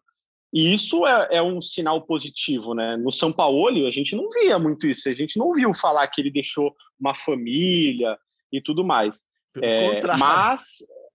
E 0.54 0.72
isso 0.72 1.06
é, 1.08 1.38
é, 1.38 1.42
um 1.42 1.60
sinal 1.64 2.04
positivo, 2.06 2.76
né? 2.76 2.96
No 2.96 3.12
São 3.12 3.34
Paulo, 3.34 3.88
a 3.88 3.92
gente 3.92 4.16
não 4.16 4.30
via 4.30 4.60
muito 4.60 4.86
isso. 4.86 5.10
A 5.10 5.14
gente 5.14 5.38
não 5.38 5.52
viu 5.52 5.74
falar 5.74 6.08
que 6.08 6.22
ele 6.22 6.30
deixou 6.30 6.72
uma 7.00 7.16
família 7.16 8.16
e 8.52 8.62
tudo 8.62 8.86
mais. 8.86 9.22
É, 9.60 10.00
mas, 10.16 10.62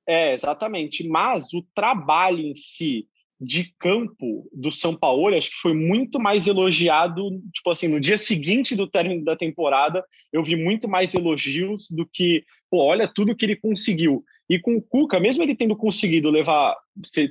é, 0.08 0.32
exatamente. 0.34 1.06
Mas 1.06 1.54
o 1.54 1.64
trabalho 1.72 2.40
em 2.40 2.54
si, 2.56 3.06
de 3.40 3.72
campo 3.78 4.48
do 4.52 4.70
São 4.70 4.96
Paulo, 4.96 5.34
acho 5.36 5.50
que 5.50 5.60
foi 5.60 5.72
muito 5.72 6.18
mais 6.18 6.46
elogiado, 6.46 7.30
tipo 7.52 7.70
assim, 7.70 7.86
no 7.86 8.00
dia 8.00 8.18
seguinte 8.18 8.74
do 8.74 8.86
término 8.86 9.24
da 9.24 9.36
temporada, 9.36 10.04
eu 10.32 10.42
vi 10.42 10.56
muito 10.56 10.88
mais 10.88 11.14
elogios 11.14 11.88
do 11.90 12.04
que, 12.04 12.44
pô, 12.70 12.78
olha 12.78 13.06
tudo 13.06 13.36
que 13.36 13.46
ele 13.46 13.56
conseguiu. 13.56 14.24
E 14.50 14.58
com 14.58 14.76
o 14.76 14.82
Cuca, 14.82 15.20
mesmo 15.20 15.42
ele 15.42 15.54
tendo 15.54 15.76
conseguido 15.76 16.30
levar, 16.30 16.76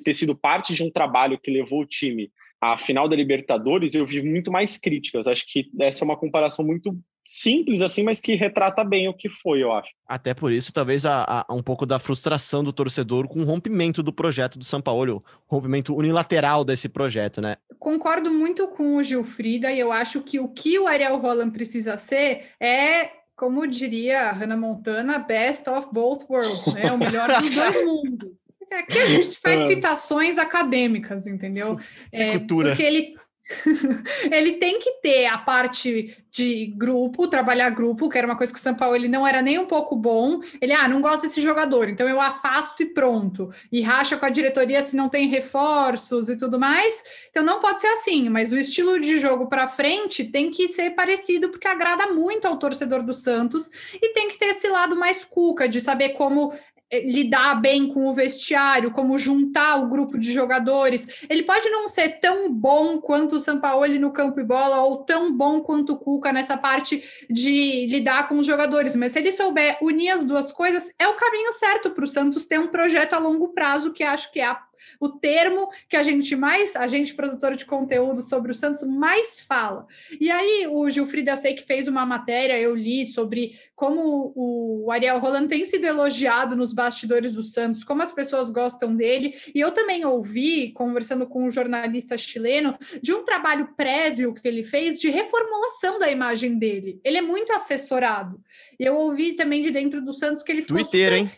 ter 0.03 0.13
sido 0.13 0.35
parte 0.35 0.73
de 0.73 0.83
um 0.83 0.91
trabalho 0.91 1.39
que 1.39 1.51
levou 1.51 1.81
o 1.81 1.85
time 1.85 2.31
à 2.61 2.77
final 2.77 3.09
da 3.09 3.15
Libertadores, 3.15 3.93
eu 3.93 4.05
vi 4.05 4.21
muito 4.21 4.51
mais 4.51 4.77
críticas. 4.77 5.27
Acho 5.27 5.45
que 5.47 5.69
essa 5.81 6.03
é 6.03 6.05
uma 6.05 6.17
comparação 6.17 6.65
muito 6.65 6.97
simples 7.27 7.81
assim, 7.81 8.03
mas 8.03 8.21
que 8.21 8.35
retrata 8.35 8.85
bem 8.85 9.09
o 9.09 9.13
que 9.13 9.29
foi, 9.29 9.61
eu 9.61 9.73
acho. 9.73 9.89
Até 10.07 10.33
por 10.33 10.49
isso, 10.49 10.71
talvez 10.71 11.05
a, 11.05 11.45
a, 11.45 11.53
um 11.53 11.61
pouco 11.61 11.85
da 11.85 11.99
frustração 11.99 12.63
do 12.63 12.71
torcedor 12.71 13.27
com 13.27 13.41
o 13.41 13.43
rompimento 13.43 14.01
do 14.01 14.13
projeto 14.13 14.57
do 14.57 14.63
São 14.63 14.79
Paulo, 14.79 15.21
o 15.49 15.55
rompimento 15.55 15.93
unilateral 15.93 16.63
desse 16.63 16.87
projeto, 16.87 17.41
né? 17.41 17.57
Concordo 17.77 18.31
muito 18.31 18.65
com 18.69 18.95
o 18.95 19.03
Gilfrida 19.03 19.69
e 19.71 19.79
eu 19.79 19.91
acho 19.91 20.21
que 20.21 20.39
o 20.39 20.47
que 20.47 20.79
o 20.79 20.87
Ariel 20.87 21.17
Holland 21.17 21.51
precisa 21.51 21.97
ser 21.97 22.45
é 22.61 23.17
como 23.35 23.67
diria 23.67 24.29
a 24.29 24.31
Hannah 24.31 24.57
Montana, 24.57 25.19
best 25.19 25.69
of 25.69 25.89
both 25.91 26.25
worlds, 26.27 26.73
né? 26.73 26.91
O 26.91 26.97
melhor 26.97 27.27
dos 27.39 27.53
dois 27.53 27.75
mundos. 27.85 28.31
Aqui 28.71 28.99
a 28.99 29.07
gente 29.07 29.37
faz 29.37 29.61
ah. 29.61 29.67
citações 29.67 30.37
acadêmicas, 30.37 31.27
entendeu? 31.27 31.77
É, 32.11 32.31
cultura. 32.31 32.69
Porque 32.69 32.83
ele 32.83 33.15
ele 34.31 34.53
tem 34.53 34.79
que 34.79 34.91
ter 35.01 35.25
a 35.25 35.37
parte 35.37 36.17
de 36.29 36.67
grupo, 36.67 37.27
trabalhar 37.27 37.69
grupo, 37.71 38.09
que 38.09 38.17
era 38.17 38.27
uma 38.27 38.35
coisa 38.35 38.53
que 38.53 38.59
o 38.59 38.61
São 38.61 38.75
Paulo 38.75 38.95
ele 38.95 39.07
não 39.07 39.25
era 39.25 39.41
nem 39.41 39.57
um 39.57 39.65
pouco 39.65 39.95
bom. 39.95 40.41
Ele, 40.61 40.73
ah, 40.73 40.87
não 40.87 41.01
gosta 41.01 41.27
desse 41.27 41.41
jogador, 41.41 41.89
então 41.89 42.07
eu 42.07 42.21
afasto 42.21 42.83
e 42.83 42.85
pronto. 42.85 43.51
E 43.71 43.81
racha 43.81 44.17
com 44.17 44.25
a 44.25 44.29
diretoria 44.29 44.81
se 44.83 44.95
não 44.95 45.09
tem 45.09 45.27
reforços 45.27 46.29
e 46.29 46.35
tudo 46.35 46.59
mais. 46.59 47.03
Então 47.29 47.43
não 47.43 47.59
pode 47.59 47.81
ser 47.81 47.87
assim, 47.87 48.29
mas 48.29 48.51
o 48.51 48.57
estilo 48.57 48.99
de 48.99 49.19
jogo 49.19 49.47
para 49.47 49.67
frente 49.67 50.25
tem 50.25 50.51
que 50.51 50.69
ser 50.69 50.91
parecido, 50.91 51.49
porque 51.49 51.67
agrada 51.67 52.07
muito 52.13 52.45
ao 52.45 52.57
torcedor 52.57 53.01
do 53.01 53.13
Santos 53.13 53.69
e 53.93 54.13
tem 54.13 54.29
que 54.29 54.37
ter 54.37 54.47
esse 54.47 54.67
lado 54.67 54.95
mais 54.95 55.25
cuca, 55.25 55.67
de 55.67 55.81
saber 55.81 56.09
como 56.09 56.53
lidar 56.91 57.55
bem 57.55 57.87
com 57.87 58.07
o 58.07 58.13
vestiário, 58.13 58.91
como 58.91 59.17
juntar 59.17 59.75
o 59.77 59.89
grupo 59.89 60.17
de 60.17 60.31
jogadores. 60.31 61.07
Ele 61.29 61.43
pode 61.43 61.69
não 61.69 61.87
ser 61.87 62.19
tão 62.19 62.51
bom 62.51 62.99
quanto 62.99 63.35
o 63.35 63.39
Sampaoli 63.39 63.99
no 63.99 64.11
campo 64.11 64.39
e 64.39 64.43
bola, 64.43 64.81
ou 64.81 64.97
tão 65.03 65.31
bom 65.31 65.61
quanto 65.61 65.93
o 65.93 65.97
Cuca 65.97 66.31
nessa 66.31 66.57
parte 66.57 67.03
de 67.29 67.87
lidar 67.87 68.27
com 68.29 68.37
os 68.37 68.45
jogadores, 68.45 68.95
mas 68.95 69.11
se 69.11 69.19
ele 69.19 69.31
souber 69.31 69.77
unir 69.81 70.09
as 70.09 70.23
duas 70.23 70.51
coisas, 70.51 70.93
é 70.97 71.07
o 71.07 71.15
caminho 71.15 71.51
certo 71.53 71.91
para 71.91 72.03
o 72.03 72.07
Santos 72.07 72.45
ter 72.45 72.59
um 72.59 72.67
projeto 72.67 73.13
a 73.13 73.19
longo 73.19 73.49
prazo, 73.49 73.91
que 73.91 74.03
acho 74.03 74.31
que 74.31 74.39
é 74.39 74.45
a 74.45 74.66
o 74.99 75.09
termo 75.09 75.69
que 75.89 75.95
a 75.95 76.03
gente 76.03 76.35
mais, 76.35 76.75
a 76.75 76.87
gente 76.87 77.13
produtora 77.13 77.55
de 77.55 77.65
conteúdo 77.65 78.21
sobre 78.21 78.51
o 78.51 78.55
Santos 78.55 78.83
mais 78.83 79.39
fala. 79.39 79.85
E 80.19 80.29
aí 80.29 80.67
o 80.67 80.89
Gilfrida 80.89 81.35
sei 81.35 81.53
que 81.53 81.63
fez 81.63 81.87
uma 81.87 82.05
matéria, 82.05 82.59
eu 82.59 82.75
li 82.75 83.05
sobre 83.05 83.59
como 83.75 84.33
o 84.35 84.91
Ariel 84.91 85.19
Roland 85.19 85.47
tem 85.47 85.63
sido 85.65 85.85
elogiado 85.85 86.55
nos 86.55 86.73
bastidores 86.73 87.33
do 87.33 87.43
Santos, 87.43 87.83
como 87.83 88.01
as 88.01 88.11
pessoas 88.11 88.49
gostam 88.49 88.95
dele. 88.95 89.35
E 89.53 89.59
eu 89.59 89.71
também 89.71 90.05
ouvi, 90.05 90.71
conversando 90.71 91.27
com 91.27 91.45
um 91.45 91.49
jornalista 91.49 92.17
chileno, 92.17 92.77
de 93.01 93.13
um 93.13 93.23
trabalho 93.23 93.69
prévio 93.75 94.33
que 94.33 94.47
ele 94.47 94.63
fez 94.63 94.99
de 94.99 95.09
reformulação 95.09 95.99
da 95.99 96.09
imagem 96.09 96.57
dele. 96.57 96.99
Ele 97.03 97.17
é 97.17 97.21
muito 97.21 97.51
assessorado. 97.53 98.41
E 98.79 98.83
eu 98.83 98.95
ouvi 98.95 99.33
também 99.33 99.61
de 99.61 99.71
dentro 99.71 100.03
do 100.03 100.13
Santos 100.13 100.43
que 100.43 100.51
ele 100.51 100.63
Twitter, 100.63 100.85
super... 100.85 101.13
hein? 101.13 101.31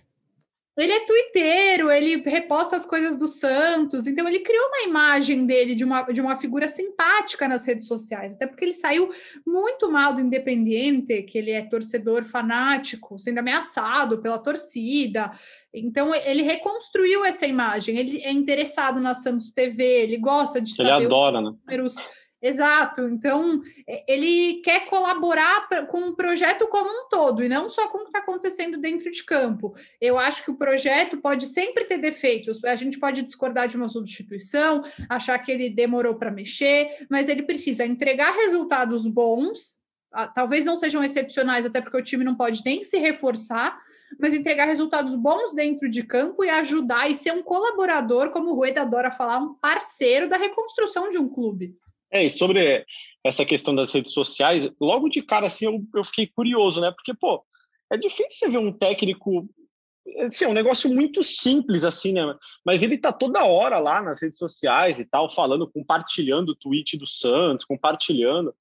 Ele 0.79 0.93
é 0.93 1.05
twitteiro, 1.05 1.91
ele 1.91 2.17
reposta 2.21 2.75
as 2.75 2.85
coisas 2.85 3.17
do 3.17 3.27
Santos, 3.27 4.07
então 4.07 4.27
ele 4.27 4.39
criou 4.39 4.65
uma 4.67 4.87
imagem 4.87 5.45
dele 5.45 5.75
de 5.75 5.83
uma, 5.83 6.03
de 6.03 6.21
uma 6.21 6.37
figura 6.37 6.67
simpática 6.67 7.47
nas 7.47 7.65
redes 7.65 7.87
sociais, 7.87 8.33
até 8.33 8.47
porque 8.47 8.63
ele 8.63 8.73
saiu 8.73 9.11
muito 9.45 9.91
mal 9.91 10.13
do 10.13 10.21
Independiente, 10.21 11.23
que 11.23 11.37
ele 11.37 11.51
é 11.51 11.61
torcedor 11.61 12.23
fanático, 12.23 13.19
sendo 13.19 13.39
ameaçado 13.39 14.19
pela 14.19 14.37
torcida. 14.37 15.31
Então 15.73 16.15
ele 16.15 16.41
reconstruiu 16.41 17.23
essa 17.25 17.45
imagem, 17.45 17.97
ele 17.97 18.21
é 18.23 18.31
interessado 18.31 18.99
na 18.99 19.13
Santos 19.13 19.51
TV, 19.51 19.83
ele 19.83 20.17
gosta 20.17 20.61
de 20.61 20.71
ele 20.71 20.89
saber 20.89 21.05
adora, 21.05 21.39
os 21.39 21.43
né? 21.43 21.57
números. 21.61 21.95
Né? 21.95 22.03
Exato. 22.41 23.01
Então, 23.01 23.61
é, 23.85 24.03
ele 24.07 24.61
quer 24.61 24.85
colaborar 24.85 25.67
com 25.87 26.09
o 26.09 26.15
projeto 26.15 26.67
como 26.67 26.89
um 26.89 27.09
todo 27.09 27.43
e 27.43 27.49
não 27.49 27.67
só 27.69 27.87
com 27.89 27.99
o 27.99 28.01
que 28.01 28.07
está 28.07 28.19
acontecendo 28.19 28.77
dentro 28.77 29.11
de 29.11 29.23
campo. 29.23 29.75
Eu 29.99 30.17
acho 30.17 30.45
que 30.45 30.51
o 30.51 30.55
projeto 30.55 31.17
pode 31.17 31.47
sempre 31.47 31.83
ter 31.85 31.97
defeitos. 31.97 32.63
A 32.63 32.75
gente 32.75 32.97
pode 32.97 33.23
discordar 33.23 33.67
de 33.67 33.75
uma 33.75 33.89
substituição, 33.89 34.83
achar 35.09 35.37
que 35.39 35.51
ele 35.51 35.69
demorou 35.69 36.15
para 36.15 36.31
mexer, 36.31 37.05
mas 37.09 37.27
ele 37.27 37.43
precisa 37.43 37.85
entregar 37.85 38.31
resultados 38.31 39.05
bons. 39.05 39.81
Talvez 40.33 40.63
não 40.63 40.77
sejam 40.77 41.03
excepcionais, 41.03 41.65
até 41.65 41.81
porque 41.81 41.97
o 41.97 42.03
time 42.03 42.23
não 42.23 42.35
pode 42.35 42.63
nem 42.65 42.83
se 42.83 42.97
reforçar, 42.97 43.79
mas 44.17 44.33
entregar 44.33 44.65
resultados 44.65 45.13
bons 45.13 45.53
dentro 45.53 45.89
de 45.89 46.03
campo 46.03 46.43
e 46.43 46.49
ajudar 46.49 47.11
e 47.11 47.15
ser 47.15 47.31
um 47.31 47.43
colaborador, 47.43 48.31
como 48.31 48.51
o 48.51 48.55
Rueda 48.55 48.81
adora 48.81 49.11
falar, 49.11 49.37
um 49.37 49.53
parceiro 49.53 50.27
da 50.27 50.37
reconstrução 50.37 51.09
de 51.09 51.17
um 51.17 51.29
clube. 51.29 51.77
É, 52.11 52.23
e 52.23 52.29
sobre 52.29 52.85
essa 53.23 53.45
questão 53.45 53.75
das 53.75 53.91
redes 53.91 54.13
sociais, 54.13 54.67
logo 54.79 55.09
de 55.09 55.21
cara, 55.21 55.47
assim, 55.47 55.65
eu, 55.65 55.83
eu 55.95 56.03
fiquei 56.03 56.27
curioso, 56.27 56.81
né? 56.81 56.91
Porque, 56.91 57.13
pô, 57.13 57.43
é 57.91 57.97
difícil 57.97 58.29
você 58.31 58.49
ver 58.49 58.57
um 58.57 58.71
técnico 58.71 59.47
assim, 60.17 60.45
é 60.45 60.47
um 60.47 60.53
negócio 60.53 60.89
muito 60.89 61.21
simples, 61.23 61.83
assim, 61.83 62.13
né? 62.13 62.35
Mas 62.65 62.81
ele 62.81 62.97
tá 62.97 63.11
toda 63.11 63.45
hora 63.45 63.79
lá 63.79 64.01
nas 64.01 64.21
redes 64.21 64.37
sociais 64.37 64.99
e 64.99 65.05
tal, 65.05 65.29
falando, 65.29 65.69
compartilhando 65.69 66.49
o 66.49 66.55
tweet 66.55 66.97
do 66.97 67.07
Santos, 67.07 67.65
compartilhando. 67.65 68.53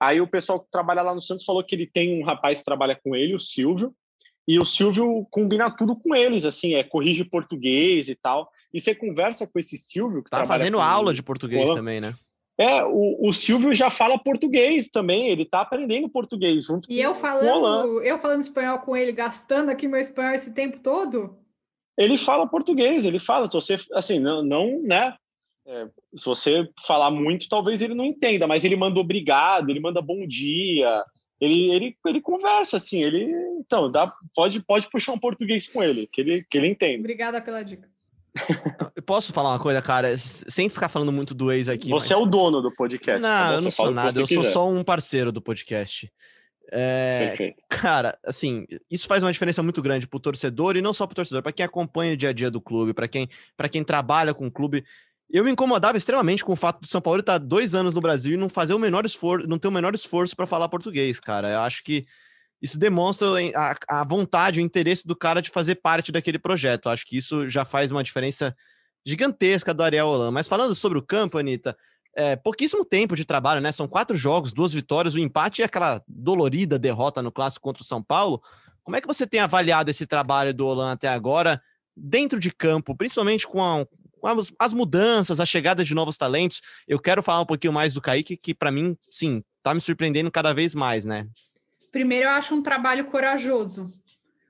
Aí 0.00 0.20
o 0.20 0.28
pessoal 0.28 0.60
que 0.60 0.70
trabalha 0.70 1.02
lá 1.02 1.14
no 1.14 1.22
Santos 1.22 1.44
falou 1.44 1.64
que 1.64 1.74
ele 1.74 1.86
tem 1.86 2.20
um 2.20 2.24
rapaz 2.24 2.58
que 2.58 2.64
trabalha 2.64 2.98
com 3.02 3.14
ele, 3.14 3.34
o 3.34 3.40
Silvio, 3.40 3.94
e 4.46 4.60
o 4.60 4.64
Silvio 4.64 5.26
combina 5.30 5.70
tudo 5.70 5.96
com 5.96 6.14
eles, 6.14 6.44
assim, 6.44 6.74
é 6.74 6.84
corrige 6.84 7.24
português 7.24 8.08
e 8.08 8.14
tal. 8.14 8.48
E 8.72 8.80
você 8.80 8.94
conversa 8.94 9.46
com 9.46 9.58
esse 9.58 9.76
Silvio 9.76 10.22
que 10.22 10.30
tá 10.30 10.44
fazendo 10.44 10.80
aula 10.80 11.12
de 11.12 11.22
português 11.22 11.70
também, 11.70 12.00
né? 12.00 12.14
É, 12.58 12.82
o, 12.84 13.28
o 13.28 13.32
Silvio 13.32 13.74
já 13.74 13.90
fala 13.90 14.18
português 14.18 14.88
também, 14.88 15.28
ele 15.28 15.44
tá 15.44 15.60
aprendendo 15.60 16.08
português 16.08 16.64
junto 16.64 16.90
E 16.90 16.96
com, 16.96 17.02
eu 17.02 17.14
falando, 17.14 18.02
eu 18.02 18.18
falando 18.18 18.40
espanhol 18.40 18.78
com 18.78 18.96
ele, 18.96 19.12
gastando 19.12 19.70
aqui 19.70 19.86
meu 19.86 20.00
espanhol 20.00 20.34
esse 20.34 20.54
tempo 20.54 20.78
todo? 20.78 21.36
Ele 21.98 22.16
fala 22.16 22.48
português, 22.48 23.04
ele 23.04 23.18
fala, 23.18 23.46
se 23.46 23.52
você, 23.52 23.76
assim, 23.92 24.18
não, 24.18 24.42
não 24.42 24.82
né, 24.82 25.14
é, 25.66 25.86
se 26.16 26.24
você 26.24 26.68
falar 26.86 27.10
muito, 27.10 27.48
talvez 27.48 27.82
ele 27.82 27.94
não 27.94 28.04
entenda, 28.04 28.46
mas 28.46 28.64
ele 28.64 28.76
manda 28.76 29.00
obrigado, 29.00 29.68
ele 29.68 29.80
manda 29.80 30.00
bom 30.00 30.26
dia, 30.26 31.02
ele, 31.40 31.70
ele, 31.70 31.96
ele 32.06 32.20
conversa, 32.20 32.78
assim, 32.78 33.02
ele, 33.02 33.30
então, 33.58 33.90
dá, 33.90 34.12
pode, 34.34 34.60
pode 34.60 34.88
puxar 34.88 35.12
um 35.12 35.18
português 35.18 35.68
com 35.68 35.82
ele, 35.82 36.06
que 36.06 36.20
ele, 36.22 36.46
que 36.48 36.56
ele 36.56 36.68
entende. 36.68 37.00
Obrigada 37.00 37.40
pela 37.40 37.62
dica. 37.62 37.88
Eu 38.94 39.02
posso 39.02 39.32
falar 39.32 39.50
uma 39.50 39.58
coisa, 39.58 39.80
cara, 39.82 40.16
sem 40.16 40.68
ficar 40.68 40.88
falando 40.88 41.12
muito 41.12 41.34
do 41.34 41.50
ex 41.52 41.68
aqui. 41.68 41.90
Você 41.90 42.14
mas... 42.14 42.20
é 42.20 42.24
o 42.24 42.26
dono 42.26 42.60
do 42.60 42.74
podcast. 42.74 43.22
Não, 43.22 43.44
então 43.44 43.54
eu 43.54 43.60
não 43.62 43.70
sou 43.70 43.90
nada, 43.90 44.20
eu 44.20 44.26
quiser. 44.26 44.42
sou 44.42 44.52
só 44.52 44.68
um 44.68 44.84
parceiro 44.84 45.32
do 45.32 45.40
podcast. 45.40 46.10
É, 46.72 47.54
cara, 47.68 48.18
assim, 48.24 48.66
isso 48.90 49.06
faz 49.06 49.22
uma 49.22 49.32
diferença 49.32 49.62
muito 49.62 49.80
grande 49.80 50.06
pro 50.06 50.18
torcedor 50.18 50.76
e 50.76 50.82
não 50.82 50.92
só 50.92 51.06
pro 51.06 51.14
torcedor, 51.14 51.42
para 51.42 51.52
quem 51.52 51.64
acompanha 51.64 52.14
o 52.14 52.16
dia 52.16 52.30
a 52.30 52.32
dia 52.32 52.50
do 52.50 52.60
clube, 52.60 52.92
para 52.92 53.06
quem, 53.06 53.28
pra 53.56 53.68
quem 53.68 53.84
trabalha 53.84 54.34
com 54.34 54.46
o 54.46 54.50
clube. 54.50 54.84
Eu 55.30 55.44
me 55.44 55.50
incomodava 55.50 55.96
extremamente 55.96 56.44
com 56.44 56.52
o 56.52 56.56
fato 56.56 56.80
do 56.80 56.86
São 56.86 57.00
Paulo 57.00 57.20
estar 57.20 57.38
dois 57.38 57.74
anos 57.74 57.94
no 57.94 58.00
Brasil 58.00 58.34
e 58.34 58.36
não 58.36 58.48
fazer 58.48 58.74
o 58.74 58.78
menor 58.78 59.04
esforço, 59.04 59.46
não 59.46 59.58
ter 59.58 59.68
o 59.68 59.72
menor 59.72 59.94
esforço 59.94 60.36
para 60.36 60.46
falar 60.46 60.68
português, 60.68 61.18
cara. 61.20 61.50
Eu 61.50 61.60
acho 61.60 61.82
que 61.82 62.06
isso 62.60 62.78
demonstra 62.78 63.28
a, 63.54 64.00
a, 64.00 64.04
vontade, 64.04 64.60
o 64.60 64.62
interesse 64.62 65.06
do 65.06 65.14
cara 65.14 65.42
de 65.42 65.50
fazer 65.50 65.76
parte 65.76 66.10
daquele 66.10 66.38
projeto. 66.38 66.88
Acho 66.88 67.06
que 67.06 67.16
isso 67.16 67.48
já 67.48 67.64
faz 67.64 67.90
uma 67.90 68.02
diferença 68.02 68.56
gigantesca 69.04 69.74
do 69.74 69.82
Ariel 69.82 70.08
Holan. 70.08 70.30
Mas 70.30 70.48
falando 70.48 70.74
sobre 70.74 70.98
o 70.98 71.02
campo, 71.02 71.38
Anitta, 71.38 71.76
é, 72.16 72.34
pouquíssimo 72.34 72.84
tempo 72.84 73.14
de 73.14 73.26
trabalho, 73.26 73.60
né? 73.60 73.70
São 73.70 73.86
quatro 73.86 74.16
jogos, 74.16 74.52
duas 74.52 74.72
vitórias, 74.72 75.14
o 75.14 75.18
empate 75.18 75.60
e 75.60 75.64
aquela 75.64 76.02
dolorida 76.08 76.78
derrota 76.78 77.22
no 77.22 77.30
clássico 77.30 77.62
contra 77.62 77.82
o 77.82 77.86
São 77.86 78.02
Paulo. 78.02 78.42
Como 78.82 78.96
é 78.96 79.00
que 79.00 79.06
você 79.06 79.26
tem 79.26 79.40
avaliado 79.40 79.90
esse 79.90 80.06
trabalho 80.06 80.54
do 80.54 80.66
Holan 80.66 80.92
até 80.92 81.08
agora, 81.08 81.60
dentro 81.94 82.40
de 82.40 82.50
campo, 82.50 82.96
principalmente 82.96 83.46
com, 83.46 83.62
a, 83.62 83.84
com 84.18 84.26
as, 84.28 84.52
as, 84.58 84.72
mudanças, 84.72 85.40
a 85.40 85.46
chegada 85.46 85.84
de 85.84 85.94
novos 85.94 86.16
talentos? 86.16 86.62
Eu 86.88 86.98
quero 86.98 87.22
falar 87.22 87.42
um 87.42 87.46
pouquinho 87.46 87.72
mais 87.72 87.92
do 87.92 88.00
Kaique, 88.00 88.36
que 88.36 88.54
para 88.54 88.70
mim, 88.70 88.96
sim, 89.10 89.42
tá 89.62 89.74
me 89.74 89.80
surpreendendo 89.80 90.30
cada 90.30 90.54
vez 90.54 90.74
mais, 90.74 91.04
né? 91.04 91.26
Primeiro, 91.96 92.26
eu 92.26 92.32
acho 92.32 92.54
um 92.54 92.60
trabalho 92.60 93.06
corajoso. 93.06 93.90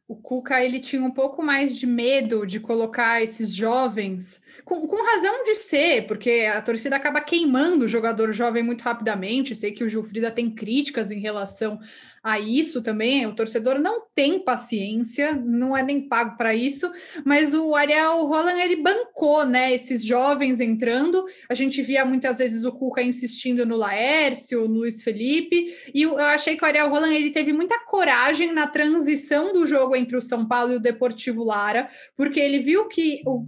O 0.08 0.16
Cuca 0.16 0.64
ele 0.64 0.80
tinha 0.80 1.00
um 1.00 1.12
pouco 1.12 1.44
mais 1.44 1.78
de 1.78 1.86
medo 1.86 2.44
de 2.44 2.58
colocar 2.58 3.22
esses 3.22 3.54
jovens, 3.54 4.42
com, 4.64 4.84
com 4.84 4.96
razão 4.96 5.44
de 5.44 5.54
ser, 5.54 6.08
porque 6.08 6.50
a 6.52 6.60
torcida 6.60 6.96
acaba 6.96 7.20
queimando 7.20 7.84
o 7.84 7.88
jogador 7.88 8.32
jovem 8.32 8.64
muito 8.64 8.82
rapidamente. 8.82 9.54
Sei 9.54 9.70
que 9.70 9.84
o 9.84 9.88
Gilfrida 9.88 10.28
tem 10.32 10.50
críticas 10.50 11.12
em 11.12 11.20
relação 11.20 11.78
a 12.26 12.40
isso 12.40 12.82
também. 12.82 13.24
O 13.24 13.36
torcedor 13.36 13.78
não 13.78 14.02
tem 14.12 14.40
paciência, 14.40 15.32
não 15.32 15.76
é 15.76 15.82
nem 15.84 16.08
pago 16.08 16.36
para 16.36 16.52
isso, 16.52 16.90
mas 17.24 17.54
o 17.54 17.76
Ariel 17.76 18.26
Roland 18.26 18.58
ele 18.60 18.82
bancou, 18.82 19.46
né, 19.46 19.72
esses 19.72 20.04
jovens 20.04 20.58
entrando. 20.58 21.24
A 21.48 21.54
gente 21.54 21.80
via 21.82 22.04
muitas 22.04 22.38
vezes 22.38 22.64
o 22.64 22.72
Cuca 22.72 23.00
insistindo 23.00 23.64
no 23.64 23.76
Laércio, 23.76 24.66
no 24.66 24.80
Luiz 24.80 25.04
Felipe, 25.04 25.72
e 25.94 26.02
eu 26.02 26.18
achei 26.18 26.56
que 26.56 26.64
o 26.64 26.66
Ariel 26.66 26.90
Roland 26.90 27.14
ele 27.14 27.30
teve 27.30 27.52
muita 27.52 27.78
coragem 27.84 28.52
na 28.52 28.66
transição 28.66 29.52
do 29.52 29.64
jogo 29.64 29.94
entre 29.94 30.16
o 30.16 30.22
São 30.22 30.44
Paulo 30.48 30.72
e 30.72 30.76
o 30.76 30.80
Deportivo 30.80 31.44
Lara, 31.44 31.88
porque 32.16 32.40
ele 32.40 32.58
viu 32.58 32.88
que 32.88 33.22
o 33.24 33.46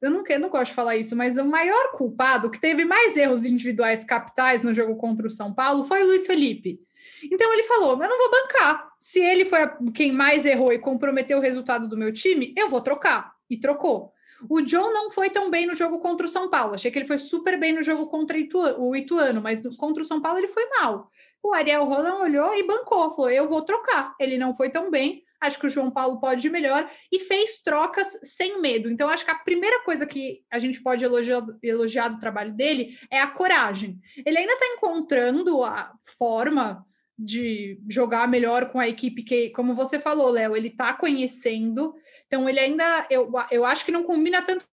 eu 0.00 0.10
não, 0.10 0.22
eu 0.28 0.38
não 0.38 0.50
gosto 0.50 0.66
de 0.66 0.74
falar 0.74 0.96
isso, 0.96 1.16
mas 1.16 1.38
o 1.38 1.44
maior 1.44 1.92
culpado, 1.96 2.50
que 2.50 2.60
teve 2.60 2.84
mais 2.84 3.16
erros 3.16 3.44
individuais 3.46 4.04
capitais 4.04 4.62
no 4.62 4.74
jogo 4.74 4.94
contra 4.94 5.26
o 5.26 5.30
São 5.30 5.52
Paulo, 5.52 5.84
foi 5.84 6.04
o 6.04 6.06
Luiz 6.06 6.26
Felipe. 6.26 6.78
Então 7.24 7.52
ele 7.52 7.64
falou: 7.64 7.92
eu 7.92 8.08
não 8.08 8.18
vou 8.18 8.30
bancar. 8.30 8.90
Se 8.98 9.20
ele 9.20 9.44
foi 9.44 9.60
quem 9.94 10.12
mais 10.12 10.44
errou 10.44 10.72
e 10.72 10.78
comprometeu 10.78 11.38
o 11.38 11.42
resultado 11.42 11.88
do 11.88 11.96
meu 11.96 12.12
time, 12.12 12.54
eu 12.56 12.68
vou 12.68 12.80
trocar. 12.80 13.34
E 13.48 13.56
trocou. 13.58 14.12
O 14.50 14.60
John 14.60 14.92
não 14.92 15.10
foi 15.10 15.30
tão 15.30 15.50
bem 15.50 15.66
no 15.66 15.74
jogo 15.74 15.98
contra 16.00 16.26
o 16.26 16.28
São 16.28 16.50
Paulo. 16.50 16.74
Achei 16.74 16.90
que 16.90 16.98
ele 16.98 17.06
foi 17.06 17.18
super 17.18 17.58
bem 17.58 17.72
no 17.72 17.82
jogo 17.82 18.06
contra 18.06 18.36
o 18.78 18.94
Ituano, 18.94 19.40
mas 19.40 19.62
contra 19.76 20.02
o 20.02 20.06
São 20.06 20.20
Paulo 20.20 20.38
ele 20.38 20.48
foi 20.48 20.68
mal. 20.78 21.10
O 21.42 21.54
Ariel 21.54 21.84
Roland 21.84 22.22
olhou 22.22 22.54
e 22.54 22.66
bancou, 22.66 23.14
falou: 23.14 23.30
eu 23.30 23.48
vou 23.48 23.62
trocar. 23.62 24.14
Ele 24.18 24.36
não 24.36 24.54
foi 24.54 24.68
tão 24.68 24.90
bem, 24.90 25.24
acho 25.40 25.58
que 25.58 25.66
o 25.66 25.68
João 25.68 25.90
Paulo 25.90 26.18
pode 26.20 26.46
ir 26.46 26.50
melhor 26.50 26.90
e 27.10 27.20
fez 27.20 27.62
trocas 27.62 28.18
sem 28.22 28.60
medo. 28.60 28.90
Então, 28.90 29.08
acho 29.08 29.24
que 29.24 29.30
a 29.30 29.36
primeira 29.36 29.82
coisa 29.84 30.06
que 30.06 30.42
a 30.50 30.58
gente 30.58 30.82
pode 30.82 31.04
elogiar, 31.04 31.44
elogiar 31.62 32.08
do 32.08 32.18
trabalho 32.18 32.52
dele 32.52 32.98
é 33.10 33.20
a 33.20 33.30
coragem. 33.30 33.98
Ele 34.24 34.38
ainda 34.38 34.52
está 34.52 34.66
encontrando 34.66 35.62
a 35.62 35.92
forma 36.18 36.84
de 37.18 37.80
jogar 37.88 38.28
melhor 38.28 38.70
com 38.70 38.78
a 38.78 38.88
equipe 38.88 39.22
que, 39.22 39.50
como 39.50 39.74
você 39.74 39.98
falou, 39.98 40.30
Léo, 40.30 40.56
ele 40.56 40.68
está 40.68 40.92
conhecendo. 40.92 41.94
Então, 42.26 42.48
ele 42.48 42.60
ainda, 42.60 43.06
eu, 43.10 43.32
eu 43.50 43.64
acho 43.64 43.84
que 43.84 43.92
não 43.92 44.04
combina 44.04 44.42
tanto 44.42 44.66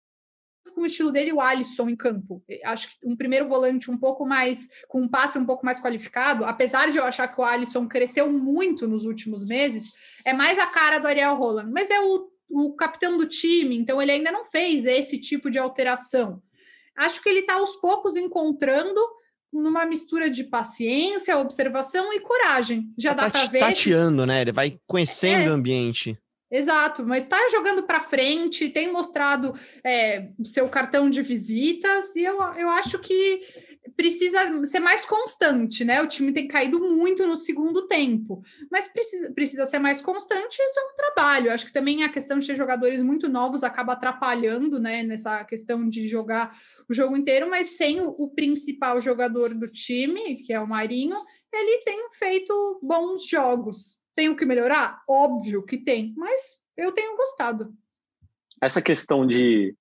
com 0.73 0.81
o 0.81 0.85
estilo 0.85 1.11
dele 1.11 1.31
o 1.31 1.39
Alisson 1.39 1.89
em 1.89 1.95
campo. 1.95 2.43
Acho 2.65 2.89
que 2.89 3.07
um 3.07 3.15
primeiro 3.15 3.47
volante 3.47 3.89
um 3.89 3.97
pouco 3.97 4.25
mais, 4.25 4.67
com 4.87 5.01
um 5.01 5.07
passe 5.07 5.37
um 5.37 5.45
pouco 5.45 5.65
mais 5.65 5.79
qualificado, 5.79 6.43
apesar 6.45 6.91
de 6.91 6.97
eu 6.97 7.03
achar 7.03 7.27
que 7.27 7.39
o 7.39 7.43
Alisson 7.43 7.87
cresceu 7.87 8.31
muito 8.31 8.87
nos 8.87 9.05
últimos 9.05 9.45
meses, 9.45 9.93
é 10.25 10.33
mais 10.33 10.57
a 10.59 10.65
cara 10.65 10.99
do 10.99 11.07
Ariel 11.07 11.35
Roland, 11.35 11.71
mas 11.71 11.89
é 11.89 11.99
o, 12.01 12.27
o 12.49 12.75
capitão 12.75 13.17
do 13.17 13.27
time, 13.27 13.77
então 13.77 14.01
ele 14.01 14.11
ainda 14.11 14.31
não 14.31 14.45
fez 14.45 14.85
esse 14.85 15.19
tipo 15.19 15.49
de 15.49 15.59
alteração. 15.59 16.41
Acho 16.97 17.21
que 17.21 17.29
ele 17.29 17.39
está 17.39 17.55
aos 17.55 17.75
poucos 17.77 18.15
encontrando 18.15 18.99
numa 19.53 19.85
mistura 19.85 20.29
de 20.29 20.43
paciência, 20.43 21.37
observação 21.37 22.11
e 22.11 22.19
coragem. 22.19 22.91
Já 22.97 23.13
tá 23.13 23.23
dá 23.23 23.29
para 23.29 23.45
ver. 23.45 23.59
Tateando, 23.59 24.25
né? 24.25 24.41
Ele 24.41 24.51
vai 24.51 24.77
conhecendo 24.87 25.43
é, 25.43 25.49
o 25.49 25.53
ambiente. 25.53 26.17
Exato, 26.51 27.05
mas 27.05 27.23
está 27.23 27.49
jogando 27.49 27.83
para 27.83 28.01
frente, 28.01 28.69
tem 28.69 28.91
mostrado 28.91 29.55
é, 29.83 30.29
seu 30.43 30.69
cartão 30.69 31.09
de 31.09 31.21
visitas, 31.21 32.15
e 32.15 32.23
eu, 32.23 32.39
eu 32.55 32.69
acho 32.69 32.99
que 32.99 33.41
precisa 33.95 34.65
ser 34.65 34.79
mais 34.79 35.05
constante, 35.05 35.83
né? 35.83 36.01
O 36.01 36.07
time 36.07 36.31
tem 36.31 36.47
caído 36.47 36.79
muito 36.79 37.27
no 37.27 37.37
segundo 37.37 37.87
tempo, 37.87 38.43
mas 38.71 38.87
precisa, 38.87 39.31
precisa 39.31 39.65
ser 39.65 39.79
mais 39.79 40.01
constante, 40.01 40.57
isso 40.59 40.79
é 40.79 40.83
um 40.83 40.95
trabalho. 40.95 41.51
Acho 41.51 41.65
que 41.65 41.73
também 41.73 42.03
a 42.03 42.09
questão 42.09 42.39
de 42.39 42.47
ter 42.47 42.55
jogadores 42.55 43.01
muito 43.01 43.29
novos 43.29 43.63
acaba 43.63 43.93
atrapalhando, 43.93 44.79
né, 44.79 45.03
nessa 45.03 45.43
questão 45.43 45.87
de 45.89 46.07
jogar 46.07 46.57
o 46.89 46.93
jogo 46.93 47.15
inteiro, 47.15 47.49
mas 47.49 47.77
sem 47.77 48.01
o, 48.01 48.09
o 48.09 48.29
principal 48.29 49.01
jogador 49.01 49.53
do 49.53 49.67
time, 49.67 50.35
que 50.37 50.53
é 50.53 50.59
o 50.59 50.67
Marinho, 50.67 51.17
ele 51.51 51.83
tem 51.83 52.09
feito 52.11 52.79
bons 52.81 53.27
jogos. 53.27 54.01
Tem 54.15 54.29
o 54.29 54.35
que 54.35 54.45
melhorar? 54.45 55.01
Óbvio 55.09 55.63
que 55.63 55.77
tem, 55.77 56.13
mas 56.17 56.59
eu 56.77 56.91
tenho 56.91 57.15
gostado. 57.15 57.73
Essa 58.61 58.81
questão 58.81 59.25
de 59.25 59.75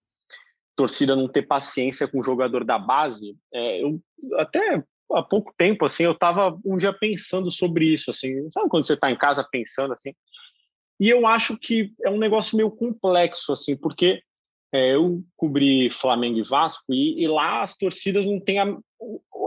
torcida 0.77 1.17
não 1.17 1.29
ter 1.29 1.43
paciência 1.43 2.09
com 2.09 2.21
o 2.21 2.23
jogador 2.23 2.65
da 2.65 2.79
base, 2.79 3.37
é, 3.53 3.83
eu 3.83 4.01
até 4.39 4.83
há 5.13 5.23
pouco 5.23 5.53
tempo 5.57 5.85
assim 5.85 6.05
eu 6.05 6.13
estava 6.13 6.59
um 6.65 6.77
dia 6.77 6.93
pensando 6.93 7.51
sobre 7.51 7.93
isso 7.93 8.11
assim 8.11 8.51
sabe 8.51 8.69
quando 8.71 8.85
você 8.85 8.95
está 8.95 9.11
em 9.11 9.17
casa 9.17 9.47
pensando 9.51 9.93
assim? 9.93 10.15
E 10.99 11.09
eu 11.09 11.27
acho 11.27 11.59
que 11.59 11.93
é 12.03 12.11
um 12.11 12.19
negócio 12.19 12.57
meio 12.57 12.71
complexo 12.71 13.53
assim 13.53 13.77
porque 13.77 14.23
é, 14.73 14.95
eu 14.95 15.23
cobri 15.37 15.91
Flamengo 15.91 16.39
e 16.39 16.43
Vasco 16.43 16.85
e, 16.91 17.23
e, 17.23 17.29
lá 17.29 17.63
as 17.63 17.77
torcidas 17.77 18.25
não 18.25 18.41
têm 18.41 18.59
a, 18.59 18.75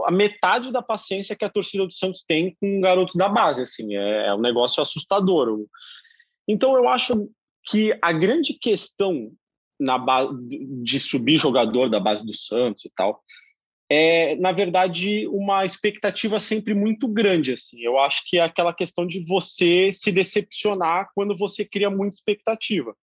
a, 0.06 0.10
metade 0.12 0.70
da 0.70 0.80
paciência 0.80 1.34
que 1.34 1.44
a 1.44 1.50
torcida 1.50 1.84
do 1.84 1.92
Santos 1.92 2.22
tem 2.22 2.56
com 2.60 2.80
garotos 2.80 3.16
da 3.16 3.28
base 3.28 3.62
assim 3.62 3.96
é, 3.96 4.28
é 4.28 4.34
um 4.34 4.40
negócio 4.40 4.80
assustador. 4.80 5.66
Então 6.46 6.76
eu 6.76 6.88
acho 6.88 7.28
que 7.64 7.98
a 8.00 8.12
grande 8.12 8.54
questão 8.54 9.32
na 9.78 9.98
base 9.98 10.34
de 10.82 11.00
subir 11.00 11.38
jogador 11.38 11.88
da 11.88 12.00
base 12.00 12.24
do 12.24 12.34
Santos 12.34 12.84
e 12.84 12.90
tal 12.96 13.22
é, 13.88 14.34
na 14.36 14.50
verdade, 14.50 15.28
uma 15.28 15.64
expectativa 15.64 16.40
sempre 16.40 16.74
muito 16.74 17.06
grande. 17.06 17.52
Assim. 17.52 17.80
Eu 17.80 17.98
acho 17.98 18.22
que 18.26 18.38
é 18.38 18.42
aquela 18.42 18.74
questão 18.74 19.06
de 19.06 19.20
você 19.26 19.90
se 19.92 20.10
decepcionar 20.10 21.08
quando 21.14 21.36
você 21.36 21.64
cria 21.64 21.90
muita 21.90 22.16
expectativa. 22.16 22.94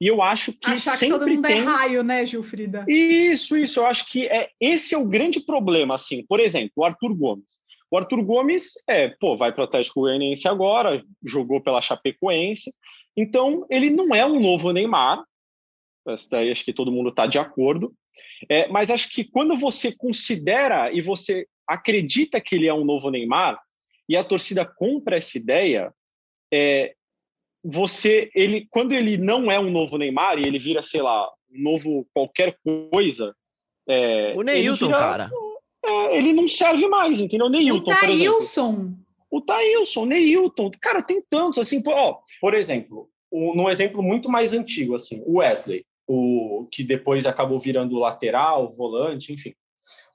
E 0.00 0.06
eu 0.06 0.20
acho 0.20 0.52
que 0.52 0.70
Achar 0.70 0.96
sempre 0.96 1.14
que 1.14 1.20
todo 1.20 1.30
mundo 1.30 1.46
é 1.46 1.48
tem... 1.48 1.60
é 1.60 1.64
raio, 1.64 2.02
né, 2.02 2.26
Gilfrida? 2.26 2.84
Isso, 2.88 3.56
isso. 3.56 3.80
Eu 3.80 3.86
acho 3.86 4.06
que 4.10 4.26
é 4.26 4.48
esse 4.60 4.94
é 4.94 4.98
o 4.98 5.08
grande 5.08 5.40
problema. 5.40 5.94
Assim, 5.94 6.24
por 6.26 6.40
exemplo, 6.40 6.72
o 6.76 6.84
Arthur 6.84 7.14
Gomes. 7.14 7.60
O 7.90 7.98
Arthur 7.98 8.22
Gomes 8.24 8.72
é, 8.88 9.08
pô, 9.08 9.36
vai 9.36 9.52
para 9.52 9.62
o 9.62 9.64
Atlético 9.64 10.00
Goianiense 10.00 10.48
agora, 10.48 11.02
jogou 11.24 11.60
pela 11.62 11.80
Chapecoense. 11.80 12.74
Então, 13.16 13.64
ele 13.70 13.90
não 13.90 14.12
é 14.12 14.26
um 14.26 14.40
novo 14.40 14.72
Neymar. 14.72 15.22
Isso 16.08 16.30
daí 16.30 16.50
acho 16.50 16.64
que 16.64 16.72
todo 16.72 16.92
mundo 16.92 17.10
está 17.10 17.26
de 17.26 17.38
acordo. 17.38 17.94
É, 18.48 18.68
mas 18.68 18.90
acho 18.90 19.10
que 19.10 19.24
quando 19.24 19.56
você 19.56 19.94
considera 19.96 20.92
e 20.92 21.00
você 21.00 21.46
acredita 21.66 22.40
que 22.40 22.54
ele 22.54 22.66
é 22.66 22.74
um 22.74 22.84
novo 22.84 23.10
Neymar 23.10 23.58
e 24.08 24.16
a 24.16 24.24
torcida 24.24 24.64
compra 24.64 25.16
essa 25.16 25.38
ideia, 25.38 25.92
é, 26.52 26.94
você, 27.64 28.30
ele, 28.34 28.66
quando 28.70 28.92
ele 28.92 29.16
não 29.16 29.50
é 29.50 29.58
um 29.58 29.70
novo 29.70 29.96
Neymar 29.96 30.38
e 30.38 30.44
ele 30.44 30.58
vira, 30.58 30.82
sei 30.82 31.00
lá, 31.00 31.26
um 31.50 31.62
novo 31.62 32.06
qualquer 32.12 32.58
coisa. 32.92 33.34
É, 33.88 34.34
o 34.36 34.42
Neilton, 34.42 34.86
vira, 34.86 34.98
cara. 34.98 35.30
É, 35.84 36.18
ele 36.18 36.32
não 36.32 36.46
serve 36.46 36.86
mais, 36.86 37.18
entendeu? 37.20 37.48
Neilton, 37.48 37.90
o 37.90 37.94
Thailson. 37.94 38.94
O 39.30 39.40
Thailson, 39.40 40.04
Neilton. 40.04 40.70
Cara, 40.80 41.02
tem 41.02 41.22
tantos, 41.28 41.58
assim, 41.58 41.82
ó, 41.86 42.18
por 42.40 42.54
exemplo, 42.54 43.08
um, 43.32 43.54
num 43.54 43.70
exemplo 43.70 44.02
muito 44.02 44.30
mais 44.30 44.52
antigo, 44.52 44.94
assim, 44.94 45.22
o 45.26 45.38
Wesley 45.38 45.84
o 46.06 46.68
que 46.70 46.84
depois 46.84 47.26
acabou 47.26 47.58
virando 47.58 47.98
lateral, 47.98 48.70
volante, 48.70 49.32
enfim. 49.32 49.54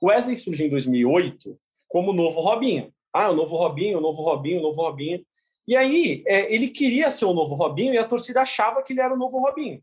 O 0.00 0.08
Wesley 0.08 0.36
surgiu 0.36 0.66
em 0.66 0.70
2008 0.70 1.58
como 1.88 2.12
novo 2.12 2.40
Robinho. 2.40 2.92
Ah, 3.12 3.30
o 3.30 3.34
novo 3.34 3.56
Robinho, 3.56 3.98
o 3.98 4.00
novo 4.00 4.22
Robinho, 4.22 4.60
o 4.60 4.62
novo 4.62 4.80
Robinho. 4.80 5.24
E 5.66 5.76
aí, 5.76 6.22
é, 6.26 6.52
ele 6.52 6.68
queria 6.68 7.10
ser 7.10 7.24
o 7.24 7.34
novo 7.34 7.54
Robinho 7.54 7.92
e 7.92 7.98
a 7.98 8.06
torcida 8.06 8.40
achava 8.40 8.82
que 8.82 8.92
ele 8.92 9.00
era 9.00 9.14
o 9.14 9.18
novo 9.18 9.38
Robinho. 9.38 9.82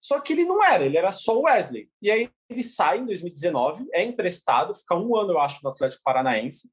Só 0.00 0.20
que 0.20 0.32
ele 0.32 0.44
não 0.44 0.62
era, 0.62 0.84
ele 0.84 0.96
era 0.96 1.10
só 1.10 1.38
o 1.38 1.42
Wesley. 1.42 1.88
E 2.00 2.10
aí 2.10 2.30
ele 2.48 2.62
sai 2.62 2.98
em 2.98 3.06
2019, 3.06 3.86
é 3.92 4.02
emprestado, 4.02 4.74
fica 4.74 4.94
um 4.94 5.16
ano, 5.16 5.32
eu 5.32 5.40
acho, 5.40 5.60
no 5.62 5.70
Atlético 5.70 6.02
Paranaense. 6.04 6.70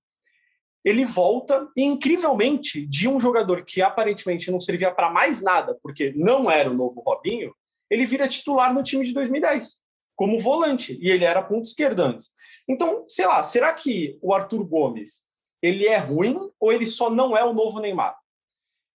Ele 0.84 1.06
volta 1.06 1.67
e, 1.76 1.84
incrivelmente, 1.84 2.86
de 2.86 3.08
um 3.08 3.19
jogador 3.19 3.63
que 3.63 3.82
aparentemente 3.82 4.52
não 4.52 4.60
servia 4.60 4.93
para 4.93 5.10
mais 5.10 5.41
nada, 5.41 5.78
porque 5.82 6.13
não 6.15 6.52
era 6.52 6.69
o 6.69 6.76
novo 6.76 6.99
Robinho, 6.99 7.54
ele 7.93 8.08
vira 8.08 8.27
titular 8.27 8.73
no 8.73 8.82
time 8.82 9.06
de 9.06 9.13
2010, 9.13 9.75
como 10.15 10.39
volante, 10.39 10.97
e 10.99 11.12
ele 11.12 11.23
era 11.23 11.43
ponto 11.43 11.65
esquerdo 11.65 11.99
antes. 11.99 12.32
Então, 12.67 13.06
sei 13.08 13.27
lá, 13.27 13.43
será 13.43 13.71
que 13.71 14.17
o 14.19 14.34
Arthur 14.34 14.65
Gomes 14.65 15.25
ele 15.62 15.86
é 15.86 15.97
ruim 15.97 16.36
ou 16.60 16.73
ele 16.73 16.88
só 16.88 17.12
não 17.12 17.38
é 17.38 17.43
o 17.43 17.53
novo 17.53 17.79
Neymar? 17.79 18.17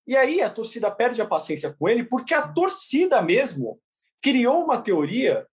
E 0.04 0.16
aí 0.16 0.42
a 0.42 0.50
torcida 0.50 0.90
perde 0.90 1.22
a 1.22 1.26
paciência 1.26 1.72
com 1.78 1.88
ele 1.88 2.02
porque 2.02 2.34
a 2.34 2.48
torcida 2.48 3.22
mesmo 3.22 3.80
criou 4.20 4.64
uma 4.64 4.82
teoria 4.82 5.46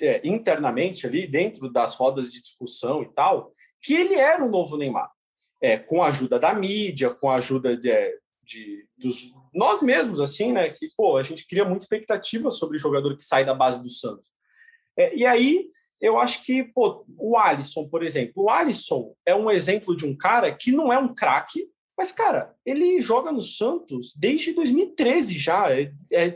é, 0.00 0.20
internamente 0.24 1.06
ali 1.06 1.26
dentro 1.26 1.70
das 1.70 1.94
rodas 1.94 2.32
de 2.32 2.40
discussão 2.40 3.00
e 3.02 3.12
tal 3.12 3.52
que 3.80 3.94
ele 3.94 4.14
era 4.14 4.44
o 4.44 4.50
novo 4.50 4.76
Neymar, 4.76 5.10
é, 5.60 5.78
com 5.78 6.02
a 6.02 6.08
ajuda 6.08 6.38
da 6.38 6.52
mídia, 6.52 7.10
com 7.10 7.30
a 7.30 7.36
ajuda 7.36 7.76
de, 7.76 7.90
é, 7.90 8.18
de, 8.42 8.86
dos, 8.96 9.32
nós 9.54 9.82
mesmos, 9.82 10.20
assim, 10.20 10.52
né? 10.52 10.70
Que, 10.70 10.88
pô, 10.96 11.16
a 11.16 11.22
gente 11.22 11.46
cria 11.46 11.64
muita 11.64 11.84
expectativa 11.84 12.50
sobre 12.50 12.76
o 12.76 12.80
jogador 12.80 13.16
que 13.16 13.22
sai 13.22 13.44
da 13.44 13.54
base 13.54 13.82
do 13.82 13.88
Santos. 13.88 14.30
É, 14.98 15.14
e 15.16 15.24
aí, 15.24 15.68
eu 16.00 16.18
acho 16.18 16.42
que, 16.42 16.64
pô, 16.64 17.04
o 17.16 17.38
Alisson, 17.38 17.88
por 17.88 18.02
exemplo, 18.02 18.44
o 18.44 18.50
Alisson 18.50 19.14
é 19.24 19.34
um 19.34 19.50
exemplo 19.50 19.96
de 19.96 20.04
um 20.04 20.16
cara 20.16 20.52
que 20.52 20.72
não 20.72 20.92
é 20.92 20.98
um 20.98 21.14
craque, 21.14 21.68
mas, 21.96 22.10
cara, 22.10 22.54
ele 22.66 23.00
joga 23.00 23.30
no 23.30 23.42
Santos 23.42 24.12
desde 24.16 24.52
2013 24.52 25.38
já, 25.38 25.70
é, 25.70 25.92
é 26.10 26.34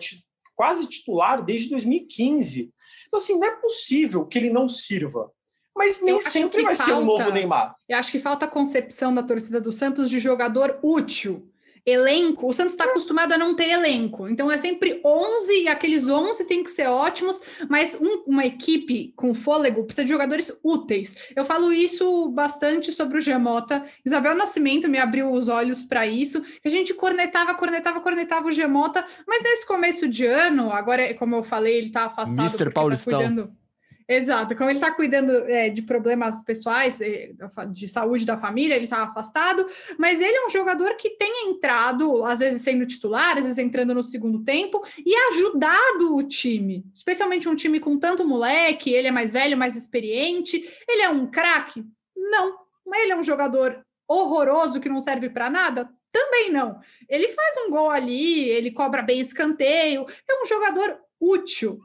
quase 0.55 0.87
titular 0.87 1.45
desde 1.45 1.69
2015. 1.71 2.73
Então, 3.07 3.19
assim, 3.19 3.39
não 3.39 3.45
é 3.45 3.57
possível 3.57 4.25
que 4.25 4.39
ele 4.39 4.51
não 4.51 4.69
sirva. 4.69 5.31
Mas 5.77 6.01
nem 6.01 6.19
sempre 6.21 6.63
vai 6.63 6.75
falta, 6.75 6.93
ser 6.93 6.99
o 6.99 7.05
novo 7.05 7.31
Neymar. 7.31 7.75
Eu 7.87 7.99
acho 7.99 8.11
que 8.11 8.19
falta 8.19 8.47
a 8.47 8.49
concepção 8.49 9.13
da 9.13 9.23
torcida 9.23 9.61
do 9.61 9.71
Santos 9.71 10.09
de 10.09 10.19
jogador 10.19 10.79
útil 10.83 11.53
elenco, 11.87 12.49
o 12.49 12.53
Santos 12.53 12.73
está 12.73 12.85
acostumado 12.85 13.33
a 13.33 13.39
não 13.39 13.55
ter 13.55 13.71
elenco. 13.71 14.29
Então 14.29 14.51
é 14.51 14.59
sempre 14.59 15.01
11 15.05 15.63
e 15.63 15.69
aqueles 15.69 16.09
11 16.09 16.47
têm 16.49 16.65
que 16.65 16.71
ser 16.71 16.89
ótimos, 16.89 17.41
mas 17.69 17.97
um, 18.01 18.25
uma 18.27 18.45
equipe 18.45 19.13
com 19.15 19.33
fôlego 19.33 19.85
precisa 19.85 20.05
de 20.05 20.11
jogadores 20.11 20.53
úteis. 20.65 21.17
Eu 21.37 21.45
falo 21.45 21.73
isso 21.73 22.29
bastante 22.31 22.91
sobre 22.93 23.19
o 23.19 23.21
Gemota. 23.21 23.85
Isabel 24.05 24.35
Nascimento 24.35 24.89
me 24.89 24.99
abriu 24.99 25.31
os 25.31 25.47
olhos 25.47 25.83
para 25.83 26.07
isso. 26.07 26.43
A 26.65 26.69
gente 26.69 26.93
cornetava, 26.93 27.55
cornetava, 27.55 28.01
cornetava 28.01 28.49
o 28.49 28.53
Gemota, 28.53 29.07
mas 29.27 29.43
nesse 29.45 29.65
começo 29.65 30.09
de 30.09 30.27
ano, 30.27 30.73
agora, 30.73 31.15
como 31.15 31.37
eu 31.37 31.45
falei, 31.45 31.77
ele 31.77 31.87
está 31.87 32.07
afastado. 32.07 32.57
Tá 32.57 32.71
Paulistão. 32.71 33.21
Tá 33.21 33.27
cuidando 33.27 33.66
Exato, 34.09 34.55
como 34.55 34.71
ele 34.71 34.79
está 34.79 34.93
cuidando 34.93 35.33
é, 35.51 35.69
de 35.69 35.83
problemas 35.83 36.41
pessoais, 36.45 37.01
é, 37.01 37.33
de 37.73 37.89
saúde 37.89 38.25
da 38.25 38.37
família, 38.37 38.77
ele 38.77 38.85
está 38.85 39.03
afastado, 39.03 39.67
mas 39.99 40.21
ele 40.21 40.37
é 40.37 40.47
um 40.47 40.51
jogador 40.51 40.95
que 40.97 41.11
tem 41.11 41.51
entrado, 41.51 42.25
às 42.25 42.39
vezes 42.39 42.63
sendo 42.63 42.87
titular, 42.87 43.37
às 43.37 43.43
vezes 43.43 43.59
entrando 43.59 43.93
no 43.93 44.05
segundo 44.05 44.45
tempo, 44.45 44.81
e 45.05 45.13
ajudado 45.31 46.15
o 46.15 46.23
time, 46.23 46.85
especialmente 46.95 47.49
um 47.49 47.57
time 47.57 47.81
com 47.81 47.99
tanto 47.99 48.25
moleque, 48.25 48.91
ele 48.91 49.09
é 49.09 49.11
mais 49.11 49.33
velho, 49.33 49.57
mais 49.57 49.75
experiente, 49.75 50.65
ele 50.89 51.03
é 51.03 51.09
um 51.09 51.29
craque? 51.29 51.85
Não, 52.17 52.59
mas 52.87 53.03
ele 53.03 53.13
é 53.13 53.17
um 53.17 53.25
jogador 53.25 53.85
horroroso 54.09 54.79
que 54.79 54.89
não 54.89 55.01
serve 55.01 55.29
para 55.31 55.51
nada? 55.51 55.91
Também 56.13 56.53
não. 56.53 56.79
Ele 57.09 57.29
faz 57.29 57.57
um 57.67 57.71
gol 57.71 57.91
ali, 57.91 58.49
ele 58.49 58.71
cobra 58.71 59.03
bem 59.03 59.21
escanteio, 59.21 60.07
é 60.29 60.43
um 60.43 60.47
jogador 60.47 60.97
útil 61.21 61.81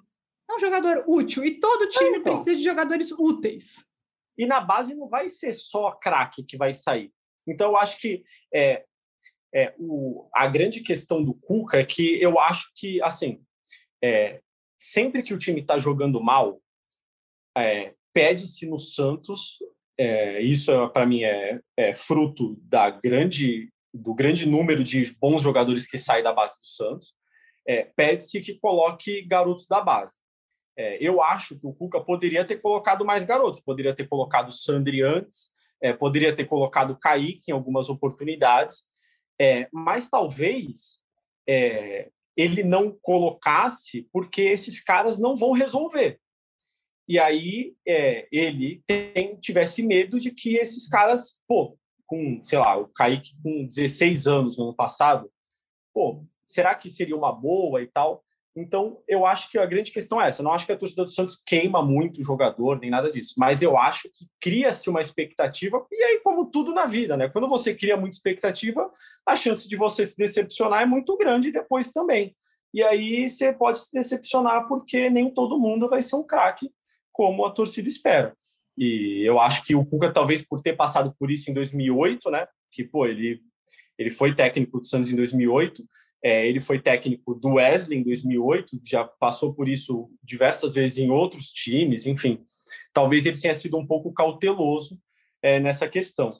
é 0.51 0.55
um 0.55 0.59
jogador 0.59 1.03
útil 1.07 1.43
e 1.43 1.59
todo 1.59 1.89
time 1.89 2.17
então. 2.17 2.33
precisa 2.33 2.55
de 2.55 2.63
jogadores 2.63 3.11
úteis. 3.11 3.85
E 4.37 4.45
na 4.45 4.59
base 4.59 4.95
não 4.95 5.07
vai 5.07 5.29
ser 5.29 5.53
só 5.53 5.91
craque 5.91 6.43
que 6.43 6.57
vai 6.57 6.73
sair. 6.73 7.11
Então, 7.47 7.71
eu 7.71 7.77
acho 7.77 7.99
que 7.99 8.23
é, 8.53 8.85
é, 9.53 9.73
o, 9.77 10.29
a 10.33 10.47
grande 10.47 10.81
questão 10.81 11.23
do 11.23 11.33
Cuca 11.33 11.77
é 11.77 11.85
que 11.85 12.21
eu 12.21 12.39
acho 12.39 12.71
que, 12.75 13.01
assim, 13.01 13.43
é, 14.03 14.41
sempre 14.79 15.21
que 15.21 15.33
o 15.33 15.37
time 15.37 15.61
está 15.61 15.77
jogando 15.77 16.21
mal, 16.21 16.61
é, 17.57 17.93
pede-se 18.13 18.67
no 18.67 18.79
Santos, 18.79 19.57
é, 19.97 20.41
isso 20.41 20.71
é, 20.71 20.89
para 20.89 21.05
mim 21.05 21.23
é, 21.23 21.59
é, 21.77 21.93
fruto 21.93 22.55
da 22.63 22.89
grande, 22.89 23.69
do 23.93 24.13
grande 24.13 24.47
número 24.47 24.83
de 24.83 25.15
bons 25.19 25.41
jogadores 25.41 25.85
que 25.85 25.97
saem 25.97 26.23
da 26.23 26.33
base 26.33 26.57
do 26.59 26.65
Santos, 26.65 27.13
pede-se 27.95 28.41
que 28.41 28.55
coloque 28.59 29.21
garotos 29.21 29.67
da 29.67 29.79
base. 29.79 30.17
É, 30.77 30.97
eu 31.03 31.21
acho 31.21 31.60
que 31.60 31.67
o 31.67 31.73
Cuca 31.73 31.99
poderia 31.99 32.45
ter 32.45 32.62
colocado 32.62 33.05
mais 33.05 33.23
garotos, 33.23 33.60
poderia 33.60 33.93
ter 33.93 34.07
colocado 34.07 34.49
o 34.49 34.53
Sandri 34.53 35.01
antes, 35.01 35.51
é, 35.81 35.91
poderia 35.91 36.34
ter 36.34 36.45
colocado 36.45 36.91
o 36.91 36.99
Kaique 36.99 37.49
em 37.49 37.53
algumas 37.53 37.89
oportunidades, 37.89 38.84
é, 39.39 39.67
mas 39.71 40.10
talvez 40.10 40.99
é, 41.47 42.10
ele 42.38 42.63
não 42.63 42.97
colocasse 43.01 44.07
porque 44.13 44.43
esses 44.43 44.81
caras 44.81 45.19
não 45.19 45.36
vão 45.36 45.51
resolver. 45.51 46.19
E 47.07 47.19
aí 47.19 47.75
é, 47.86 48.27
ele 48.31 48.81
tem, 48.88 49.36
tivesse 49.38 49.84
medo 49.84 50.19
de 50.19 50.31
que 50.31 50.55
esses 50.55 50.88
caras, 50.88 51.38
pô, 51.47 51.77
com, 52.05 52.41
sei 52.43 52.60
lá, 52.60 52.77
o 52.77 52.88
Kaique 52.88 53.36
com 53.41 53.65
16 53.65 54.27
anos 54.27 54.57
no 54.57 54.65
ano 54.65 54.75
passado, 54.75 55.31
pô, 55.93 56.23
será 56.45 56.75
que 56.75 56.89
seria 56.89 57.15
uma 57.15 57.31
boa 57.31 57.81
e 57.81 57.88
tal? 57.88 58.23
Então, 58.55 59.01
eu 59.07 59.25
acho 59.25 59.49
que 59.49 59.57
a 59.57 59.65
grande 59.65 59.91
questão 59.91 60.21
é 60.21 60.27
essa. 60.27 60.41
Eu 60.41 60.43
não 60.43 60.51
acho 60.51 60.65
que 60.65 60.71
a 60.73 60.77
torcida 60.77 61.05
do 61.05 61.11
Santos 61.11 61.41
queima 61.45 61.81
muito 61.81 62.19
o 62.19 62.23
jogador, 62.23 62.79
nem 62.79 62.89
nada 62.89 63.09
disso. 63.09 63.35
Mas 63.37 63.61
eu 63.61 63.77
acho 63.77 64.09
que 64.09 64.27
cria-se 64.41 64.89
uma 64.89 64.99
expectativa. 64.99 65.85
E 65.89 66.03
aí, 66.03 66.19
como 66.19 66.45
tudo 66.45 66.73
na 66.73 66.85
vida, 66.85 67.15
né? 67.15 67.29
Quando 67.29 67.47
você 67.47 67.73
cria 67.73 67.95
muita 67.95 68.15
expectativa, 68.15 68.91
a 69.25 69.35
chance 69.37 69.67
de 69.67 69.77
você 69.77 70.05
se 70.05 70.17
decepcionar 70.17 70.81
é 70.81 70.85
muito 70.85 71.15
grande 71.15 71.51
depois 71.51 71.91
também. 71.91 72.35
E 72.73 72.83
aí 72.83 73.29
você 73.29 73.53
pode 73.53 73.79
se 73.79 73.91
decepcionar 73.93 74.67
porque 74.67 75.09
nem 75.09 75.33
todo 75.33 75.59
mundo 75.59 75.89
vai 75.89 76.01
ser 76.01 76.17
um 76.17 76.23
craque 76.23 76.69
como 77.11 77.45
a 77.45 77.51
torcida 77.51 77.87
espera. 77.87 78.35
E 78.77 79.21
eu 79.25 79.39
acho 79.39 79.63
que 79.63 79.75
o 79.75 79.85
Cuca, 79.85 80.11
talvez 80.11 80.43
por 80.43 80.61
ter 80.61 80.73
passado 80.73 81.13
por 81.17 81.31
isso 81.31 81.49
em 81.49 81.53
2008, 81.53 82.29
né? 82.29 82.47
Que, 82.69 82.83
pô, 82.83 83.05
ele, 83.05 83.41
ele 83.97 84.11
foi 84.11 84.35
técnico 84.35 84.79
do 84.79 84.85
Santos 84.85 85.11
em 85.11 85.15
2008 85.15 85.83
é, 86.23 86.47
ele 86.47 86.60
foi 86.60 86.79
técnico 86.79 87.34
do 87.36 87.53
Wesley 87.53 87.99
em 87.99 88.03
2008, 88.03 88.79
já 88.84 89.03
passou 89.03 89.53
por 89.53 89.67
isso 89.67 90.10
diversas 90.23 90.73
vezes 90.73 90.97
em 90.99 91.10
outros 91.10 91.51
times, 91.51 92.05
enfim. 92.05 92.43
Talvez 92.93 93.25
ele 93.25 93.39
tenha 93.39 93.55
sido 93.55 93.77
um 93.77 93.86
pouco 93.86 94.13
cauteloso 94.13 94.99
é, 95.41 95.60
nessa 95.60 95.88
questão. 95.88 96.38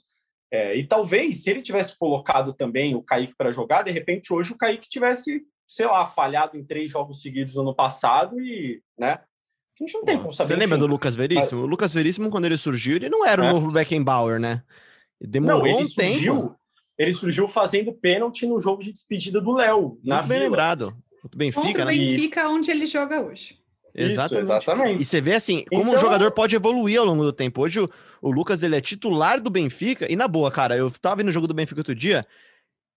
É, 0.52 0.76
e 0.76 0.86
talvez, 0.86 1.42
se 1.42 1.50
ele 1.50 1.62
tivesse 1.62 1.96
colocado 1.98 2.52
também 2.52 2.94
o 2.94 3.02
Kaique 3.02 3.34
para 3.36 3.50
jogar, 3.50 3.82
de 3.82 3.90
repente 3.90 4.32
hoje 4.32 4.52
o 4.52 4.56
Kaique 4.58 4.88
tivesse, 4.88 5.42
sei 5.66 5.86
lá, 5.86 6.04
falhado 6.04 6.58
em 6.58 6.64
três 6.64 6.90
jogos 6.90 7.22
seguidos 7.22 7.54
no 7.54 7.62
ano 7.62 7.74
passado 7.74 8.38
e, 8.38 8.82
né? 8.98 9.12
A 9.80 9.84
gente 9.84 9.94
não 9.94 10.04
tem 10.04 10.18
como 10.18 10.30
saber. 10.30 10.48
Você 10.48 10.56
lembra 10.60 10.76
enfim. 10.76 10.86
do 10.86 10.92
Lucas 10.92 11.16
Veríssimo? 11.16 11.62
O 11.62 11.66
Lucas 11.66 11.94
Veríssimo, 11.94 12.30
quando 12.30 12.44
ele 12.44 12.58
surgiu, 12.58 12.96
ele 12.96 13.08
não 13.08 13.24
era 13.26 13.42
o 13.42 13.46
É. 13.46 13.52
novo 13.52 13.72
Beckenbauer, 13.72 14.38
né? 14.38 14.62
Demorou 15.18 15.60
Não, 15.60 15.66
ele 15.66 15.82
um 15.82 15.86
surgiu, 15.86 16.34
tempo. 16.36 16.56
Ele 17.02 17.12
surgiu 17.12 17.46
fazendo 17.48 17.92
pênalti 17.92 18.46
no 18.46 18.60
jogo 18.60 18.82
de 18.82 18.92
despedida 18.92 19.40
do 19.40 19.52
Léo, 19.52 19.98
na 20.04 20.16
Muito 20.16 20.28
bem 20.28 20.38
Vila. 20.38 20.50
lembrado. 20.50 20.96
Muito 21.22 21.38
Benfica, 21.38 21.62
Contra 21.66 21.82
o 21.82 21.86
né? 21.86 21.92
Benfica, 21.96 22.48
onde 22.48 22.70
ele 22.70 22.86
joga 22.86 23.20
hoje. 23.20 23.58
Isso, 23.94 24.38
exatamente. 24.38 25.02
E 25.02 25.04
você 25.04 25.20
vê 25.20 25.34
assim, 25.34 25.64
como 25.68 25.84
um 25.84 25.88
Então- 25.88 26.00
jogador 26.00 26.30
pode 26.32 26.56
evoluir 26.56 26.98
ao 26.98 27.04
longo 27.04 27.22
do 27.22 27.32
tempo. 27.32 27.60
Hoje 27.62 27.80
o, 27.80 27.90
o 28.22 28.30
Lucas 28.30 28.62
ele 28.62 28.74
é 28.74 28.80
titular 28.80 29.40
do 29.40 29.50
Benfica, 29.50 30.10
e 30.10 30.16
na 30.16 30.26
boa, 30.26 30.50
cara, 30.50 30.76
eu 30.76 30.90
tava 30.90 31.16
vendo 31.16 31.28
o 31.28 31.32
jogo 31.32 31.46
do 31.46 31.52
Benfica 31.54 31.80
outro 31.80 31.94
dia. 31.94 32.26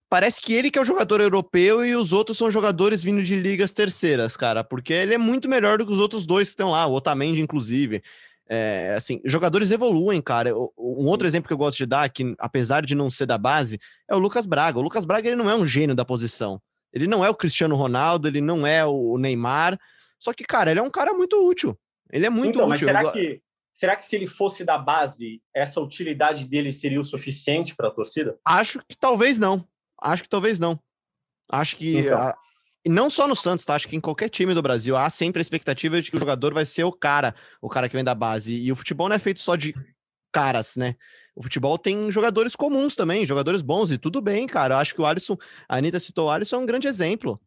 Parece 0.09 0.39
que 0.39 0.53
ele 0.53 0.71
que 0.71 0.79
é 0.79 0.81
o 0.81 0.85
jogador 0.85 1.19
europeu 1.19 1.85
e 1.85 1.95
os 1.95 2.13
outros 2.13 2.37
são 2.37 2.49
jogadores 2.49 3.03
vindo 3.03 3.21
de 3.23 3.35
ligas 3.35 3.71
terceiras, 3.73 4.37
cara, 4.37 4.63
porque 4.63 4.93
ele 4.93 5.13
é 5.15 5.17
muito 5.17 5.49
melhor 5.49 5.77
do 5.79 5.85
que 5.85 5.91
os 5.91 5.99
outros 5.99 6.25
dois 6.25 6.47
que 6.47 6.51
estão 6.53 6.71
lá, 6.71 6.85
o 6.85 6.93
Otamendi, 6.93 7.41
inclusive. 7.41 8.01
É, 8.47 8.93
assim, 8.95 9.19
jogadores 9.25 9.71
evoluem, 9.71 10.21
cara. 10.21 10.55
Um 10.55 11.05
outro 11.07 11.25
exemplo 11.25 11.47
que 11.47 11.53
eu 11.53 11.57
gosto 11.57 11.77
de 11.77 11.85
dar, 11.85 12.07
que 12.09 12.35
apesar 12.37 12.85
de 12.85 12.93
não 12.93 13.09
ser 13.09 13.25
da 13.25 13.37
base, 13.37 13.79
é 14.07 14.15
o 14.15 14.19
Lucas 14.19 14.45
Braga. 14.45 14.77
O 14.77 14.81
Lucas 14.81 15.03
Braga 15.05 15.27
ele 15.27 15.35
não 15.35 15.49
é 15.49 15.55
um 15.55 15.65
gênio 15.65 15.95
da 15.95 16.05
posição. 16.05 16.61
Ele 16.93 17.07
não 17.07 17.25
é 17.25 17.29
o 17.29 17.35
Cristiano 17.35 17.75
Ronaldo, 17.75 18.27
ele 18.27 18.41
não 18.41 18.65
é 18.65 18.85
o 18.85 19.17
Neymar. 19.17 19.77
Só 20.19 20.31
que, 20.31 20.43
cara, 20.43 20.71
ele 20.71 20.79
é 20.79 20.83
um 20.83 20.89
cara 20.91 21.13
muito 21.13 21.35
útil. 21.47 21.77
Ele 22.11 22.25
é 22.25 22.29
muito 22.29 22.55
então, 22.55 22.69
mas 22.69 22.79
útil. 22.81 22.87
será 22.87 23.03
Eu- 23.03 23.11
que, 23.11 23.41
será 23.73 23.95
que 23.95 24.03
se 24.05 24.15
ele 24.15 24.27
fosse 24.27 24.63
da 24.63 24.77
base, 24.77 25.41
essa 25.53 25.81
utilidade 25.81 26.45
dele 26.47 26.71
seria 26.71 26.99
o 26.99 27.03
suficiente 27.03 27.75
para 27.75 27.87
a 27.87 27.91
torcida? 27.91 28.37
Acho 28.45 28.79
que 28.87 28.95
talvez 28.95 29.39
não. 29.39 29.67
Acho 30.01 30.23
que 30.23 30.29
talvez 30.29 30.59
não. 30.59 30.79
Acho 31.51 31.75
que. 31.77 31.97
Então. 31.97 32.17
a- 32.17 32.37
e 32.85 32.89
não 32.89 33.09
só 33.09 33.27
no 33.27 33.35
Santos, 33.35 33.65
tá? 33.65 33.75
Acho 33.75 33.87
que 33.87 33.95
em 33.95 34.01
qualquer 34.01 34.29
time 34.29 34.53
do 34.53 34.61
Brasil 34.61 34.95
há 34.95 35.09
sempre 35.09 35.39
a 35.39 35.41
expectativa 35.41 36.01
de 36.01 36.11
que 36.11 36.17
o 36.17 36.19
jogador 36.19 36.53
vai 36.53 36.65
ser 36.65 36.83
o 36.83 36.91
cara, 36.91 37.33
o 37.61 37.67
cara 37.67 37.89
que 37.89 37.95
vem 37.95 38.03
da 38.03 38.13
base. 38.15 38.55
E 38.55 38.71
o 38.71 38.75
futebol 38.75 39.09
não 39.09 39.15
é 39.15 39.19
feito 39.19 39.39
só 39.39 39.55
de 39.55 39.73
caras, 40.31 40.75
né? 40.75 40.95
O 41.35 41.43
futebol 41.43 41.77
tem 41.77 42.11
jogadores 42.11 42.55
comuns 42.55 42.95
também, 42.95 43.25
jogadores 43.25 43.61
bons, 43.61 43.91
e 43.91 43.97
tudo 43.97 44.21
bem, 44.21 44.47
cara. 44.47 44.75
Eu 44.75 44.79
acho 44.79 44.93
que 44.95 45.01
o 45.01 45.05
Alisson, 45.05 45.37
a 45.67 45.77
Anitta 45.77 45.99
citou 45.99 46.27
o 46.27 46.29
Alisson, 46.29 46.57
é 46.57 46.59
um 46.59 46.65
grande 46.65 46.87
exemplo. 46.87 47.39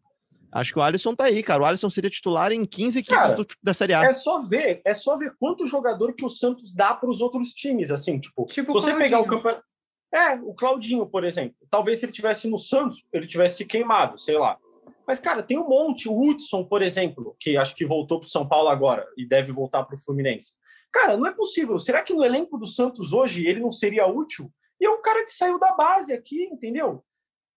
Acho 0.50 0.72
que 0.72 0.78
o 0.78 0.82
Alisson 0.82 1.14
tá 1.14 1.24
aí, 1.24 1.42
cara. 1.42 1.62
O 1.62 1.66
Alisson 1.66 1.90
seria 1.90 2.08
titular 2.10 2.50
em 2.52 2.64
15 2.64 2.98
equipes 3.00 3.34
do- 3.34 3.46
da 3.62 3.74
Série 3.74 3.92
A. 3.94 4.02
É 4.04 4.12
só 4.12 4.42
ver, 4.42 4.80
é 4.84 4.94
só 4.94 5.16
ver 5.16 5.32
quanto 5.38 5.66
jogador 5.66 6.14
que 6.14 6.24
o 6.24 6.28
Santos 6.30 6.72
dá 6.74 6.94
para 6.94 7.08
os 7.10 7.20
outros 7.20 7.52
times, 7.52 7.90
assim, 7.90 8.18
tipo, 8.18 8.46
Tipo 8.46 8.72
se 8.72 8.86
você 8.86 8.94
pegar 8.96 9.20
o 9.20 9.24
Claudinho. 9.24 9.36
campeonato. 9.42 9.64
É, 10.14 10.34
o 10.42 10.54
Claudinho, 10.54 11.06
por 11.06 11.22
exemplo. 11.22 11.54
Talvez 11.68 11.98
se 11.98 12.06
ele 12.06 12.12
tivesse 12.12 12.48
no 12.48 12.58
Santos, 12.58 13.04
ele 13.12 13.26
tivesse 13.26 13.58
se 13.58 13.66
queimado, 13.66 14.16
sei 14.18 14.38
lá. 14.38 14.56
Mas, 15.08 15.18
cara, 15.18 15.42
tem 15.42 15.58
um 15.58 15.66
monte. 15.66 16.06
O 16.06 16.20
Hudson, 16.20 16.62
por 16.62 16.82
exemplo, 16.82 17.34
que 17.40 17.56
acho 17.56 17.74
que 17.74 17.86
voltou 17.86 18.20
para 18.20 18.26
o 18.26 18.30
São 18.30 18.46
Paulo 18.46 18.68
agora 18.68 19.06
e 19.16 19.26
deve 19.26 19.50
voltar 19.50 19.82
para 19.84 19.96
o 19.96 19.98
Fluminense. 19.98 20.52
Cara, 20.92 21.16
não 21.16 21.26
é 21.26 21.32
possível. 21.32 21.78
Será 21.78 22.02
que 22.02 22.12
no 22.12 22.22
elenco 22.22 22.58
do 22.58 22.66
Santos 22.66 23.14
hoje 23.14 23.46
ele 23.46 23.58
não 23.58 23.70
seria 23.70 24.06
útil? 24.06 24.52
E 24.78 24.84
é 24.84 24.90
um 24.90 25.00
cara 25.00 25.24
que 25.24 25.32
saiu 25.32 25.58
da 25.58 25.74
base 25.74 26.12
aqui, 26.12 26.44
entendeu? 26.44 27.02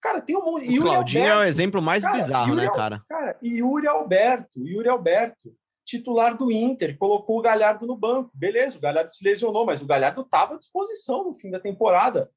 Cara, 0.02 0.22
tem 0.22 0.38
um 0.38 0.46
monte. 0.46 0.66
O 0.66 0.72
Yuri 0.72 0.90
Claudinho 0.90 1.24
é 1.24 1.28
o 1.28 1.32
Alberto. 1.32 1.50
exemplo 1.50 1.82
mais 1.82 2.04
Cara, 2.04 2.18
bizarro, 2.18 2.50
Yuri 2.52 2.62
né, 2.62 2.72
cara? 2.74 3.04
Cara, 3.10 3.38
e 3.42 3.60
Yuri 3.60 3.88
Alberto, 3.88 4.66
Yuri 4.66 4.88
Alberto, 4.88 5.54
titular 5.86 6.38
do 6.38 6.50
Inter, 6.50 6.98
colocou 6.98 7.38
o 7.38 7.42
Galhardo 7.42 7.86
no 7.86 7.98
banco. 7.98 8.32
Beleza, 8.34 8.78
o 8.78 8.82
Galhardo 8.82 9.12
se 9.12 9.24
lesionou, 9.26 9.66
mas 9.66 9.82
o 9.82 9.86
Galhardo 9.86 10.22
estava 10.22 10.54
à 10.54 10.58
disposição 10.58 11.26
no 11.26 11.34
fim 11.34 11.52
da 11.52 11.60
temporada. 11.60 12.32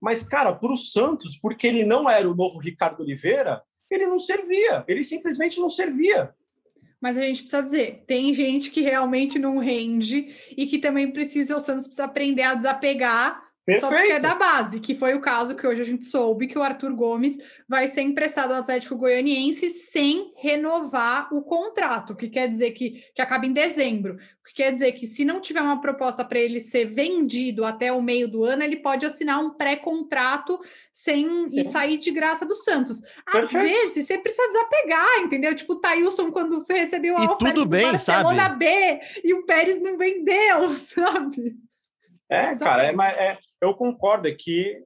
Mas, 0.00 0.22
cara, 0.22 0.54
para 0.54 0.72
o 0.72 0.76
Santos, 0.76 1.36
porque 1.36 1.66
ele 1.66 1.84
não 1.84 2.08
era 2.08 2.28
o 2.28 2.34
novo 2.34 2.58
Ricardo 2.58 3.02
Oliveira, 3.02 3.62
ele 3.94 4.06
não 4.06 4.18
servia. 4.18 4.84
Ele 4.86 5.02
simplesmente 5.02 5.58
não 5.60 5.68
servia. 5.68 6.34
Mas 7.00 7.18
a 7.18 7.20
gente 7.20 7.42
precisa 7.42 7.62
dizer, 7.62 8.04
tem 8.06 8.32
gente 8.32 8.70
que 8.70 8.80
realmente 8.80 9.38
não 9.38 9.58
rende 9.58 10.34
e 10.56 10.66
que 10.66 10.78
também 10.78 11.12
precisa, 11.12 11.54
o 11.54 11.60
Santos 11.60 11.84
precisa 11.84 12.04
aprender 12.04 12.42
a 12.42 12.54
desapegar 12.54 13.43
só 13.80 13.88
porque 13.88 14.12
é 14.12 14.20
Perfeito. 14.20 14.22
da 14.22 14.34
base, 14.34 14.78
que 14.78 14.94
foi 14.94 15.14
o 15.14 15.20
caso 15.20 15.56
que 15.56 15.66
hoje 15.66 15.80
a 15.80 15.84
gente 15.84 16.04
soube 16.04 16.46
que 16.46 16.58
o 16.58 16.62
Arthur 16.62 16.92
Gomes 16.94 17.38
vai 17.66 17.88
ser 17.88 18.02
emprestado 18.02 18.52
ao 18.52 18.60
Atlético 18.60 18.96
Goianiense 18.96 19.70
sem 19.70 20.32
renovar 20.36 21.32
o 21.32 21.40
contrato, 21.42 22.12
o 22.12 22.16
que 22.16 22.28
quer 22.28 22.46
dizer 22.46 22.72
que, 22.72 23.02
que 23.14 23.22
acaba 23.22 23.46
em 23.46 23.54
dezembro. 23.54 24.16
O 24.16 24.44
que 24.46 24.56
quer 24.56 24.70
dizer 24.70 24.92
que 24.92 25.06
se 25.06 25.24
não 25.24 25.40
tiver 25.40 25.62
uma 25.62 25.80
proposta 25.80 26.22
para 26.22 26.38
ele 26.38 26.60
ser 26.60 26.84
vendido 26.84 27.64
até 27.64 27.90
o 27.90 28.02
meio 28.02 28.28
do 28.28 28.44
ano, 28.44 28.62
ele 28.62 28.76
pode 28.76 29.06
assinar 29.06 29.40
um 29.40 29.50
pré-contrato 29.50 30.60
sem 30.92 31.46
e 31.46 31.48
Sim. 31.48 31.70
sair 31.70 31.96
de 31.96 32.10
graça 32.10 32.44
do 32.44 32.54
Santos. 32.54 33.02
Às 33.26 33.48
Perfeito. 33.48 33.62
vezes 33.62 34.06
você 34.06 34.20
precisa 34.20 34.46
desapegar, 34.48 35.20
entendeu? 35.20 35.54
Tipo 35.54 35.72
o 35.72 35.80
Thailson 35.80 36.30
quando 36.30 36.62
recebeu 36.68 37.16
a 37.16 37.22
E 37.22 37.24
oferta 37.24 37.38
tudo 37.38 37.62
do 37.62 37.66
bem, 37.66 37.90
Barcelona 37.90 38.42
sabe? 38.42 38.58
B 38.58 39.00
e 39.24 39.32
o 39.32 39.46
Pérez 39.46 39.80
não 39.80 39.96
vendeu, 39.96 40.76
sabe? 40.76 41.56
É, 42.30 42.54
cara, 42.56 42.84
é, 42.84 42.92
mas 42.92 43.16
é- 43.16 43.38
eu 43.60 43.74
concordo 43.74 44.26
é 44.28 44.32
que 44.32 44.82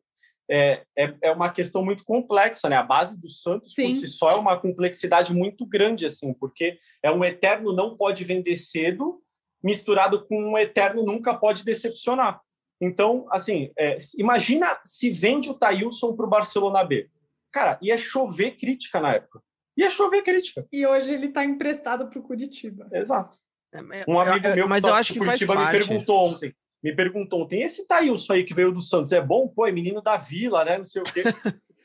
é, 0.50 0.82
é, 0.96 1.14
é 1.22 1.30
uma 1.32 1.52
questão 1.52 1.84
muito 1.84 2.04
complexa, 2.04 2.68
né? 2.68 2.76
A 2.76 2.82
base 2.82 3.16
do 3.20 3.28
Santos 3.28 3.72
Sim. 3.74 3.90
por 3.90 3.92
si 3.92 4.08
só 4.08 4.30
é 4.30 4.34
uma 4.34 4.58
complexidade 4.58 5.34
muito 5.34 5.66
grande, 5.66 6.06
assim, 6.06 6.32
porque 6.32 6.78
é 7.02 7.10
um 7.10 7.22
eterno 7.24 7.72
não 7.72 7.96
pode 7.96 8.24
vender 8.24 8.56
cedo, 8.56 9.22
misturado 9.62 10.24
com 10.26 10.52
um 10.52 10.56
eterno 10.58 11.02
nunca 11.04 11.34
pode 11.34 11.64
decepcionar. 11.64 12.40
Então, 12.80 13.26
assim, 13.30 13.70
é, 13.78 13.98
imagina 14.16 14.78
se 14.84 15.10
vende 15.10 15.50
o 15.50 15.54
Thailson 15.54 16.14
para 16.16 16.24
o 16.26 16.30
Barcelona 16.30 16.82
B. 16.84 17.10
Cara, 17.52 17.78
ia 17.82 17.98
chover 17.98 18.56
crítica 18.56 19.00
na 19.00 19.14
época. 19.14 19.42
Ia 19.76 19.90
chover 19.90 20.22
crítica, 20.22 20.66
E 20.72 20.86
hoje 20.86 21.12
ele 21.12 21.26
está 21.26 21.44
emprestado 21.44 22.08
para 22.08 22.18
o 22.18 22.22
Curitiba. 22.22 22.88
exato. 22.92 23.36
É, 23.72 23.80
Um 24.08 24.18
amigo 24.18 24.46
eu- 24.46 24.56
meu 24.56 24.68
mas 24.68 24.82
que 24.82 24.88
eu 24.88 24.94
acho 24.94 25.12
que 25.12 25.18
pro 25.18 25.28
faz 25.28 25.38
Curitiba 25.40 25.60
me 25.60 25.66
parte. 25.66 25.86
perguntou 25.86 26.28
ontem. 26.30 26.54
Me 26.82 26.94
perguntou 26.94 27.42
ontem, 27.42 27.62
esse 27.62 27.86
Thailson 27.86 28.32
aí 28.34 28.44
que 28.44 28.54
veio 28.54 28.70
do 28.72 28.80
Santos 28.80 29.12
é 29.12 29.20
bom? 29.20 29.48
Pô, 29.48 29.66
é 29.66 29.72
menino 29.72 30.00
da 30.00 30.16
vila, 30.16 30.64
né? 30.64 30.78
Não 30.78 30.84
sei 30.84 31.02
o 31.02 31.04
quê. 31.04 31.24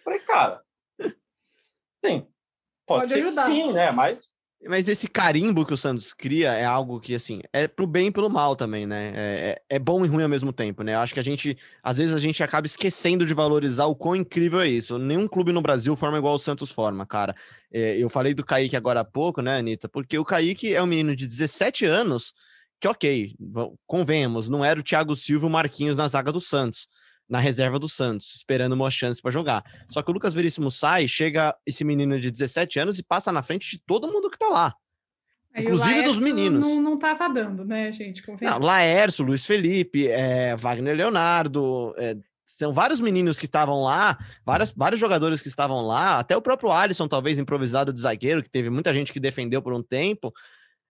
Falei, 0.03 0.19
cara, 0.19 0.61
sim. 2.05 2.27
Pode, 2.85 3.09
Pode 3.09 3.09
ser 3.09 3.25
ajudar. 3.27 3.45
sim, 3.45 3.71
né? 3.71 3.91
Mas 3.91 4.29
Mas 4.65 4.87
esse 4.87 5.07
carimbo 5.07 5.65
que 5.65 5.73
o 5.73 5.77
Santos 5.77 6.13
cria 6.13 6.53
é 6.53 6.63
algo 6.63 6.99
que, 6.99 7.15
assim, 7.15 7.41
é 7.51 7.67
pro 7.67 7.85
bem 7.87 8.07
e 8.07 8.11
pelo 8.11 8.29
mal 8.29 8.55
também, 8.55 8.85
né? 8.85 9.11
É, 9.15 9.49
é- 9.69 9.75
é 9.75 9.79
bom 9.79 10.05
e 10.05 10.07
ruim 10.07 10.23
ao 10.23 10.29
mesmo 10.29 10.53
tempo, 10.53 10.83
né? 10.83 10.93
Eu 10.95 10.99
acho 10.99 11.13
que 11.13 11.19
a 11.19 11.23
gente, 11.23 11.57
às 11.81 11.97
vezes, 11.97 12.13
a 12.13 12.19
gente 12.19 12.41
acaba 12.43 12.65
esquecendo 12.67 13.25
de 13.25 13.33
valorizar 13.33 13.85
o 13.87 13.95
quão 13.95 14.15
incrível 14.15 14.61
é 14.61 14.67
isso. 14.67 14.97
Nenhum 14.97 15.27
clube 15.27 15.51
no 15.51 15.61
Brasil 15.61 15.95
forma 15.97 16.17
igual 16.17 16.35
o 16.35 16.39
Santos 16.39 16.71
forma, 16.71 17.05
cara. 17.05 17.35
É, 17.71 17.97
eu 17.97 18.09
falei 18.09 18.33
do 18.33 18.45
Kaique 18.45 18.75
agora 18.77 18.99
há 19.01 19.05
pouco, 19.05 19.41
né, 19.41 19.57
Anitta? 19.57 19.89
Porque 19.89 20.17
o 20.17 20.23
Kaique 20.25 20.73
é 20.73 20.81
um 20.81 20.85
menino 20.87 21.15
de 21.15 21.25
17 21.27 21.85
anos 21.85 22.31
que, 22.79 22.87
ok, 22.87 23.35
convenhamos, 23.85 24.49
não 24.49 24.63
era 24.63 24.79
o 24.79 24.83
Thiago 24.83 25.15
Silva 25.15 25.45
e 25.45 25.49
o 25.49 25.51
Marquinhos 25.51 25.97
na 25.97 26.07
zaga 26.07 26.31
do 26.31 26.41
Santos. 26.41 26.87
Na 27.29 27.39
reserva 27.39 27.79
do 27.79 27.87
Santos, 27.87 28.35
esperando 28.35 28.73
uma 28.73 28.91
chance 28.91 29.21
para 29.21 29.31
jogar. 29.31 29.63
Só 29.89 30.01
que 30.01 30.11
o 30.11 30.13
Lucas 30.13 30.33
Veríssimo 30.33 30.69
sai, 30.69 31.07
chega 31.07 31.55
esse 31.65 31.83
menino 31.83 32.19
de 32.19 32.29
17 32.29 32.79
anos 32.79 32.99
e 32.99 33.03
passa 33.03 33.31
na 33.31 33.41
frente 33.41 33.71
de 33.71 33.81
todo 33.83 34.11
mundo 34.11 34.29
que 34.29 34.37
tá 34.37 34.49
lá. 34.49 34.75
Aí 35.53 35.63
Inclusive 35.63 36.01
dos 36.03 36.17
meninos. 36.17 36.65
Não, 36.65 36.81
não 36.81 36.99
tava 36.99 37.29
dando, 37.29 37.63
né, 37.63 37.91
gente? 37.93 38.23
Não. 38.41 38.59
Laércio, 38.59 39.23
Luiz 39.23 39.45
Felipe, 39.45 40.07
é, 40.07 40.55
Wagner 40.55 40.95
Leonardo, 40.95 41.93
é, 41.97 42.17
são 42.45 42.73
vários 42.73 42.99
meninos 42.99 43.39
que 43.39 43.45
estavam 43.45 43.83
lá, 43.83 44.17
várias, 44.45 44.71
vários 44.71 44.99
jogadores 44.99 45.41
que 45.41 45.47
estavam 45.47 45.81
lá, 45.85 46.19
até 46.19 46.35
o 46.35 46.41
próprio 46.41 46.71
Alisson, 46.71 47.07
talvez 47.07 47.39
improvisado 47.39 47.93
de 47.93 48.01
zagueiro, 48.01 48.43
que 48.43 48.49
teve 48.49 48.69
muita 48.69 48.93
gente 48.93 49.13
que 49.13 49.19
defendeu 49.19 49.61
por 49.61 49.73
um 49.73 49.81
tempo. 49.81 50.33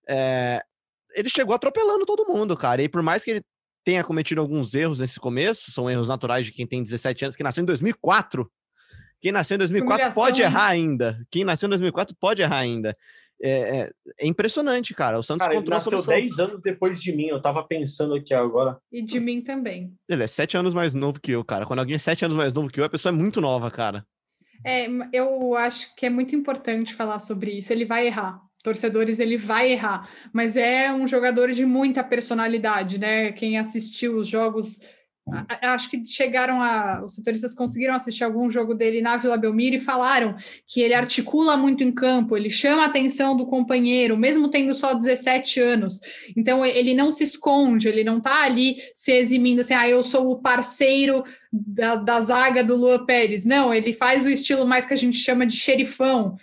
é, 0.08 0.64
ele 1.16 1.30
chegou 1.30 1.55
atropelando 1.55 2.05
todo 2.05 2.28
mundo, 2.28 2.55
cara. 2.57 2.82
E 2.82 2.89
por 2.89 3.01
mais 3.01 3.24
que 3.24 3.32
ele 3.32 3.41
tenha 3.86 4.03
cometido 4.03 4.39
alguns 4.41 4.74
erros 4.74 4.99
nesse 4.99 5.20
começo, 5.20 5.72
são 5.72 5.89
erros 5.89 6.07
naturais 6.07 6.45
de 6.45 6.51
quem 6.51 6.66
tem 6.66 6.82
17 6.84 7.26
anos, 7.26 7.36
que 7.36 7.43
nasceu 7.43 7.61
em 7.61 7.66
2004. 7.66 8.49
Quem 9.22 9.32
nasceu 9.32 9.55
em 9.55 9.57
2004 9.59 9.95
Humilhação, 9.95 10.24
pode 10.24 10.41
hein? 10.41 10.47
errar 10.47 10.68
ainda. 10.68 11.26
Quem 11.32 11.43
nasceu 11.43 11.68
em 11.68 11.70
2004 11.70 12.16
pode 12.20 12.41
errar 12.41 12.57
ainda. 12.57 12.95
É, 13.41 13.80
é- 13.80 13.91
é 14.20 14.28
impressionante, 14.28 14.93
cara. 14.93 15.20
O 15.20 15.24
Santos 15.24 15.39
cara, 15.41 15.53
ele 15.53 15.59
encontrou 15.59 15.76
a 15.76 15.80
nasceu 15.80 15.91
solução. 15.91 16.14
10 16.14 16.39
anos 16.39 16.61
depois 16.61 16.99
de 17.01 17.11
mim. 17.14 17.28
Eu 17.28 17.41
tava 17.41 17.61
pensando 17.66 18.14
aqui 18.16 18.34
agora. 18.34 18.78
E 18.91 19.01
de 19.01 19.20
mim 19.20 19.41
também. 19.41 19.93
Ele 20.07 20.24
é 20.24 20.28
sete 20.28 20.55
anos 20.55 20.74
mais 20.74 20.93
novo 20.93 21.20
que 21.20 21.32
eu, 21.32 21.43
cara. 21.43 21.66
Quando 21.66 21.80
alguém 21.80 21.95
é 21.95 21.99
sete 21.99 22.24
anos 22.24 22.38
mais 22.38 22.53
novo 22.53 22.70
que 22.70 22.80
eu, 22.80 22.86
a 22.86 22.89
pessoa 22.89 23.11
é 23.14 23.16
muito 23.16 23.41
nova, 23.41 23.70
cara. 23.72 24.05
É, 24.66 24.88
eu 25.11 25.55
acho 25.55 25.93
que 25.95 26.05
é 26.05 26.09
muito 26.09 26.34
importante 26.36 26.93
falar 26.93 27.20
sobre 27.20 27.51
isso. 27.51 27.74
Ele 27.74 27.84
vai 27.86 28.07
errar. 28.07 28.39
Torcedores, 28.64 29.20
ele 29.20 29.36
vai 29.36 29.74
errar. 29.74 30.09
Mas 30.32 30.55
é 30.55 30.91
um 30.91 31.05
jogador 31.05 31.51
de 31.51 31.66
muita 31.66 32.01
personalidade, 32.01 32.97
né? 32.97 33.34
Quem 33.34 33.57
assistiu 33.57 34.16
os 34.16 34.28
jogos. 34.28 34.80
Acho 35.61 35.89
que 35.89 36.05
chegaram 36.05 36.61
a. 36.61 37.03
Os 37.03 37.16
setoristas 37.16 37.53
conseguiram 37.53 37.93
assistir 37.93 38.24
algum 38.24 38.49
jogo 38.49 38.74
dele 38.74 39.01
na 39.01 39.18
Vila 39.18 39.38
Belmiro 39.38 39.76
e 39.76 39.80
falaram 39.80 40.36
que 40.66 40.82
ele 40.82 40.93
articula 40.93 41.55
muito 41.55 41.84
em 41.84 41.91
campo, 41.91 42.36
ele 42.36 42.49
chama 42.49 42.84
a 42.84 42.88
atenção 42.88 43.36
do 43.36 43.45
companheiro, 43.45 44.18
mesmo 44.18 44.49
tendo 44.49 44.74
só 44.74 44.93
17 44.93 45.61
anos. 45.61 45.99
Então, 46.36 46.66
ele 46.66 46.93
não 46.93 47.11
se 47.11 47.24
esconde, 47.24 47.88
ele 47.88 48.03
não 48.03 48.20
tá 48.20 48.43
ali 48.43 48.78
se 48.93 49.11
eximindo 49.14 49.61
assim, 49.61 49.74
ah, 49.74 49.88
eu 49.88 50.03
sou 50.03 50.30
o 50.30 50.41
parceiro 50.41 51.24
da, 51.51 51.95
da 51.95 52.20
zaga 52.20 52.64
do 52.64 52.76
Lua 52.76 53.05
Pérez. 53.05 53.45
Não, 53.45 53.74
ele 53.74 53.93
faz 53.93 54.26
o 54.26 54.30
estilo 54.30 54.66
mais 54.66 54.86
que 54.86 54.93
a 54.93 54.97
gente 54.97 55.18
chama 55.18 55.45
de 55.45 55.55
xerifão. 55.55 56.38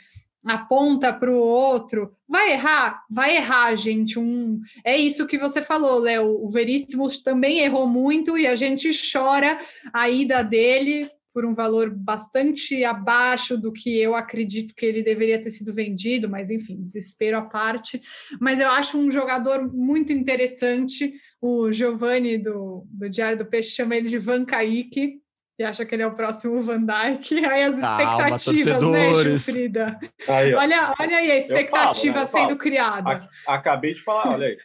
Aponta 0.44 1.12
para 1.12 1.30
o 1.30 1.36
outro. 1.36 2.12
Vai 2.28 2.52
errar? 2.52 3.04
Vai 3.10 3.36
errar, 3.36 3.74
gente. 3.76 4.18
Um... 4.18 4.60
É 4.84 4.96
isso 4.96 5.26
que 5.26 5.38
você 5.38 5.62
falou, 5.62 5.98
Léo. 5.98 6.44
O 6.44 6.48
Veríssimo 6.48 7.08
também 7.22 7.60
errou 7.60 7.86
muito 7.86 8.38
e 8.38 8.46
a 8.46 8.56
gente 8.56 8.90
chora 9.12 9.58
a 9.92 10.08
ida 10.08 10.42
dele 10.42 11.10
por 11.32 11.44
um 11.44 11.54
valor 11.54 11.90
bastante 11.90 12.84
abaixo 12.84 13.56
do 13.56 13.72
que 13.72 13.96
eu 13.98 14.14
acredito 14.14 14.74
que 14.74 14.84
ele 14.84 15.02
deveria 15.02 15.40
ter 15.40 15.50
sido 15.50 15.72
vendido, 15.72 16.28
mas 16.28 16.50
enfim, 16.50 16.82
desespero 16.82 17.38
à 17.38 17.42
parte. 17.42 18.02
Mas 18.40 18.58
eu 18.58 18.68
acho 18.68 18.98
um 18.98 19.10
jogador 19.10 19.72
muito 19.72 20.12
interessante. 20.12 21.14
O 21.40 21.70
Giovanni 21.70 22.36
do, 22.36 22.84
do 22.90 23.08
Diário 23.08 23.38
do 23.38 23.46
Peixe 23.46 23.70
chama 23.70 23.96
ele 23.96 24.08
de 24.08 24.18
Van 24.18 24.44
Kaique, 24.44 25.20
e 25.60 25.64
acha 25.64 25.84
que 25.84 25.94
ele 25.94 26.02
é 26.02 26.06
o 26.06 26.14
próximo 26.14 26.62
Van 26.62 26.80
Dyke. 26.82 27.44
Aí 27.44 27.64
as 27.64 27.78
Calma, 27.78 28.02
expectativas, 28.02 28.82
né, 28.82 29.24
Gilfrida? 29.24 30.00
Aí, 30.26 30.54
olha, 30.54 30.94
olha 30.98 31.16
aí 31.18 31.30
a 31.30 31.36
expectativa 31.36 32.26
falo, 32.26 32.44
né? 32.44 32.48
sendo 32.48 32.56
criada. 32.56 33.28
Acabei 33.46 33.92
de 33.92 34.02
falar, 34.02 34.32
olha 34.32 34.46
aí. 34.46 34.58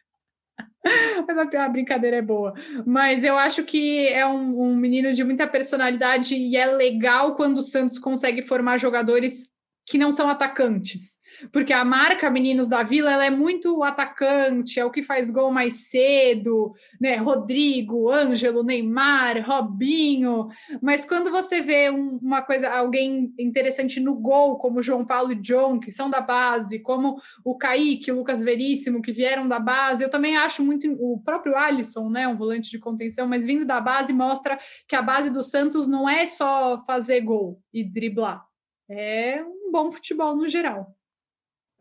Mas 1.28 1.38
a, 1.38 1.66
a, 1.66 1.70
brincadeira 1.70 2.16
é 2.16 2.22
boa. 2.22 2.54
Mas 2.86 3.26
eu 3.26 3.38
acho 3.38 3.66
que 3.66 4.08
é 4.08 4.26
um, 4.26 4.62
um, 4.62 4.76
menino 4.76 5.12
de 5.12 5.24
muita 5.26 5.46
personalidade 5.46 6.34
e 6.34 6.56
é 6.56 6.66
legal 6.66 7.36
quando 7.36 7.58
o 7.58 7.64
Santos 7.64 8.00
consegue 8.00 8.41
formar 8.43 8.78
jogadores 8.78 9.50
que 9.86 9.98
não 9.98 10.12
são 10.12 10.30
atacantes 10.30 11.20
porque 11.52 11.74
a 11.74 11.84
marca 11.84 12.30
Meninos 12.30 12.70
da 12.70 12.84
Vila 12.84 13.12
ela 13.12 13.26
é 13.26 13.30
muito 13.30 13.84
atacante, 13.84 14.80
é 14.80 14.86
o 14.86 14.92
que 14.92 15.04
faz 15.04 15.30
gol 15.30 15.52
mais 15.52 15.90
cedo, 15.90 16.74
né? 17.00 17.16
Rodrigo, 17.16 18.10
Ângelo, 18.10 18.64
Neymar, 18.64 19.44
Robinho. 19.46 20.48
Mas 20.82 21.06
quando 21.06 21.32
você 21.32 21.62
vê 21.62 21.90
um, 21.90 22.18
uma 22.22 22.42
coisa, 22.42 22.70
alguém 22.70 23.34
interessante 23.40 24.00
no 24.00 24.16
gol, 24.16 24.58
como 24.58 24.82
João 24.82 25.06
Paulo 25.06 25.32
e 25.32 25.36
John, 25.36 25.80
que 25.80 25.92
são 25.92 26.10
da 26.10 26.22
base, 26.22 26.80
como 26.80 27.18
o 27.44 27.58
Kaique, 27.58 28.12
o 28.12 28.18
Lucas 28.18 28.44
Veríssimo, 28.44 29.02
que 29.02 29.12
vieram 29.12 29.48
da 29.48 29.60
base, 29.60 30.04
eu 30.04 30.10
também 30.10 30.38
acho 30.38 30.64
muito 30.64 30.92
o 31.00 31.20
próprio 31.24 31.58
Alisson, 31.58 32.10
né? 32.10 32.28
Um 32.28 32.38
volante 32.38 32.72
de 32.72 32.80
contenção, 32.80 33.28
mas 33.28 33.46
vindo 33.46 33.66
da 33.66 33.80
base 33.82 34.14
mostra 34.14 34.58
que 34.88 34.96
a 34.96 35.02
base 35.02 35.30
do 35.30 35.44
Santos 35.44 35.88
não 35.88 36.08
é 36.08 36.26
só 36.26 36.84
fazer 36.86 37.22
gol 37.22 37.60
e 37.74 37.84
driblar. 37.84 38.46
É 38.90 39.44
um 39.44 39.72
bom 39.72 39.92
futebol 39.92 40.36
no 40.36 40.48
geral. 40.48 40.96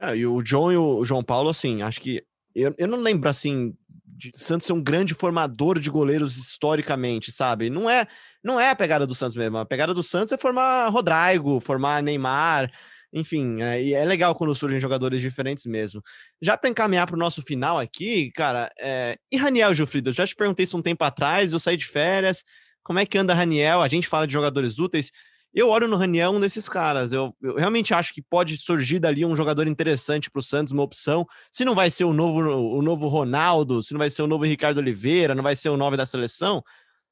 É, 0.00 0.16
e 0.16 0.26
o 0.26 0.42
John 0.42 0.72
e 0.72 0.76
o 0.76 1.04
João 1.04 1.22
Paulo, 1.22 1.50
assim, 1.50 1.82
acho 1.82 2.00
que. 2.00 2.24
Eu, 2.54 2.74
eu 2.78 2.86
não 2.86 3.00
lembro, 3.00 3.28
assim, 3.28 3.76
de 4.16 4.32
Santos 4.34 4.66
ser 4.66 4.72
um 4.72 4.82
grande 4.82 5.14
formador 5.14 5.78
de 5.78 5.90
goleiros 5.90 6.36
historicamente, 6.36 7.32
sabe? 7.32 7.68
Não 7.68 7.90
é, 7.90 8.06
não 8.42 8.60
é 8.60 8.70
a 8.70 8.76
pegada 8.76 9.06
do 9.06 9.14
Santos 9.14 9.36
mesmo. 9.36 9.58
A 9.58 9.66
pegada 9.66 9.92
do 9.92 10.02
Santos 10.02 10.32
é 10.32 10.36
formar 10.36 10.88
Rodrigo, 10.88 11.60
formar 11.60 12.02
Neymar, 12.02 12.70
enfim, 13.12 13.62
é, 13.62 13.80
e 13.80 13.94
é 13.94 14.04
legal 14.04 14.34
quando 14.34 14.54
surgem 14.54 14.80
jogadores 14.80 15.20
diferentes 15.20 15.66
mesmo. 15.66 16.02
Já 16.42 16.56
para 16.56 16.68
encaminhar 16.68 17.06
para 17.06 17.14
o 17.14 17.18
nosso 17.18 17.42
final 17.42 17.78
aqui, 17.78 18.32
cara, 18.32 18.72
é... 18.78 19.16
e 19.30 19.36
Raniel 19.36 19.72
Gilfrido? 19.72 20.10
Eu 20.10 20.14
já 20.14 20.26
te 20.26 20.34
perguntei 20.34 20.64
isso 20.64 20.76
um 20.76 20.82
tempo 20.82 21.04
atrás, 21.04 21.52
eu 21.52 21.60
saí 21.60 21.76
de 21.76 21.86
férias. 21.86 22.44
Como 22.82 22.98
é 22.98 23.06
que 23.06 23.16
anda 23.16 23.32
Raniel? 23.32 23.80
A 23.82 23.88
gente 23.88 24.08
fala 24.08 24.26
de 24.26 24.32
jogadores 24.32 24.78
úteis. 24.78 25.12
Eu 25.54 25.68
olho 25.68 25.86
no 25.86 25.96
Raniel 25.96 26.32
um 26.32 26.40
desses 26.40 26.68
caras. 26.68 27.12
Eu, 27.12 27.32
eu, 27.40 27.54
realmente 27.54 27.94
acho 27.94 28.12
que 28.12 28.20
pode 28.20 28.58
surgir 28.58 28.98
dali 28.98 29.24
um 29.24 29.36
jogador 29.36 29.68
interessante 29.68 30.28
para 30.28 30.40
o 30.40 30.42
Santos, 30.42 30.72
uma 30.72 30.82
opção. 30.82 31.24
Se 31.48 31.64
não 31.64 31.76
vai 31.76 31.90
ser 31.90 32.04
o 32.04 32.12
novo, 32.12 32.40
o 32.40 32.82
novo 32.82 33.06
Ronaldo, 33.06 33.80
se 33.80 33.92
não 33.92 33.98
vai 33.98 34.10
ser 34.10 34.22
o 34.22 34.26
novo 34.26 34.44
Ricardo 34.44 34.78
Oliveira, 34.78 35.34
não 35.34 35.44
vai 35.44 35.54
ser 35.54 35.68
o 35.68 35.76
nove 35.76 35.96
da 35.96 36.04
seleção, 36.04 36.60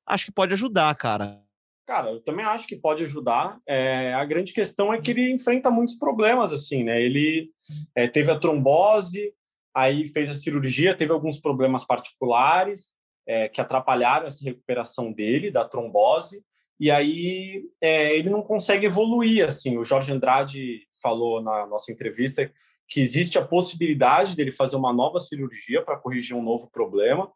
acho 0.05 0.27
que 0.27 0.33
pode 0.33 0.53
ajudar, 0.55 0.93
cara. 0.97 1.41
Cara, 1.87 2.11
eu 2.11 2.21
também 2.21 2.45
acho 2.45 2.67
que 2.67 2.75
pode 2.75 3.05
ajudar. 3.05 3.61
É, 3.67 4.13
a 4.15 4.25
grande 4.25 4.53
questão 4.53 4.93
é 4.93 5.01
que 5.01 5.13
ele 5.13 5.33
enfrenta 5.33 5.71
muitos 5.71 5.95
problemas, 5.95 6.53
assim, 6.53 6.83
né? 6.83 7.01
Ele 7.01 7.49
é, 7.95 8.09
teve 8.09 8.31
a 8.33 8.39
trombose, 8.39 9.33
aí 9.73 10.09
fez 10.09 10.29
a 10.29 10.35
cirurgia, 10.35 10.97
teve 10.97 11.13
alguns 11.13 11.39
problemas 11.39 11.85
particulares 11.85 12.93
é, 13.27 13.49
que 13.49 13.61
atrapalharam 13.61 14.27
essa 14.27 14.45
recuperação 14.45 15.13
dele 15.13 15.51
da 15.51 15.65
trombose 15.65 16.43
e 16.83 16.91
aí 16.91 17.63
é, 17.81 18.13
ele 18.19 18.29
não 18.29 18.43
consegue 18.43 18.87
evoluir 18.87 19.47
assim. 19.47 19.79
O 19.79 19.85
Jorge 19.85 20.11
Andrade 20.11 20.81
falou 21.01 21.41
na 21.41 21.65
nossa 21.65 21.93
entrevista 21.93 22.53
que 22.89 23.01
existe 23.01 23.39
a 23.39 23.47
possibilidade 23.47 24.35
dele 24.35 24.51
fazer 24.51 24.75
uma 24.75 24.93
nova 24.93 25.21
cirurgia 25.21 25.81
para 25.81 25.97
corrigir 25.97 26.37
um 26.37 26.43
novo 26.43 26.69
problema. 26.73 27.31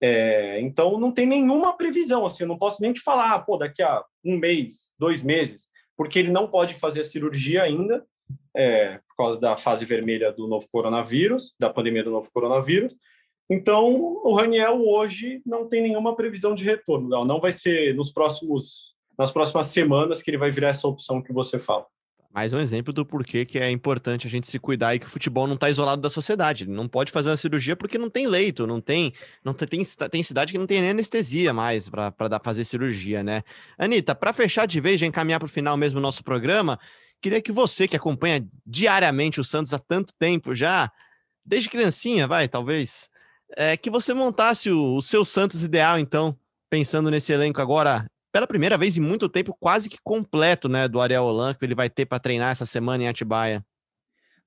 É, 0.00 0.58
então 0.62 0.98
não 0.98 1.12
tem 1.12 1.26
nenhuma 1.26 1.76
previsão 1.76 2.24
assim. 2.24 2.44
Eu 2.44 2.48
não 2.48 2.56
posso 2.56 2.80
nem 2.80 2.90
te 2.90 3.02
falar, 3.02 3.34
ah, 3.34 3.38
pô, 3.38 3.58
daqui 3.58 3.82
a 3.82 4.02
um 4.24 4.38
mês, 4.38 4.90
dois 4.98 5.22
meses, 5.22 5.68
porque 5.94 6.18
ele 6.18 6.30
não 6.30 6.48
pode 6.48 6.72
fazer 6.72 7.02
a 7.02 7.04
cirurgia 7.04 7.64
ainda. 7.64 8.02
É, 8.56 8.96
por 9.08 9.24
causa 9.24 9.38
da 9.38 9.58
fase 9.58 9.84
vermelha 9.84 10.32
do 10.32 10.48
novo 10.48 10.66
coronavírus, 10.72 11.54
da 11.60 11.68
pandemia 11.68 12.02
do 12.02 12.10
novo 12.10 12.30
coronavírus. 12.32 12.96
Então, 13.48 14.20
o 14.24 14.34
Raniel 14.34 14.82
hoje 14.84 15.40
não 15.46 15.68
tem 15.68 15.82
nenhuma 15.82 16.16
previsão 16.16 16.54
de 16.54 16.64
retorno. 16.64 17.08
Não, 17.08 17.24
não 17.24 17.40
vai 17.40 17.52
ser 17.52 17.94
nos 17.94 18.10
próximos, 18.10 18.94
nas 19.16 19.30
próximas 19.30 19.68
semanas 19.68 20.20
que 20.20 20.30
ele 20.30 20.38
vai 20.38 20.50
virar 20.50 20.68
essa 20.68 20.88
opção 20.88 21.22
que 21.22 21.32
você 21.32 21.58
fala. 21.58 21.86
Mais 22.36 22.52
um 22.52 22.58
exemplo 22.58 22.92
do 22.92 23.06
porquê 23.06 23.46
que 23.46 23.58
é 23.58 23.70
importante 23.70 24.26
a 24.26 24.30
gente 24.30 24.46
se 24.46 24.58
cuidar 24.58 24.94
e 24.94 24.98
que 24.98 25.06
o 25.06 25.08
futebol 25.08 25.46
não 25.46 25.54
está 25.54 25.70
isolado 25.70 26.02
da 26.02 26.10
sociedade. 26.10 26.64
Ele 26.64 26.72
não 26.72 26.86
pode 26.86 27.10
fazer 27.10 27.30
a 27.30 27.36
cirurgia 27.36 27.74
porque 27.74 27.96
não 27.96 28.10
tem 28.10 28.26
leito, 28.26 28.66
não 28.66 28.78
tem, 28.78 29.14
não 29.42 29.54
tem, 29.54 29.82
tem 30.10 30.22
cidade 30.22 30.52
que 30.52 30.58
não 30.58 30.66
tem 30.66 30.82
nem 30.82 30.90
anestesia 30.90 31.54
mais 31.54 31.88
para 31.88 32.12
fazer 32.44 32.64
cirurgia, 32.64 33.22
né? 33.22 33.42
Anitta, 33.78 34.14
para 34.14 34.34
fechar 34.34 34.66
de 34.66 34.78
vez, 34.80 35.00
já 35.00 35.06
encaminhar 35.06 35.40
para 35.40 35.46
o 35.46 35.48
final 35.48 35.78
mesmo 35.78 35.98
o 35.98 36.02
nosso 36.02 36.22
programa, 36.22 36.78
queria 37.22 37.40
que 37.40 37.50
você 37.50 37.88
que 37.88 37.96
acompanha 37.96 38.46
diariamente 38.66 39.40
o 39.40 39.44
Santos 39.44 39.72
há 39.72 39.78
tanto 39.78 40.12
tempo 40.18 40.54
já, 40.54 40.92
desde 41.42 41.70
criancinha, 41.70 42.28
vai, 42.28 42.48
talvez, 42.48 43.08
é, 43.56 43.76
que 43.76 43.90
você 43.90 44.14
montasse 44.14 44.70
o, 44.70 44.96
o 44.96 45.02
seu 45.02 45.24
Santos 45.24 45.62
ideal, 45.62 45.98
então, 45.98 46.36
pensando 46.70 47.10
nesse 47.10 47.32
elenco 47.32 47.60
agora, 47.60 48.06
pela 48.32 48.46
primeira 48.46 48.76
vez 48.76 48.96
em 48.96 49.00
muito 49.00 49.28
tempo, 49.28 49.56
quase 49.58 49.88
que 49.88 49.98
completo, 50.02 50.68
né, 50.68 50.88
do 50.88 51.00
Ariel 51.00 51.24
Holan, 51.24 51.54
que 51.54 51.64
ele 51.64 51.74
vai 51.74 51.88
ter 51.88 52.06
para 52.06 52.18
treinar 52.18 52.50
essa 52.50 52.66
semana 52.66 53.04
em 53.04 53.08
Atibaia. 53.08 53.64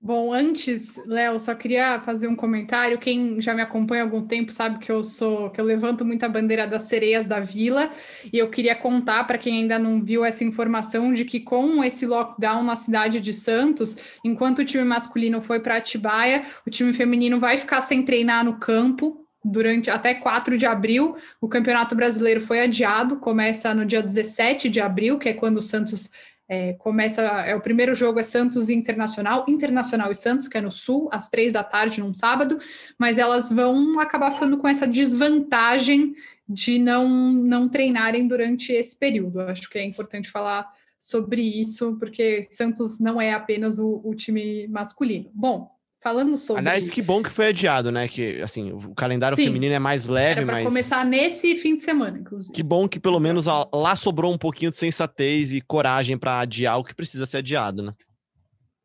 Bom, 0.01 0.31
antes, 0.33 0.95
Léo, 1.05 1.37
só 1.41 1.53
queria 1.53 1.99
fazer 1.99 2.27
um 2.29 2.35
comentário. 2.35 2.97
Quem 2.97 3.41
já 3.41 3.53
me 3.53 3.61
acompanha 3.61 4.01
há 4.01 4.05
algum 4.05 4.25
tempo 4.25 4.49
sabe 4.49 4.79
que 4.79 4.89
eu 4.89 5.03
sou 5.03 5.49
que 5.49 5.59
eu 5.59 5.65
levanto 5.65 6.05
muito 6.05 6.23
a 6.23 6.29
bandeira 6.29 6.65
das 6.65 6.83
sereias 6.83 7.27
da 7.27 7.41
vila, 7.41 7.91
e 8.31 8.37
eu 8.37 8.49
queria 8.49 8.75
contar 8.75 9.25
para 9.25 9.37
quem 9.37 9.57
ainda 9.57 9.77
não 9.77 10.01
viu 10.01 10.23
essa 10.23 10.43
informação 10.45 11.13
de 11.13 11.25
que 11.25 11.41
com 11.41 11.83
esse 11.83 12.05
lockdown 12.05 12.63
na 12.63 12.77
cidade 12.77 13.19
de 13.19 13.33
Santos, 13.33 13.97
enquanto 14.23 14.59
o 14.59 14.65
time 14.65 14.85
masculino 14.85 15.41
foi 15.41 15.59
para 15.59 15.75
Atibaia, 15.75 16.45
o 16.65 16.69
time 16.69 16.93
feminino 16.93 17.37
vai 17.37 17.57
ficar 17.57 17.81
sem 17.81 18.01
treinar 18.03 18.45
no 18.45 18.57
campo 18.57 19.25
durante 19.43 19.89
até 19.89 20.13
4 20.13 20.57
de 20.57 20.65
abril. 20.65 21.17
O 21.41 21.47
Campeonato 21.47 21.95
Brasileiro 21.95 22.41
foi 22.41 22.61
adiado, 22.61 23.17
começa 23.17 23.73
no 23.73 23.85
dia 23.85 24.01
17 24.01 24.69
de 24.69 24.79
abril, 24.79 25.17
que 25.17 25.29
é 25.29 25.33
quando 25.33 25.57
o 25.57 25.63
Santos 25.63 26.09
é, 26.49 26.73
começa, 26.73 27.21
é 27.21 27.55
o 27.55 27.61
primeiro 27.61 27.93
jogo 27.93 28.19
é 28.19 28.23
Santos 28.23 28.69
Internacional, 28.69 29.45
Internacional 29.47 30.11
e 30.11 30.15
Santos, 30.15 30.47
que 30.47 30.57
é 30.57 30.61
no 30.61 30.71
Sul, 30.71 31.07
às 31.11 31.29
três 31.29 31.53
da 31.53 31.63
tarde, 31.63 31.99
num 31.99 32.13
sábado, 32.13 32.57
mas 32.97 33.19
elas 33.19 33.51
vão 33.51 33.99
acabar 33.99 34.31
ficando 34.31 34.57
com 34.57 34.67
essa 34.67 34.87
desvantagem 34.87 36.15
de 36.47 36.79
não, 36.79 37.07
não 37.07 37.69
treinarem 37.69 38.27
durante 38.27 38.73
esse 38.73 38.97
período. 38.97 39.41
Acho 39.41 39.69
que 39.69 39.77
é 39.77 39.85
importante 39.85 40.31
falar 40.31 40.67
sobre 40.97 41.43
isso, 41.43 41.95
porque 41.99 42.41
Santos 42.49 42.99
não 42.99 43.21
é 43.21 43.31
apenas 43.31 43.77
o, 43.77 44.01
o 44.03 44.15
time 44.15 44.67
masculino. 44.67 45.29
Bom, 45.31 45.71
Falando 46.01 46.37
sobre. 46.37 46.61
Aliás, 46.61 46.89
que 46.89 47.01
bom 47.01 47.21
que 47.21 47.29
foi 47.29 47.47
adiado, 47.47 47.91
né? 47.91 48.07
Que 48.07 48.41
assim, 48.41 48.71
o 48.71 48.95
calendário 48.95 49.35
Sim, 49.35 49.45
feminino 49.45 49.75
é 49.75 49.79
mais 49.79 50.07
leve, 50.07 50.41
era 50.41 50.51
mas. 50.51 50.65
começar 50.65 51.05
nesse 51.05 51.55
fim 51.57 51.75
de 51.75 51.83
semana, 51.83 52.17
inclusive. 52.17 52.53
Que 52.53 52.63
bom 52.63 52.87
que 52.87 52.99
pelo 52.99 53.19
menos 53.19 53.45
lá 53.45 53.95
sobrou 53.95 54.33
um 54.33 54.37
pouquinho 54.37 54.71
de 54.71 54.77
sensatez 54.77 55.51
e 55.51 55.59
coragem 55.59 56.17
para 56.17 56.39
adiar 56.39 56.79
o 56.79 56.83
que 56.83 56.95
precisa 56.95 57.25
ser 57.25 57.37
adiado, 57.37 57.83
né? 57.83 57.93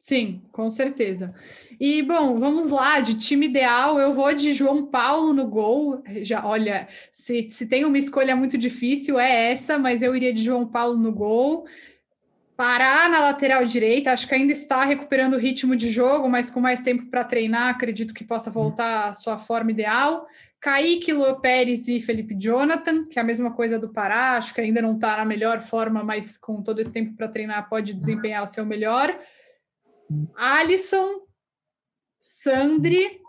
Sim, 0.01 0.43
com 0.53 0.71
certeza. 0.71 1.35
E 1.81 2.03
bom, 2.03 2.37
vamos 2.37 2.69
lá, 2.69 3.01
de 3.01 3.15
time 3.15 3.47
ideal, 3.47 3.99
eu 3.99 4.13
vou 4.13 4.35
de 4.35 4.53
João 4.53 4.85
Paulo 4.85 5.33
no 5.33 5.47
gol. 5.47 6.03
Já, 6.23 6.45
olha, 6.45 6.89
se, 7.11 7.49
se 7.51 7.67
tem 7.67 7.85
uma 7.85 7.97
escolha 7.97 8.37
muito 8.37 8.59
difícil, 8.59 9.19
é 9.19 9.53
essa, 9.53 9.79
mas 9.79 10.03
eu 10.03 10.15
iria 10.15 10.35
de 10.35 10.43
João 10.43 10.67
Paulo 10.67 10.99
no 10.99 11.11
gol. 11.11 11.65
Pará 12.57 13.09
na 13.09 13.21
lateral 13.21 13.65
direita, 13.65 14.13
acho 14.13 14.29
que 14.29 14.35
ainda 14.35 14.53
está 14.53 14.85
recuperando 14.85 15.35
o 15.35 15.39
ritmo 15.39 15.75
de 15.75 15.91
jogo, 15.91 16.29
mas 16.29 16.51
com 16.51 16.61
mais 16.61 16.81
tempo 16.81 17.07
para 17.11 17.25
treinar, 17.25 17.69
acredito 17.69 18.15
que 18.15 18.23
possa 18.23 18.49
voltar 18.51 19.09
à 19.09 19.13
sua 19.13 19.39
forma 19.39 19.73
ideal. 19.73 20.27
Kaique, 20.61 21.13
Lô 21.13 21.41
Pérez 21.41 21.89
e 21.89 22.01
Felipe 22.01 22.35
Jonathan, 22.39 23.07
que 23.07 23.19
é 23.19 23.23
a 23.23 23.25
mesma 23.25 23.53
coisa 23.53 23.79
do 23.79 23.93
Pará, 23.93 24.37
acho 24.37 24.55
que 24.55 24.61
ainda 24.61 24.81
não 24.81 24.95
está 24.95 25.17
na 25.17 25.25
melhor 25.25 25.63
forma, 25.63 26.05
mas 26.05 26.39
com 26.39 26.63
todo 26.63 26.81
esse 26.81 26.93
tempo 26.93 27.17
para 27.17 27.29
treinar 27.29 27.69
pode 27.69 27.93
desempenhar 27.93 28.43
o 28.45 28.47
seu 28.47 28.65
melhor. 28.65 29.15
Alisson, 30.37 31.27
Sandri 32.21 33.21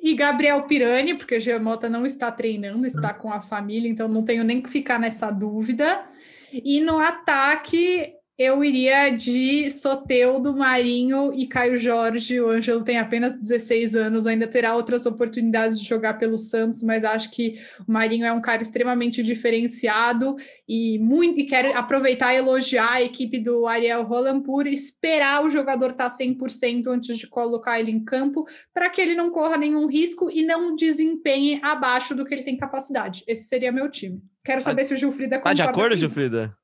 e 0.00 0.14
Gabriel 0.14 0.62
Pirani, 0.62 1.16
porque 1.16 1.36
o 1.36 1.40
Giamota 1.40 1.88
não 1.88 2.06
está 2.06 2.30
treinando, 2.32 2.86
está 2.86 3.12
com 3.12 3.32
a 3.32 3.40
família, 3.40 3.90
então 3.90 4.08
não 4.08 4.24
tenho 4.24 4.42
nem 4.42 4.62
que 4.62 4.70
ficar 4.70 4.98
nessa 4.98 5.30
dúvida. 5.30 6.04
E 6.52 6.80
no 6.80 6.98
ataque, 6.98 8.14
Eu 8.38 8.64
iria 8.64 9.10
de 9.10 9.70
Soteudo, 9.70 10.56
Marinho 10.56 11.34
e 11.34 11.46
Caio 11.46 11.76
Jorge. 11.76 12.40
O 12.40 12.48
Ângelo 12.48 12.82
tem 12.82 12.98
apenas 12.98 13.38
16 13.38 13.94
anos, 13.94 14.26
ainda 14.26 14.46
terá 14.46 14.74
outras 14.74 15.04
oportunidades 15.04 15.78
de 15.78 15.86
jogar 15.86 16.14
pelo 16.14 16.38
Santos, 16.38 16.82
mas 16.82 17.04
acho 17.04 17.30
que 17.30 17.60
o 17.86 17.92
Marinho 17.92 18.24
é 18.24 18.32
um 18.32 18.40
cara 18.40 18.62
extremamente 18.62 19.22
diferenciado 19.22 20.34
e 20.66 20.98
muito 20.98 21.40
e 21.40 21.44
quero 21.44 21.76
aproveitar 21.76 22.32
e 22.32 22.38
elogiar 22.38 22.92
a 22.92 23.02
equipe 23.02 23.38
do 23.38 23.66
Ariel 23.66 24.02
Roland 24.02 24.40
por 24.40 24.66
esperar 24.66 25.44
o 25.44 25.50
jogador 25.50 25.90
estar 25.90 26.08
tá 26.08 26.16
100% 26.16 26.86
antes 26.86 27.18
de 27.18 27.28
colocar 27.28 27.78
ele 27.78 27.90
em 27.90 28.02
campo, 28.02 28.46
para 28.72 28.88
que 28.88 29.00
ele 29.00 29.14
não 29.14 29.30
corra 29.30 29.58
nenhum 29.58 29.86
risco 29.86 30.30
e 30.30 30.42
não 30.42 30.74
desempenhe 30.74 31.60
abaixo 31.62 32.14
do 32.14 32.24
que 32.24 32.34
ele 32.34 32.44
tem 32.44 32.56
capacidade. 32.56 33.24
Esse 33.28 33.44
seria 33.44 33.70
meu 33.70 33.90
time. 33.90 34.22
Quero 34.42 34.62
saber 34.62 34.82
tá, 34.82 34.88
se 34.88 34.94
o 34.94 34.96
Gilfrida 34.96 35.36
concorda. 35.36 35.56
Tá 35.58 35.64
de 35.64 35.70
acordo, 35.70 35.96
Gilfrida? 35.96 36.56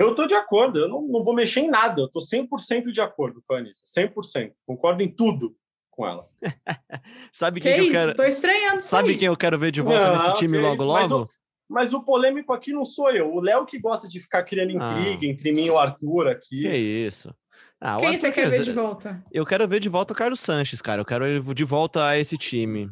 Eu 0.00 0.12
estou 0.12 0.26
de 0.26 0.34
acordo, 0.34 0.78
eu 0.78 0.88
não, 0.88 1.02
não, 1.02 1.22
vou 1.22 1.34
mexer 1.34 1.60
em 1.60 1.68
nada, 1.68 2.00
eu 2.00 2.06
estou 2.06 2.22
100% 2.22 2.90
de 2.90 3.02
acordo 3.02 3.44
com 3.46 3.52
a 3.52 3.58
Anitta, 3.58 3.76
100%. 3.84 4.52
Concordo 4.66 5.02
em 5.02 5.08
tudo 5.08 5.54
com 5.90 6.08
ela. 6.08 6.26
Sabe 7.30 7.60
quem 7.60 7.74
que, 7.74 7.80
que 7.80 7.86
eu 7.88 7.92
quero? 7.92 8.14
Tô 8.14 8.22
estranhando. 8.22 8.80
Sabe 8.80 9.18
quem 9.18 9.26
eu 9.26 9.36
quero 9.36 9.58
ver 9.58 9.70
de 9.70 9.82
volta 9.82 10.06
não, 10.06 10.16
nesse 10.16 10.38
time 10.38 10.56
logo 10.56 10.82
logo? 10.82 10.98
Mas 10.98 11.10
o, 11.10 11.28
mas 11.68 11.92
o, 11.92 12.02
polêmico 12.02 12.54
aqui 12.54 12.72
não 12.72 12.82
sou 12.82 13.10
eu, 13.10 13.30
o 13.30 13.40
Léo 13.40 13.66
que 13.66 13.78
gosta 13.78 14.08
de 14.08 14.18
ficar 14.20 14.42
criando 14.42 14.70
ah. 14.80 14.98
intriga 14.98 15.26
ah. 15.26 15.28
entre 15.28 15.52
mim 15.52 15.66
e 15.66 15.70
o 15.70 15.78
Arthur 15.78 16.28
aqui. 16.28 16.62
Que 16.62 16.74
isso. 16.74 17.34
Ah, 17.78 17.98
Quem 18.00 18.16
você 18.16 18.32
quer 18.32 18.48
ver 18.48 18.62
de 18.62 18.72
volta? 18.72 19.22
Eu 19.30 19.44
quero 19.44 19.68
ver 19.68 19.80
de 19.80 19.90
volta 19.90 20.14
o 20.14 20.16
Carlos 20.16 20.40
Sanches, 20.40 20.80
cara. 20.80 21.02
Eu 21.02 21.04
quero 21.04 21.26
ele 21.26 21.42
de 21.52 21.64
volta 21.64 22.06
a 22.06 22.18
esse 22.18 22.38
time. 22.38 22.90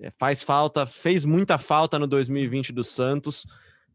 É, 0.00 0.10
faz 0.18 0.42
falta, 0.42 0.84
fez 0.84 1.24
muita 1.24 1.58
falta 1.58 1.96
no 1.96 2.08
2020 2.08 2.72
do 2.72 2.82
Santos 2.82 3.46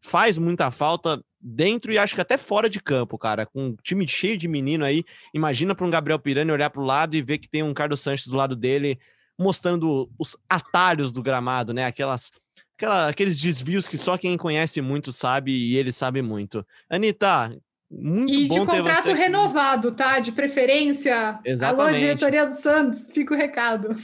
faz 0.01 0.37
muita 0.37 0.71
falta 0.71 1.23
dentro 1.41 1.91
e 1.91 1.97
acho 1.97 2.15
que 2.15 2.21
até 2.21 2.37
fora 2.37 2.69
de 2.69 2.81
campo, 2.81 3.17
cara. 3.17 3.45
Com 3.45 3.67
um 3.67 3.75
time 3.83 4.07
cheio 4.07 4.37
de 4.37 4.47
menino 4.47 4.83
aí, 4.83 5.03
imagina 5.33 5.73
para 5.73 5.85
um 5.85 5.89
Gabriel 5.89 6.19
Pirani 6.19 6.51
olhar 6.51 6.69
para 6.69 6.81
o 6.81 6.85
lado 6.85 7.15
e 7.15 7.21
ver 7.21 7.37
que 7.37 7.49
tem 7.49 7.63
um 7.63 7.73
Carlos 7.73 8.01
Sanches 8.01 8.27
do 8.27 8.37
lado 8.37 8.55
dele, 8.55 8.99
mostrando 9.37 10.09
os 10.17 10.35
atalhos 10.49 11.11
do 11.11 11.23
gramado, 11.23 11.73
né? 11.73 11.85
Aquelas, 11.85 12.31
aquela, 12.77 13.09
aqueles 13.09 13.39
desvios 13.39 13.87
que 13.87 13.97
só 13.97 14.17
quem 14.17 14.37
conhece 14.37 14.81
muito 14.81 15.11
sabe 15.11 15.51
e 15.51 15.77
ele 15.77 15.91
sabe 15.91 16.21
muito. 16.21 16.65
Anitta, 16.89 17.55
muito 17.89 18.33
e 18.33 18.47
de 18.47 18.59
contrato 18.59 19.13
renovado, 19.13 19.91
tá? 19.91 20.19
De 20.19 20.31
preferência. 20.31 21.39
Exatamente. 21.43 21.89
Alô, 21.89 21.97
diretoria 21.97 22.45
do 22.45 22.55
Santos, 22.55 23.07
fica 23.11 23.33
o 23.33 23.37
recado. 23.37 23.95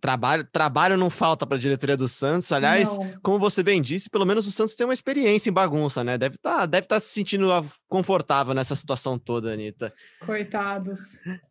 Trabalho, 0.00 0.46
trabalho 0.50 0.96
não 0.96 1.10
falta 1.10 1.46
para 1.46 1.56
a 1.56 1.60
diretoria 1.60 1.96
do 1.96 2.06
Santos. 2.08 2.50
Aliás, 2.52 2.96
não. 2.96 3.14
como 3.22 3.38
você 3.38 3.62
bem 3.62 3.80
disse, 3.80 4.10
pelo 4.10 4.26
menos 4.26 4.46
o 4.46 4.52
Santos 4.52 4.74
tem 4.74 4.86
uma 4.86 4.94
experiência 4.94 5.50
em 5.50 5.52
bagunça, 5.52 6.04
né? 6.04 6.18
Deve 6.18 6.36
estar 6.36 6.60
tá, 6.60 6.66
deve 6.66 6.86
tá 6.86 7.00
se 7.00 7.08
sentindo 7.08 7.48
confortável 7.88 8.54
nessa 8.54 8.76
situação 8.76 9.18
toda, 9.18 9.52
Anitta. 9.52 9.92
Coitados. 10.24 11.00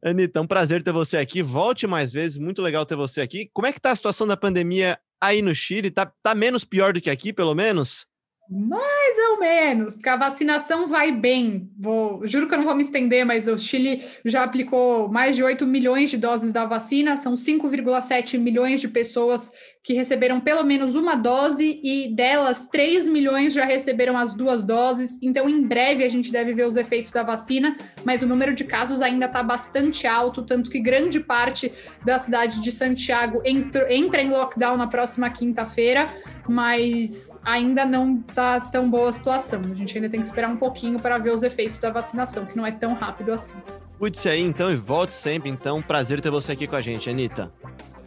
Anitta, 0.03 0.41
um 0.41 0.47
prazer 0.47 0.83
ter 0.83 0.91
você 0.91 1.17
aqui. 1.17 1.41
Volte 1.41 1.87
mais 1.87 2.11
vezes, 2.11 2.37
muito 2.37 2.61
legal 2.61 2.85
ter 2.85 2.95
você 2.95 3.21
aqui. 3.21 3.49
Como 3.53 3.67
é 3.67 3.73
que 3.73 3.79
tá 3.79 3.91
a 3.91 3.95
situação 3.95 4.27
da 4.27 4.37
pandemia 4.37 4.97
aí 5.19 5.41
no 5.41 5.53
Chile? 5.53 5.91
Tá, 5.91 6.11
tá 6.21 6.35
menos 6.35 6.63
pior 6.63 6.93
do 6.93 7.01
que 7.01 7.09
aqui, 7.09 7.33
pelo 7.33 7.55
menos? 7.55 8.07
Mais 8.53 9.17
ou 9.29 9.39
menos, 9.39 9.93
porque 9.93 10.09
a 10.09 10.17
vacinação 10.17 10.85
vai 10.85 11.09
bem. 11.09 11.71
Vou, 11.79 12.27
juro 12.27 12.49
que 12.49 12.53
eu 12.53 12.57
não 12.57 12.65
vou 12.65 12.75
me 12.75 12.83
estender, 12.83 13.25
mas 13.25 13.47
o 13.47 13.57
Chile 13.57 14.03
já 14.25 14.43
aplicou 14.43 15.07
mais 15.07 15.37
de 15.37 15.43
8 15.43 15.65
milhões 15.65 16.09
de 16.09 16.17
doses 16.17 16.51
da 16.51 16.65
vacina, 16.65 17.15
são 17.15 17.35
5,7 17.35 18.37
milhões 18.37 18.81
de 18.81 18.89
pessoas 18.89 19.53
que 19.83 19.93
receberam 19.93 20.39
pelo 20.39 20.63
menos 20.63 20.93
uma 20.93 21.15
dose 21.15 21.79
e 21.83 22.13
delas 22.13 22.67
3 22.71 23.07
milhões 23.07 23.53
já 23.53 23.65
receberam 23.65 24.15
as 24.15 24.33
duas 24.33 24.63
doses. 24.63 25.17
Então, 25.21 25.49
em 25.49 25.63
breve 25.63 26.03
a 26.03 26.09
gente 26.09 26.31
deve 26.31 26.53
ver 26.53 26.67
os 26.67 26.75
efeitos 26.75 27.11
da 27.11 27.23
vacina, 27.23 27.75
mas 28.05 28.21
o 28.21 28.27
número 28.27 28.53
de 28.53 28.63
casos 28.63 29.01
ainda 29.01 29.25
está 29.25 29.41
bastante 29.41 30.05
alto, 30.05 30.43
tanto 30.43 30.69
que 30.69 30.79
grande 30.79 31.19
parte 31.19 31.73
da 32.05 32.19
cidade 32.19 32.61
de 32.61 32.71
Santiago 32.71 33.41
entra, 33.43 33.91
entra 33.91 34.21
em 34.21 34.29
lockdown 34.29 34.77
na 34.77 34.85
próxima 34.85 35.29
quinta-feira, 35.31 36.07
mas 36.47 37.35
ainda 37.43 37.83
não 37.83 38.23
está 38.27 38.59
tão 38.59 38.87
boa 38.87 39.09
a 39.09 39.13
situação. 39.13 39.61
A 39.71 39.75
gente 39.75 39.97
ainda 39.97 40.09
tem 40.09 40.21
que 40.21 40.27
esperar 40.27 40.49
um 40.49 40.57
pouquinho 40.57 40.99
para 40.99 41.17
ver 41.17 41.31
os 41.31 41.41
efeitos 41.41 41.79
da 41.79 41.89
vacinação, 41.89 42.45
que 42.45 42.55
não 42.55 42.65
é 42.65 42.71
tão 42.71 42.93
rápido 42.93 43.33
assim. 43.33 43.57
Cuide-se 43.97 44.29
aí 44.29 44.41
então 44.41 44.71
e 44.71 44.75
volte 44.75 45.13
sempre. 45.13 45.49
Então, 45.49 45.81
prazer 45.81 46.21
ter 46.21 46.29
você 46.29 46.51
aqui 46.51 46.67
com 46.67 46.75
a 46.75 46.81
gente, 46.81 47.09
Anitta. 47.09 47.51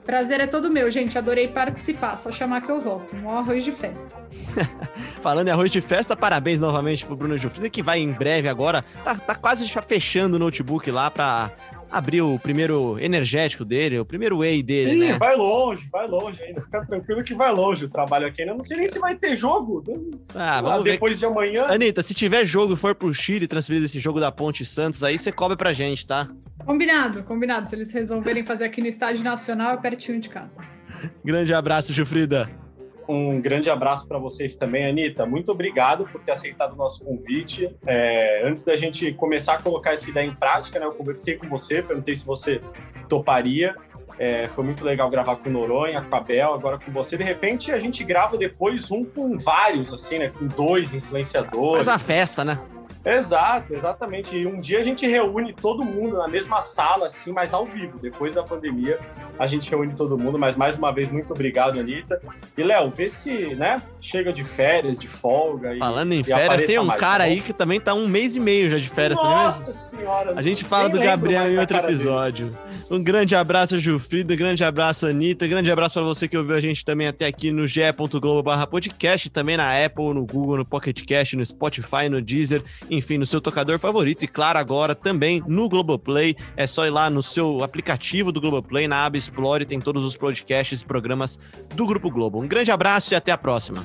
Prazer 0.04 0.40
é 0.40 0.46
todo 0.46 0.70
meu, 0.70 0.90
gente. 0.90 1.16
Adorei 1.16 1.48
participar. 1.48 2.16
Só 2.18 2.30
chamar 2.30 2.60
que 2.60 2.70
eu 2.70 2.80
volto. 2.80 3.16
Um 3.16 3.30
arroz 3.30 3.64
de 3.64 3.72
festa. 3.72 4.14
Falando 5.22 5.48
em 5.48 5.50
arroz 5.50 5.70
de 5.70 5.80
festa, 5.80 6.16
parabéns 6.16 6.60
novamente 6.60 7.04
pro 7.06 7.16
Bruno 7.16 7.36
Jufrida, 7.38 7.70
que 7.70 7.82
vai 7.82 8.00
em 8.00 8.12
breve 8.12 8.48
agora. 8.48 8.84
Tá, 9.02 9.14
tá 9.14 9.34
quase 9.34 9.66
fechando 9.86 10.36
o 10.36 10.38
notebook 10.38 10.90
lá 10.90 11.10
para 11.10 11.50
abrir 11.94 12.22
o 12.22 12.38
primeiro 12.40 12.98
energético 12.98 13.64
dele, 13.64 14.00
o 14.00 14.04
primeiro 14.04 14.38
whey 14.38 14.64
dele, 14.64 14.98
Sim, 14.98 15.08
né? 15.12 15.18
vai 15.18 15.36
longe, 15.36 15.88
vai 15.92 16.08
longe 16.08 16.42
ainda. 16.42 16.60
Fica 16.60 16.84
tranquilo 16.84 17.22
que 17.22 17.34
vai 17.34 17.52
longe 17.52 17.84
o 17.84 17.88
trabalho 17.88 18.26
aqui. 18.26 18.42
Eu 18.42 18.56
não 18.56 18.62
sei 18.62 18.78
nem 18.78 18.88
se 18.88 18.98
vai 18.98 19.14
ter 19.14 19.36
jogo. 19.36 19.84
Ah, 20.34 20.60
vamos 20.60 20.82
depois 20.82 21.12
ver. 21.12 21.18
de 21.20 21.26
amanhã. 21.26 21.64
Anitta, 21.68 22.02
se 22.02 22.12
tiver 22.12 22.44
jogo 22.44 22.74
e 22.74 22.76
for 22.76 22.96
pro 22.96 23.14
Chile 23.14 23.46
transferido 23.46 23.86
esse 23.86 24.00
jogo 24.00 24.18
da 24.18 24.32
Ponte 24.32 24.66
Santos, 24.66 25.04
aí 25.04 25.16
você 25.16 25.30
cobra 25.30 25.56
pra 25.56 25.72
gente, 25.72 26.04
tá? 26.04 26.28
Combinado, 26.66 27.22
combinado. 27.22 27.70
Se 27.70 27.76
eles 27.76 27.92
resolverem 27.92 28.44
fazer 28.44 28.64
aqui 28.64 28.80
no 28.80 28.88
Estádio 28.88 29.22
Nacional, 29.22 29.74
é 29.74 29.76
pertinho 29.76 30.20
de 30.20 30.28
casa. 30.28 30.60
Grande 31.24 31.54
abraço, 31.54 31.92
Jufrida. 31.92 32.50
Um 33.08 33.40
grande 33.40 33.68
abraço 33.68 34.06
para 34.06 34.18
vocês 34.18 34.56
também, 34.56 34.86
Anitta. 34.86 35.26
Muito 35.26 35.52
obrigado 35.52 36.04
por 36.06 36.22
ter 36.22 36.32
aceitado 36.32 36.72
o 36.72 36.76
nosso 36.76 37.04
convite. 37.04 37.74
É, 37.86 38.42
antes 38.44 38.62
da 38.62 38.76
gente 38.76 39.12
começar 39.12 39.54
a 39.54 39.62
colocar 39.62 39.92
essa 39.92 40.08
ideia 40.08 40.26
em 40.26 40.34
prática, 40.34 40.78
né, 40.78 40.86
eu 40.86 40.92
conversei 40.92 41.36
com 41.36 41.48
você, 41.48 41.82
perguntei 41.82 42.16
se 42.16 42.24
você 42.24 42.60
toparia. 43.08 43.74
É, 44.18 44.48
foi 44.48 44.64
muito 44.64 44.84
legal 44.84 45.10
gravar 45.10 45.36
com 45.36 45.48
o 45.48 45.52
Noronha, 45.52 46.00
com 46.02 46.16
a 46.16 46.20
Bel, 46.20 46.54
agora 46.54 46.78
com 46.78 46.92
você. 46.92 47.16
De 47.16 47.24
repente 47.24 47.72
a 47.72 47.78
gente 47.78 48.04
grava 48.04 48.38
depois 48.38 48.90
um 48.90 49.04
com 49.04 49.36
vários, 49.36 49.92
assim, 49.92 50.18
né? 50.18 50.30
Com 50.30 50.46
dois 50.46 50.92
influenciadores. 50.94 51.84
Faz 51.84 51.88
a 51.88 51.98
festa, 51.98 52.44
né? 52.44 52.58
Exato, 53.04 53.74
exatamente. 53.74 54.36
E 54.36 54.46
um 54.46 54.58
dia 54.58 54.80
a 54.80 54.82
gente 54.82 55.06
reúne 55.06 55.52
todo 55.52 55.84
mundo 55.84 56.16
na 56.16 56.26
mesma 56.26 56.60
sala, 56.60 57.06
assim, 57.06 57.32
mas 57.32 57.52
ao 57.52 57.66
vivo. 57.66 57.98
Depois 58.00 58.34
da 58.34 58.42
pandemia, 58.42 58.98
a 59.38 59.46
gente 59.46 59.70
reúne 59.70 59.94
todo 59.94 60.16
mundo. 60.16 60.38
Mas 60.38 60.56
mais 60.56 60.78
uma 60.78 60.90
vez, 60.90 61.08
muito 61.10 61.32
obrigado, 61.32 61.78
Anitta. 61.78 62.20
E, 62.56 62.62
Léo, 62.62 62.90
vê 62.90 63.10
se, 63.10 63.54
né, 63.54 63.82
chega 64.00 64.32
de 64.32 64.42
férias, 64.42 64.98
de 64.98 65.06
folga. 65.06 65.76
Falando 65.78 66.12
em 66.12 66.24
férias, 66.24 66.62
tem 66.62 66.78
um 66.78 66.84
mais, 66.84 67.00
cara 67.00 67.24
tá 67.24 67.30
aí 67.30 67.40
que 67.40 67.52
também 67.52 67.78
tá 67.78 67.92
um 67.92 68.08
mês 68.08 68.36
e 68.36 68.40
meio 68.40 68.70
já 68.70 68.78
de 68.78 68.88
férias. 68.88 69.18
Nossa 69.18 69.70
né? 69.70 69.76
senhora! 69.76 70.32
A 70.36 70.42
gente 70.42 70.64
fala 70.64 70.88
do 70.88 70.98
Gabriel 70.98 71.50
em 71.50 71.58
outro 71.58 71.76
episódio. 71.76 72.46
Dele. 72.46 72.84
Um 72.90 73.02
grande 73.02 73.36
abraço, 73.36 73.78
Jufrida. 73.78 74.32
Um 74.32 74.36
grande 74.36 74.64
abraço, 74.64 75.06
Anitta. 75.06 75.44
Um 75.44 75.48
grande 75.48 75.70
abraço 75.70 75.94
para 75.94 76.02
você 76.02 76.26
que 76.26 76.36
ouviu 76.38 76.56
a 76.56 76.60
gente 76.60 76.84
também 76.84 77.06
até 77.06 77.26
aqui 77.26 77.50
no 77.50 77.66
ge.globo/podcast, 77.66 79.28
também 79.30 79.56
na 79.56 79.84
Apple, 79.84 80.14
no 80.14 80.24
Google, 80.24 80.58
no 80.58 80.64
Pocket 80.64 81.04
Cast, 81.04 81.36
no 81.36 81.44
Spotify, 81.44 82.08
no 82.08 82.22
Deezer 82.22 82.62
enfim, 82.96 83.18
no 83.18 83.26
seu 83.26 83.40
tocador 83.40 83.78
favorito 83.78 84.24
e, 84.24 84.28
claro, 84.28 84.58
agora 84.58 84.94
também 84.94 85.42
no 85.46 85.68
Globoplay. 85.68 86.36
É 86.56 86.66
só 86.66 86.86
ir 86.86 86.90
lá 86.90 87.10
no 87.10 87.22
seu 87.22 87.62
aplicativo 87.62 88.32
do 88.32 88.40
Globoplay, 88.40 88.88
na 88.88 89.04
aba 89.04 89.16
Explore, 89.16 89.64
tem 89.64 89.80
todos 89.80 90.04
os 90.04 90.16
podcasts 90.16 90.80
e 90.80 90.84
programas 90.84 91.38
do 91.74 91.86
Grupo 91.86 92.10
Globo. 92.10 92.40
Um 92.40 92.48
grande 92.48 92.70
abraço 92.70 93.14
e 93.14 93.16
até 93.16 93.32
a 93.32 93.38
próxima. 93.38 93.84